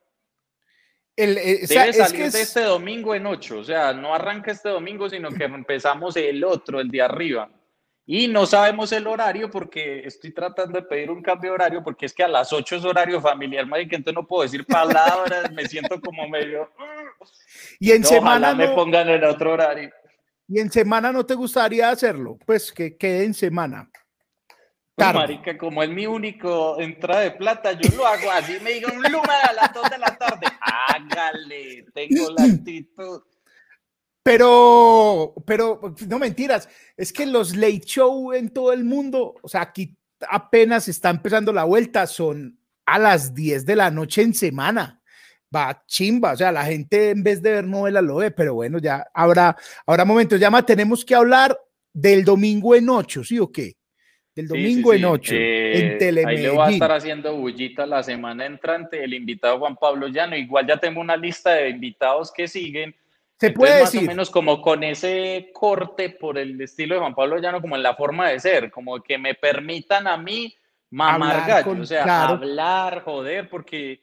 [1.17, 3.93] El, eh, o sea, Debe es salir de es- este domingo en 8, o sea,
[3.93, 7.51] no arranca este domingo, sino que empezamos el otro, el de arriba.
[8.11, 12.07] Y no sabemos el horario porque estoy tratando de pedir un cambio de horario porque
[12.07, 15.67] es que a las 8 es horario familiar, marica, entonces no puedo decir palabras, me
[15.69, 16.73] siento como medio...
[17.79, 19.91] y en No, semana ojalá me no- pongan en otro horario.
[20.49, 23.91] y en semana no te gustaría hacerlo, pues que quede en semana.
[24.97, 29.13] Marica, como es mi único entrada de plata, yo lo hago así, me digan un
[29.13, 30.47] lugar a las 2 de la tarde.
[30.61, 33.23] Hágale, tengo la actitud.
[34.29, 36.69] Pero, pero, no mentiras,
[36.99, 39.97] es que los late show en todo el mundo, o sea, aquí
[40.29, 45.01] apenas está empezando la vuelta, son a las 10 de la noche en semana.
[45.55, 48.79] Va chimba, o sea, la gente en vez de ver novela lo ve, pero bueno,
[48.79, 49.57] ya habrá,
[49.87, 50.39] habrá momentos.
[50.39, 51.59] Llama, tenemos que hablar
[51.95, 53.77] del domingo en 8, ¿sí o qué?
[54.35, 55.05] Del Sí, sí, domingo en sí.
[55.07, 56.29] 8, Eh, en Telemedellín.
[56.29, 60.37] Ahí le voy a estar haciendo bullita la semana entrante, el invitado Juan Pablo Llano.
[60.37, 62.95] Igual ya tengo una lista de invitados que siguen.
[63.41, 64.09] Se Entonces, puede más decir.
[64.09, 67.83] o menos como con ese corte por el estilo de Juan Pablo Llano, como en
[67.83, 70.55] la forma de ser, como que me permitan a mí
[70.91, 72.35] mamar gallo, con- o sea, claro.
[72.35, 74.01] hablar, joder, porque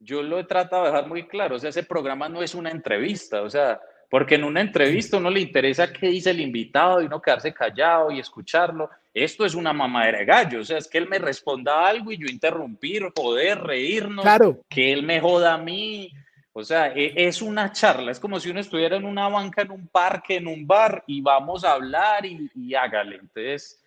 [0.00, 2.70] yo lo he tratado de dejar muy claro, o sea, ese programa no es una
[2.70, 7.06] entrevista, o sea, porque en una entrevista uno le interesa qué dice el invitado y
[7.06, 8.88] uno quedarse callado y escucharlo.
[9.12, 12.16] Esto es una mamadera de gallo, o sea, es que él me responda algo y
[12.16, 14.60] yo interrumpir, joder, reírnos, Claro.
[14.68, 16.10] que él me joda a mí.
[16.58, 19.70] O sea, e- es una charla, es como si uno estuviera en una banca, en
[19.70, 23.14] un parque, en un bar y vamos a hablar y, y hágale.
[23.14, 23.80] Entonces,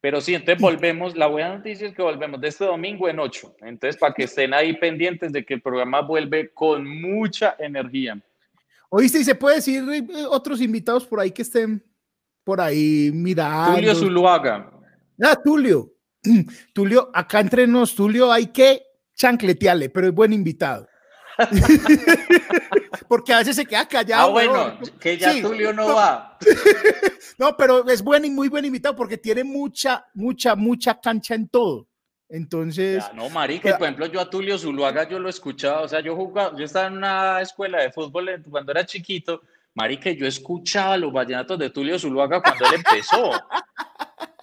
[0.00, 3.54] pero sí, entonces volvemos, la buena noticia es que volvemos de este domingo en 8.
[3.60, 8.20] Entonces, para que estén ahí pendientes de que el programa vuelve con mucha energía.
[8.90, 11.84] Oíste, y se puede decir eh, otros invitados por ahí que estén
[12.42, 13.76] por ahí mirando.
[13.76, 14.72] Tulio Zuluaga.
[15.22, 15.92] Ah, Tulio.
[16.74, 18.82] Tulio, acá entre nos, Tulio, hay que
[19.14, 20.88] chancletearle, pero es buen invitado.
[23.08, 24.28] Porque a veces se queda callado.
[24.28, 25.42] Ah, bueno, que ya Sí.
[25.42, 26.38] Tulio no va.
[27.38, 31.48] No, pero es buen y muy buen invitado porque tiene mucha, mucha, mucha cancha en
[31.48, 31.88] todo.
[32.28, 35.88] Entonces, Ya, no, marica, y por ejemplo, yo a Tulio Zuluaga yo lo escuchaba, o
[35.88, 39.42] sea, yo jugaba, yo estaba en una escuela de fútbol cuando era chiquito,
[39.74, 43.32] marica, yo escuchaba los vallenatos de Tulio Zuluaga cuando él empezó.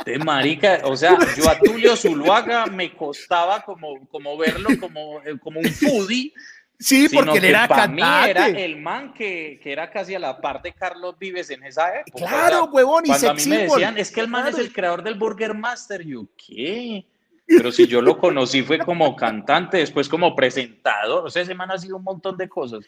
[0.06, 5.38] De marica, o sea, yo a Tulio Zuluaga me costaba como, como verlo como, eh,
[5.41, 6.34] como un foodie.
[6.80, 8.66] Sí, porque él era pa' mí era cantante.
[8.66, 12.26] el man que, que era casi a la par de Carlos Vives en esa época.
[12.26, 15.04] Claro, huevón, y cuando a mí me decían, es que el man es el creador
[15.04, 17.06] del Burger Master, yo, ¿qué?
[17.46, 21.72] Pero si yo lo conocí fue como cantante, después como presentador, o sea, ese man
[21.72, 22.86] ha sido un montón de cosas.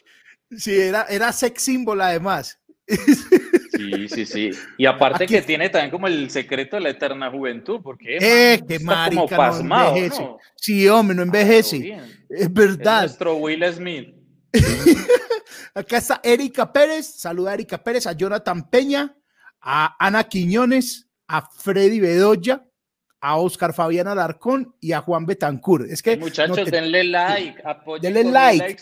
[0.56, 2.58] Sí, era, era sex symbol además.
[3.90, 4.50] Sí, sí, sí.
[4.78, 8.58] Y aparte Aquí- que tiene también como el secreto de la eterna juventud, porque Eh,
[8.60, 10.22] man, está marica, como no pasmado, envejece.
[10.22, 10.38] ¿no?
[10.56, 11.92] Sí, hombre, no envejece.
[12.28, 13.00] Es Es verdad.
[13.02, 14.14] nuestro Will Smith.
[15.74, 19.14] Acá está Erika Pérez, saluda a Erika Pérez, a Jonathan Peña,
[19.60, 22.64] a Ana Quiñones, a Freddy Bedoya,
[23.20, 25.86] a Oscar Fabián Alarcón y a Juan Betancur.
[25.88, 28.76] Es que Muchachos, no te- denle like, apoyen Denle like.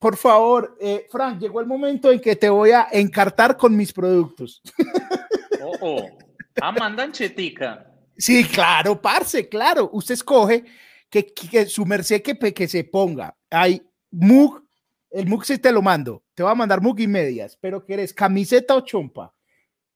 [0.00, 3.92] Por favor, eh, Frank, llegó el momento en que te voy a encartar con mis
[3.92, 4.60] productos.
[5.62, 6.18] Oh, oh.
[6.62, 7.86] Ah, mandan chetica.
[8.16, 9.90] Sí, claro, parce, claro.
[9.92, 10.64] Usted escoge
[11.10, 13.36] que, que- su merced que, que se ponga.
[13.50, 14.64] Hay mug,
[15.10, 16.24] el mug sí te lo mando.
[16.34, 19.34] Te va a mandar mug y medias, pero ¿quieres camiseta o chompa?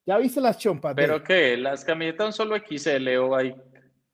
[0.05, 0.93] ¿Ya viste las chompas?
[0.95, 1.57] ¿Pero qué?
[1.57, 3.55] ¿Las camisetas son solo XL o hay?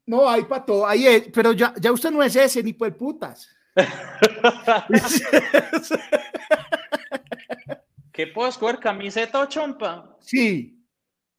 [0.06, 0.88] No, hay para todo.
[0.88, 3.50] Ahí es, pero ya, ya usted no es ese, ni por putas.
[8.12, 8.80] ¿Qué puedo escoger?
[8.80, 10.18] ¿Camiseta o chompa?
[10.22, 10.78] sí.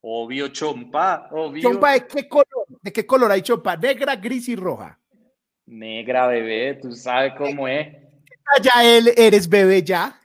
[0.05, 1.63] Obvio, chompa, obvio.
[1.63, 2.67] ¿Chompa de qué color?
[2.81, 3.77] ¿De qué color hay chompa?
[3.77, 4.99] Negra, gris y roja.
[5.65, 7.87] Negra, bebé, tú sabes cómo es.
[8.61, 10.21] Ya él eres bebé ya.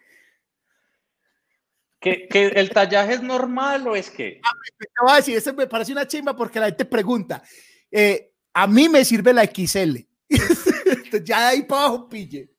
[2.00, 4.42] ¿Que, que el tallaje es normal o es que?
[4.80, 7.44] Te voy a decir, eso me parece una chimba porque la gente pregunta.
[7.92, 9.98] eh, a mí me sirve la XL.
[11.08, 12.50] Entonces, ya de ahí para abajo pille.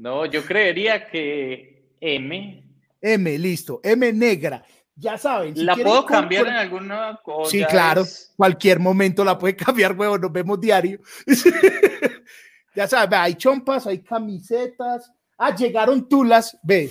[0.00, 2.64] No, yo creería que M.
[3.02, 3.80] M, listo.
[3.82, 4.64] M negra.
[4.96, 5.54] Ya saben.
[5.54, 7.50] si ¿La puedo cambiar en alguna cosa?
[7.50, 8.04] Sí, claro.
[8.36, 10.16] Cualquier momento la puede cambiar, huevo.
[10.16, 11.00] Nos vemos diario.
[12.74, 15.12] ya saben, hay chompas, hay camisetas.
[15.36, 16.58] Ah, llegaron tulas.
[16.62, 16.90] Ve,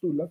[0.00, 0.30] tulas.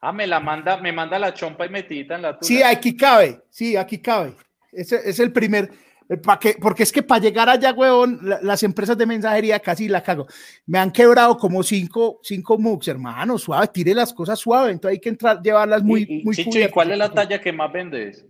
[0.00, 2.46] Ah, me la manda, me manda la chompa y metida en la tula.
[2.46, 3.42] Sí, aquí cabe.
[3.50, 4.34] Sí, aquí cabe.
[4.72, 5.70] Ese es el primer.
[6.08, 9.88] Eh, que- porque es que para llegar allá, huevón, la- las empresas de mensajería casi
[9.88, 10.26] la cago.
[10.66, 14.70] Me han quebrado como cinco, cinco MOOCs, hermano, suave, tire las cosas suave.
[14.72, 17.40] Entonces hay que entrar, llevarlas muy, Y- y, muy Chicho, ¿y cuál es la talla
[17.40, 18.24] que más vendes?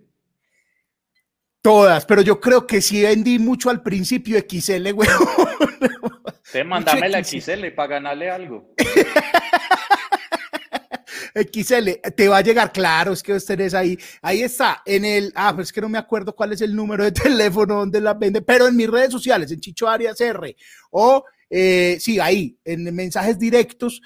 [1.60, 5.28] Todas, pero yo creo que sí vendí mucho al principio XL, huevón.
[6.52, 7.40] Te mandame la XL.
[7.40, 8.72] XL para ganarle algo.
[11.42, 15.32] XL, te va a llegar, claro, es que vos tenés ahí, ahí está, en el,
[15.34, 18.14] ah, pues es que no me acuerdo cuál es el número de teléfono donde la
[18.14, 20.56] vende, pero en mis redes sociales, en Chicho Arias R,
[20.90, 24.02] o eh, sí, ahí, en mensajes directos,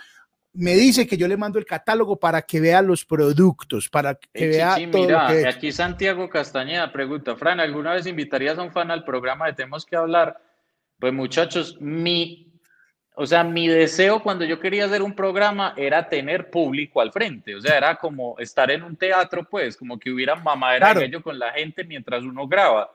[0.54, 4.48] me dice que yo le mando el catálogo para que vea los productos, para que
[4.48, 8.62] vea Chichi, todo mira, lo que aquí Santiago Castañeda pregunta, Fran, ¿alguna vez invitarías a
[8.62, 10.36] un fan al programa de Tenemos que hablar?
[10.98, 12.51] Pues muchachos, mi,
[13.14, 17.54] o sea, mi deseo cuando yo quería hacer un programa era tener público al frente,
[17.54, 21.22] o sea, era como estar en un teatro, pues, como que hubiera mamadera Claro.
[21.22, 22.90] con la gente mientras uno graba.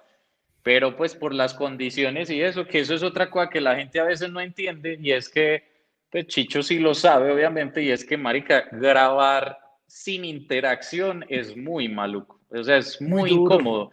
[0.64, 4.00] Pero pues por las condiciones y eso, que eso es otra cosa que la gente
[4.00, 5.64] a veces no entiende, y es que,
[6.12, 11.88] pues Chicho sí lo sabe, obviamente, y es que, marica, grabar sin interacción es muy
[11.88, 13.92] maluco, o sea, es Muy muy, incómodo.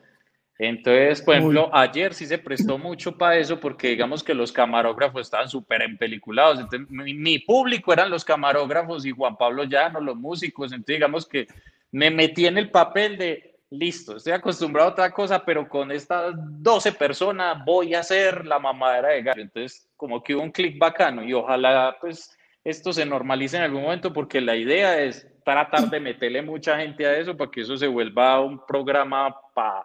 [0.59, 5.22] Entonces, por ejemplo, ayer sí se prestó mucho para eso, porque digamos que los camarógrafos
[5.22, 10.16] estaban súper empeliculados, entonces mi, mi público eran los camarógrafos y Juan Pablo Llano, los
[10.16, 11.48] músicos, entonces digamos que
[11.90, 16.35] me metí en el papel de, listo, estoy acostumbrado a otra cosa, pero con estas
[16.36, 19.43] 12 personas voy a hacer la mamadera de gallo.
[19.43, 23.82] Entonces, como que hubo un clic bacano y ojalá pues esto se normalice en algún
[23.82, 27.76] momento porque la idea es tratar de meterle mucha gente a eso para que eso
[27.76, 29.85] se vuelva un programa para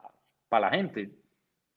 [0.57, 1.11] la gente.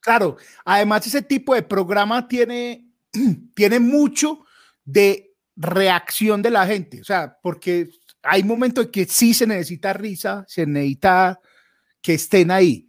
[0.00, 2.88] Claro, además ese tipo de programa tiene,
[3.54, 4.44] tiene mucho
[4.84, 7.90] de reacción de la gente, o sea, porque
[8.22, 11.38] hay momentos en que sí se necesita risa, se necesita
[12.00, 12.88] que estén ahí.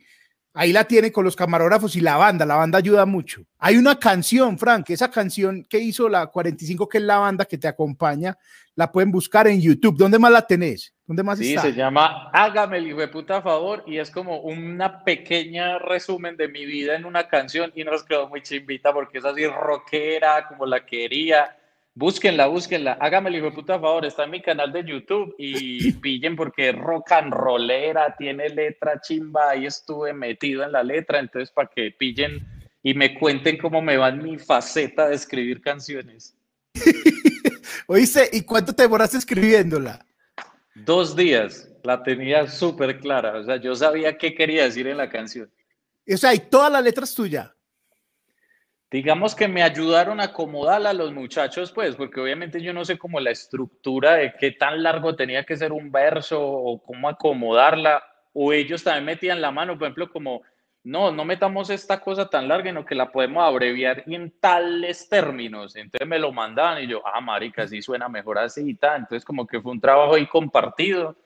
[0.56, 3.42] Ahí la tiene con los camarógrafos y la banda, la banda ayuda mucho.
[3.58, 7.58] Hay una canción, Frank, esa canción que hizo la 45, que es la banda que
[7.58, 8.38] te acompaña,
[8.76, 9.98] la pueden buscar en YouTube.
[9.98, 10.94] ¿Dónde más la tenés?
[11.08, 11.64] ¿Dónde más Sí, está?
[11.64, 16.48] se llama Hágame el hijo de puta favor y es como una pequeña resumen de
[16.48, 20.68] mi vida en una canción y nos quedó muy chimbita porque es así rockera como
[20.68, 21.58] la quería.
[21.96, 22.94] Búsquenla, búsquenla.
[22.94, 26.70] Hágame el hijo de puta favor, está en mi canal de YouTube y pillen porque
[26.70, 31.70] es rock and rollera, tiene letra chimba, ahí estuve metido en la letra, entonces para
[31.70, 32.46] que pillen
[32.82, 36.36] y me cuenten cómo me va en mi faceta de escribir canciones.
[37.88, 38.28] ¿Oíste?
[38.34, 40.04] ¿Y cuánto te demoraste escribiéndola?
[40.74, 45.10] Dos días, la tenía súper clara, o sea, yo sabía qué quería decir en la
[45.10, 45.50] canción.
[46.12, 47.52] O sea, y todas las letras tuyas.
[48.94, 52.96] Digamos que me ayudaron a acomodarla a los muchachos, pues, porque obviamente yo no sé
[52.96, 58.04] cómo la estructura de qué tan largo tenía que ser un verso o cómo acomodarla,
[58.34, 60.44] o ellos también metían la mano, por ejemplo, como,
[60.84, 65.76] no, no metamos esta cosa tan larga, sino que la podemos abreviar en tales términos.
[65.76, 69.00] Entonces me lo mandaban y yo, ah, marica, sí suena mejor así y tal.
[69.00, 71.18] Entonces como que fue un trabajo ahí compartido.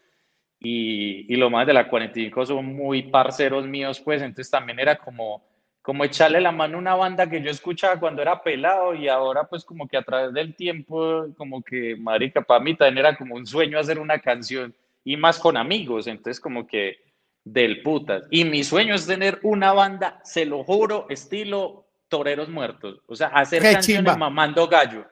[0.57, 4.95] Y, y lo más de la 45 son muy parceros míos, pues, entonces también era
[4.95, 5.56] como
[5.87, 9.45] como echarle la mano a una banda que yo escuchaba cuando era pelado y ahora
[9.45, 13.35] pues como que a través del tiempo, como que, marica, para mí también era como
[13.35, 16.97] un sueño hacer una canción y más con amigos, entonces como que
[17.45, 18.23] del putas.
[18.29, 22.99] Y mi sueño es tener una banda, se lo juro, estilo Toreros Muertos.
[23.07, 24.17] O sea, hacer Qué canciones chimba.
[24.17, 25.05] mamando gallo.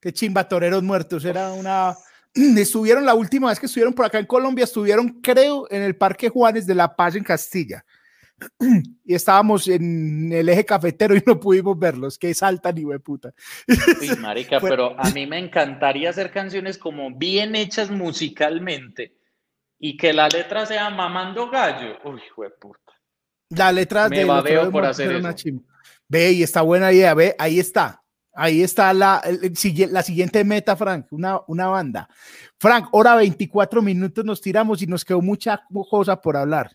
[0.00, 1.26] Qué chimba, toreros muertos.
[1.26, 1.94] Era una.
[2.34, 6.30] Estuvieron la última vez que estuvieron por acá en Colombia, estuvieron, creo, en el Parque
[6.30, 7.84] Juanes de La Paz en Castilla.
[9.04, 12.18] Y estábamos en el eje cafetero y no pudimos verlos.
[12.18, 13.32] Qué saltan, hijo de puta.
[14.00, 19.16] Sí, marica, pero a mí me encantaría hacer canciones como bien hechas musicalmente
[19.78, 21.96] y que la letra sea mamando gallo.
[22.04, 22.92] Uy, hijo de puta.
[23.50, 25.36] La letra Me de babeo por hacer una eso.
[25.36, 25.62] chimba.
[26.08, 28.02] Ve, y está buena idea, ve, ahí está.
[28.38, 29.22] Ahí está la,
[29.90, 32.06] la siguiente meta, Frank, una, una banda.
[32.58, 36.70] Frank, hora 24 minutos nos tiramos y nos quedó mucha cosa por hablar.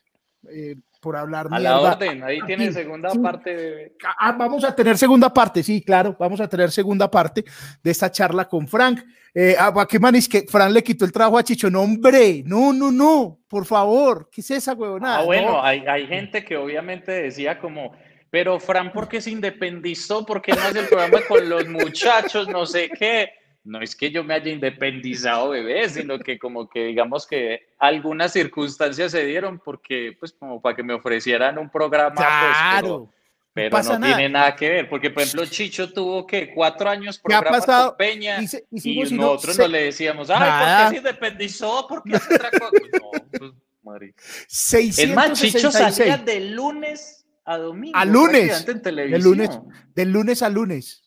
[0.50, 1.94] eh, por hablar A la mierda.
[1.96, 3.18] orden, ahí tiene segunda Sí.
[3.20, 3.96] parte de...
[4.20, 7.44] Ah, vamos a tener segunda parte, sí, claro, vamos a tener segunda parte
[7.84, 9.02] de esta charla con Frank.
[9.34, 11.70] Eh, ah, ¿Qué man es que Frank le quitó el trabajo a Chicho?
[11.72, 15.20] No, hombre, no, no, no, por favor, ¿qué es esa huevonada?
[15.20, 15.64] Ah, bueno, No.
[15.64, 17.94] hay, hay gente que obviamente decía como,
[18.30, 20.26] pero Fran, ¿por qué se independizó?
[20.26, 22.48] ¿Por qué no hace el programa con los muchachos?
[22.48, 23.30] No sé qué.
[23.64, 28.34] No es que yo me haya independizado, bebé, sino que como que digamos que algunas
[28.34, 33.10] circunstancias se dieron porque, pues, como para que me ofrecieran un programa, pues, Claro,
[33.54, 37.36] pero, no tiene nada que ver, porque, por ejemplo, Chicho tuvo que cuatro años ¿Qué
[37.36, 37.90] ha pasado?
[37.90, 40.84] con Peña Hice- y hicimos, y no nosotros no le decíamos, ay, Nada.
[40.86, 41.88] ¿por qué se independizó?
[41.88, 42.72] ¿Por qué otra cosa?
[43.00, 43.52] No, pues,
[43.84, 44.24] marica.
[44.24, 45.96] Es más, Chicho 666.
[45.96, 47.96] salía de lunes a domingo.
[47.98, 48.60] A lunes.
[48.62, 49.22] En De televisión.
[49.22, 49.60] lunes,
[49.94, 51.01] de lunes a lunes.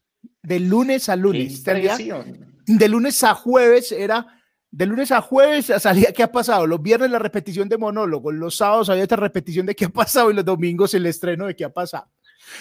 [0.44, 1.64] De lunes a lunes.
[2.66, 4.26] De lunes a jueves era.
[4.70, 6.66] De lunes a jueves salía qué ha pasado.
[6.66, 8.34] Los viernes la repetición de monólogos.
[8.34, 10.30] Los sábados había esta repetición de qué ha pasado.
[10.30, 12.10] Y los domingos el estreno de qué ha pasado.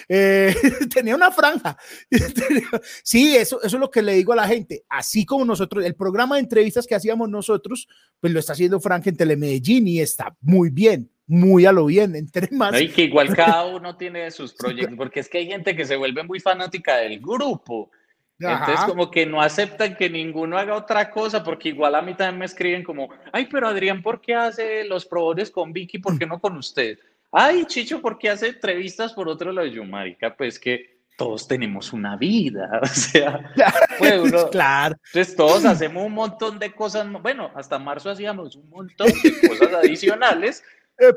[0.07, 0.53] Eh,
[0.93, 1.77] tenía una franja.
[3.03, 4.84] Sí, eso, eso es lo que le digo a la gente.
[4.89, 7.88] Así como nosotros, el programa de entrevistas que hacíamos nosotros,
[8.19, 12.15] pues lo está haciendo Frank en Telemedellín y está muy bien, muy a lo bien.
[12.15, 12.72] Entre más.
[12.72, 15.85] No, y que igual cada uno tiene sus proyectos, porque es que hay gente que
[15.85, 17.91] se vuelve muy fanática del grupo.
[18.39, 22.39] Entonces, como que no aceptan que ninguno haga otra cosa, porque igual a mí también
[22.39, 25.99] me escriben como, ay, pero Adrián, ¿por qué hace los probores con Vicky?
[25.99, 26.97] ¿Por qué no con usted?
[27.35, 29.68] Ay, Chicho, ¿por qué hace entrevistas por otro lado?
[29.68, 33.51] Yo, marica, pues que todos tenemos una vida, o sea,
[33.97, 34.95] pues uno, Claro.
[35.07, 39.73] entonces todos hacemos un montón de cosas, bueno, hasta marzo hacíamos un montón de cosas
[39.84, 40.64] adicionales,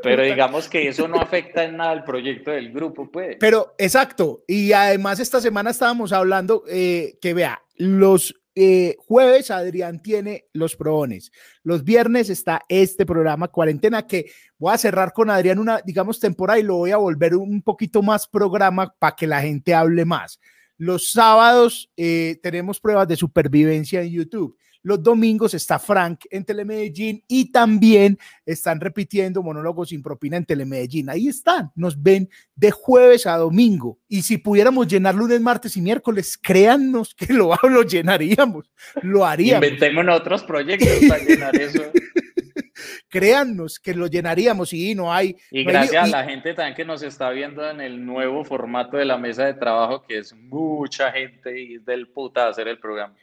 [0.02, 3.36] pero digamos que eso no afecta en nada al proyecto del grupo, pues.
[3.38, 10.02] Pero exacto, y además esta semana estábamos hablando eh, que vea, los eh, jueves Adrián
[10.02, 11.30] tiene los probones,
[11.62, 16.58] los viernes está este programa cuarentena que voy a cerrar con Adrián una, digamos, temporada
[16.58, 20.40] y lo voy a volver un poquito más programa para que la gente hable más.
[20.78, 24.56] Los sábados eh, tenemos pruebas de supervivencia en YouTube.
[24.86, 31.10] Los domingos está Frank en Telemedellín y también están repitiendo monólogos sin propina en Telemedellín.
[31.10, 33.98] Ahí están, nos ven de jueves a domingo.
[34.06, 38.70] Y si pudiéramos llenar lunes, martes y miércoles, créannos que lo, lo llenaríamos,
[39.02, 39.66] lo haríamos.
[39.66, 41.82] Inventemos otros proyectos para llenar eso.
[43.08, 45.36] Créannos que lo llenaríamos y no hay.
[45.50, 48.44] Y no hay- gracias a la gente también que nos está viendo en el nuevo
[48.44, 52.68] formato de la mesa de trabajo, que es mucha gente y es del puta hacer
[52.68, 53.14] el programa.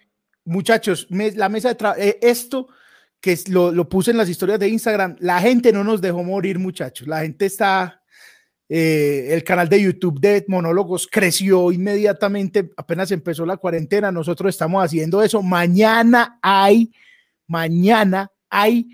[0.45, 2.68] Muchachos, la mesa de trabajo, esto
[3.24, 6.60] que lo, lo puse en las historias de Instagram, la gente no nos dejó morir,
[6.60, 7.07] muchachos.
[7.07, 8.02] La gente está,
[8.68, 14.84] eh, el canal de YouTube de monólogos creció inmediatamente, apenas empezó la cuarentena, nosotros estamos
[14.84, 15.41] haciendo eso.
[15.41, 16.91] Mañana hay,
[17.48, 18.90] mañana hay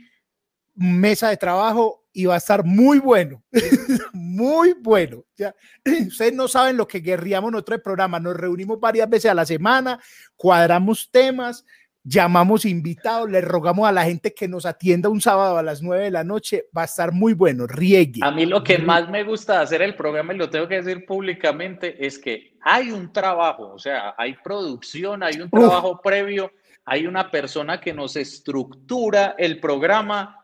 [0.75, 3.43] mesa de trabajo y va a estar muy bueno,
[4.13, 5.23] muy bueno.
[5.37, 5.55] Ya,
[5.85, 9.45] ustedes no saben lo que guerríamos nosotros el programa, nos reunimos varias veces a la
[9.45, 9.99] semana,
[10.35, 11.65] cuadramos temas,
[12.03, 16.05] llamamos invitados, le rogamos a la gente que nos atienda un sábado a las 9
[16.05, 18.21] de la noche, va a estar muy bueno, riegue.
[18.23, 20.81] A mí lo que más me gusta de hacer el programa, y lo tengo que
[20.81, 26.51] decir públicamente, es que hay un trabajo, o sea, hay producción, hay un trabajo previo,
[26.85, 30.38] hay una persona que nos estructura el programa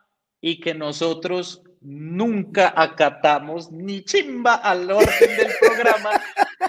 [0.46, 6.12] y que nosotros nunca acatamos ni chimba al orden del programa.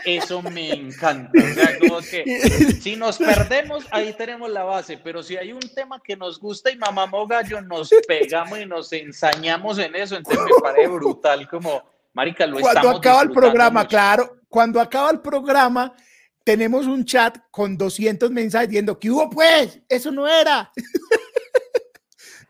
[0.03, 1.31] Eso me encanta.
[1.39, 2.25] O sea, como que
[2.81, 6.71] si nos perdemos, ahí tenemos la base, pero si hay un tema que nos gusta
[6.71, 11.83] y mamamos gallo, nos pegamos y nos ensañamos en eso, entonces me parece brutal como,
[12.15, 13.91] marica, lo Cuando acaba el programa, mucho.
[13.91, 15.93] claro, cuando acaba el programa,
[16.45, 19.83] tenemos un chat con 200 mensajes diciendo, ¿qué hubo pues?
[19.87, 20.73] Eso no era.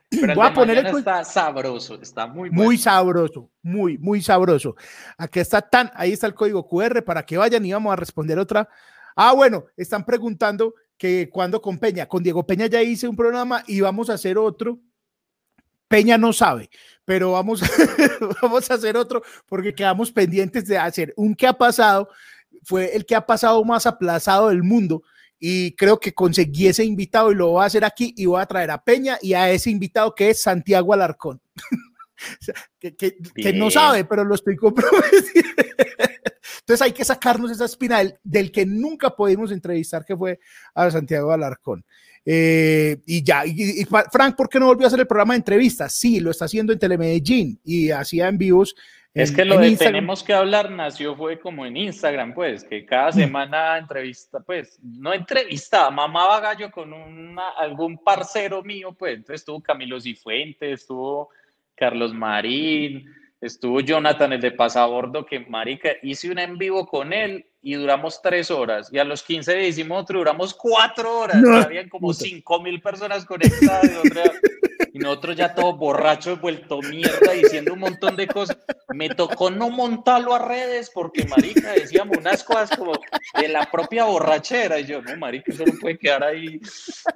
[0.08, 2.64] Pero el a poner el está sabroso, está muy bueno.
[2.64, 4.76] Muy sabroso, muy, muy sabroso.
[5.18, 8.38] Aquí está tan, ahí está el código QR para que vayan y vamos a responder
[8.38, 8.68] otra.
[9.16, 13.64] Ah, bueno, están preguntando que cuando con Peña, con Diego Peña ya hice un programa
[13.66, 14.78] y vamos a hacer otro
[15.88, 16.68] Peña no sabe,
[17.04, 17.62] pero vamos,
[18.42, 22.08] vamos a hacer otro porque quedamos pendientes de hacer un que ha pasado.
[22.64, 25.04] Fue el que ha pasado más aplazado del mundo
[25.38, 28.46] y creo que conseguí ese invitado y lo voy a hacer aquí y voy a
[28.46, 31.40] traer a Peña y a ese invitado que es Santiago Alarcón.
[32.80, 35.50] que, que, que, no sabe, pero lo estoy comprometiendo.
[36.60, 40.40] Entonces hay que sacarnos esa espina del, del, que nunca pudimos entrevistar, que fue
[40.74, 41.84] a Santiago Alarcón.
[42.28, 45.38] Eh, y ya, y, y, Frank, ¿por qué no volvió a hacer el programa de
[45.38, 45.94] entrevistas?
[45.94, 48.74] Sí, lo está haciendo en Telemedellín y hacía en vivos.
[49.16, 49.94] Es que lo de Instagram.
[49.94, 55.14] tenemos que hablar nació fue como en Instagram, pues, que cada semana entrevista, pues, no
[55.14, 61.30] entrevistaba, mamaba gallo con una, algún parcero mío, pues, entonces estuvo Camilo Cifuentes, estuvo
[61.74, 63.06] Carlos Marín,
[63.40, 68.20] estuvo Jonathan, el de Pasabordo, que marica, hice un en vivo con él y duramos
[68.20, 68.90] tres horas.
[68.92, 71.40] Y a los 15 días hicimos otro, duramos cuatro horas.
[71.40, 73.90] No, Habían como cinco mil personas conectadas.
[74.96, 78.56] Y nosotros ya todos borrachos, vuelto mierda, diciendo un montón de cosas.
[78.94, 82.92] Me tocó no montarlo a redes porque, marica, decíamos unas cosas como
[83.38, 84.78] de la propia borrachera.
[84.78, 86.58] Y yo, no, marica, eso no puede quedar ahí.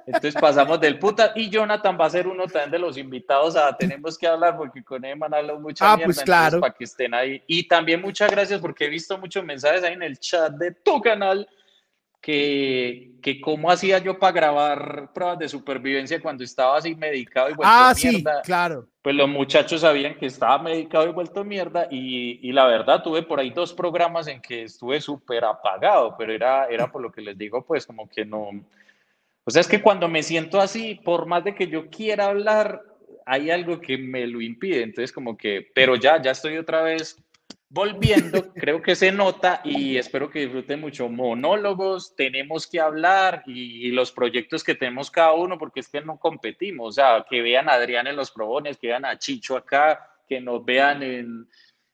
[0.05, 1.31] Entonces pasamos del puta.
[1.35, 4.83] Y Jonathan va a ser uno también de los invitados a Tenemos que hablar porque
[4.83, 6.13] con él han hablado mucha ah, mierda.
[6.13, 6.59] Pues claro.
[6.59, 7.41] Para que estén ahí.
[7.47, 11.01] Y también muchas gracias porque he visto muchos mensajes ahí en el chat de tu
[11.01, 11.49] canal
[12.21, 17.53] que, que cómo hacía yo para grabar pruebas de supervivencia cuando estaba así medicado y
[17.53, 18.35] vuelto ah, mierda.
[18.35, 18.87] sí, claro.
[19.01, 23.23] Pues los muchachos sabían que estaba medicado y vuelto mierda y, y la verdad tuve
[23.23, 27.21] por ahí dos programas en que estuve súper apagado, pero era, era por lo que
[27.21, 28.51] les digo, pues como que no...
[29.43, 32.83] O sea, es que cuando me siento así, por más de que yo quiera hablar,
[33.25, 37.17] hay algo que me lo impide, entonces como que, pero ya, ya estoy otra vez
[37.71, 43.91] volviendo, creo que se nota y espero que disfruten mucho monólogos, tenemos que hablar y,
[43.91, 47.69] los proyectos que tenemos cada uno, porque es que no competimos, o sea, que vean
[47.69, 51.47] a Adrián en los probones, que vean a Chicho acá, que nos vean en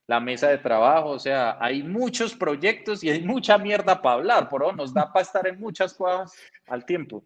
[0.08, 4.50] la mesa de trabajo, o sea, hay muchos proyectos y hay mucha mierda para hablar,
[4.50, 6.34] por nos da para estar en muchas cosas
[6.68, 7.24] al tiempo.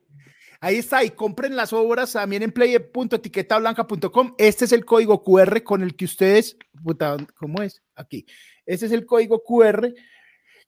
[0.64, 4.36] Ahí está, y compren las obras también en play.etiquetablanca.com.
[4.38, 7.82] Este es el código QR con el que ustedes, puta, ¿cómo es?
[7.96, 8.28] Aquí.
[8.64, 9.92] Este es el código QR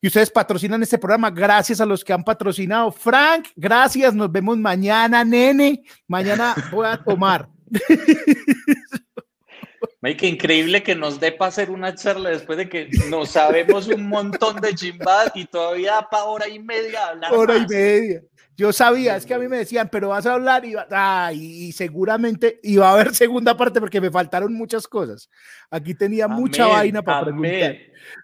[0.02, 1.30] y ustedes patrocinan este programa.
[1.30, 2.92] Gracias a los que han patrocinado.
[2.92, 4.16] Frank, gracias.
[4.16, 5.84] Nos vemos mañana, nene.
[6.08, 7.48] Mañana voy a tomar.
[10.18, 14.10] Qué increíble que nos dé para hacer una charla después de que no sabemos un
[14.10, 17.34] montón de chimbadas y todavía para hora y media hablar.
[17.34, 17.72] Hora más.
[17.72, 18.22] y media.
[18.56, 21.66] Yo sabía, es que a mí me decían, pero vas a hablar y, ah, y,
[21.66, 25.30] y, seguramente iba a haber segunda parte porque me faltaron muchas cosas.
[25.72, 27.40] Aquí tenía amén, mucha vaina para amén.
[27.40, 27.78] preguntar.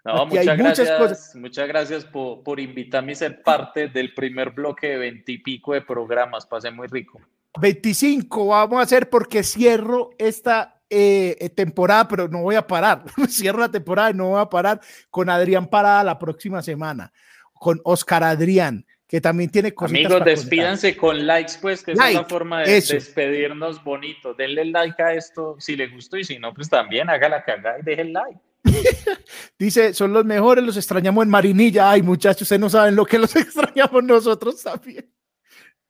[0.04, 1.36] No, muchas gracias, muchas, cosas.
[1.36, 6.46] muchas gracias por, por invitarme a ser parte del primer bloque de veintipico de programas.
[6.46, 7.20] Pasé muy rico.
[7.60, 13.04] 25 vamos a hacer porque cierro esta eh, temporada, pero no voy a parar.
[13.28, 14.80] cierro la temporada y no voy a parar
[15.10, 17.12] con Adrián Parada la próxima semana,
[17.52, 19.74] con Oscar Adrián que también tiene.
[19.76, 21.00] Amigos, despídanse contar.
[21.00, 22.94] con likes, pues, que like, es una forma de eso.
[22.94, 24.34] despedirnos bonito.
[24.34, 27.80] Denle like a esto si le gustó y si no, pues también haga la cagada
[27.80, 28.38] y deje el like.
[29.58, 31.90] Dice, son los mejores, los extrañamos en Marinilla.
[31.90, 35.12] Ay, muchachos, ustedes no saben lo que los extrañamos nosotros también.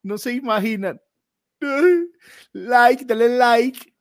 [0.02, 0.98] No se imaginan.
[2.52, 3.94] Like, denle like.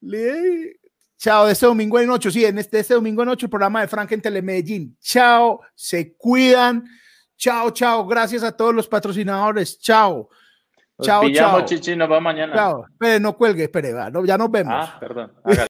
[0.00, 0.78] Le...
[1.18, 2.30] Chao, de este domingo en 8.
[2.30, 4.96] Sí, en este, este domingo en 8, el programa de Frank en Telemedellín.
[5.00, 6.84] Chao, se cuidan.
[7.38, 8.06] Chao, chao.
[8.06, 9.78] Gracias a todos los patrocinadores.
[9.80, 10.28] Chao.
[11.00, 11.64] Chao, pillamos, chao.
[11.64, 12.54] Chichi, nos va mañana.
[12.54, 12.84] Chao.
[12.90, 14.74] Espere, no cuelgue, espere, va, no, ya nos vemos.
[14.76, 15.32] Ah, perdón.
[15.44, 15.66] Hágale.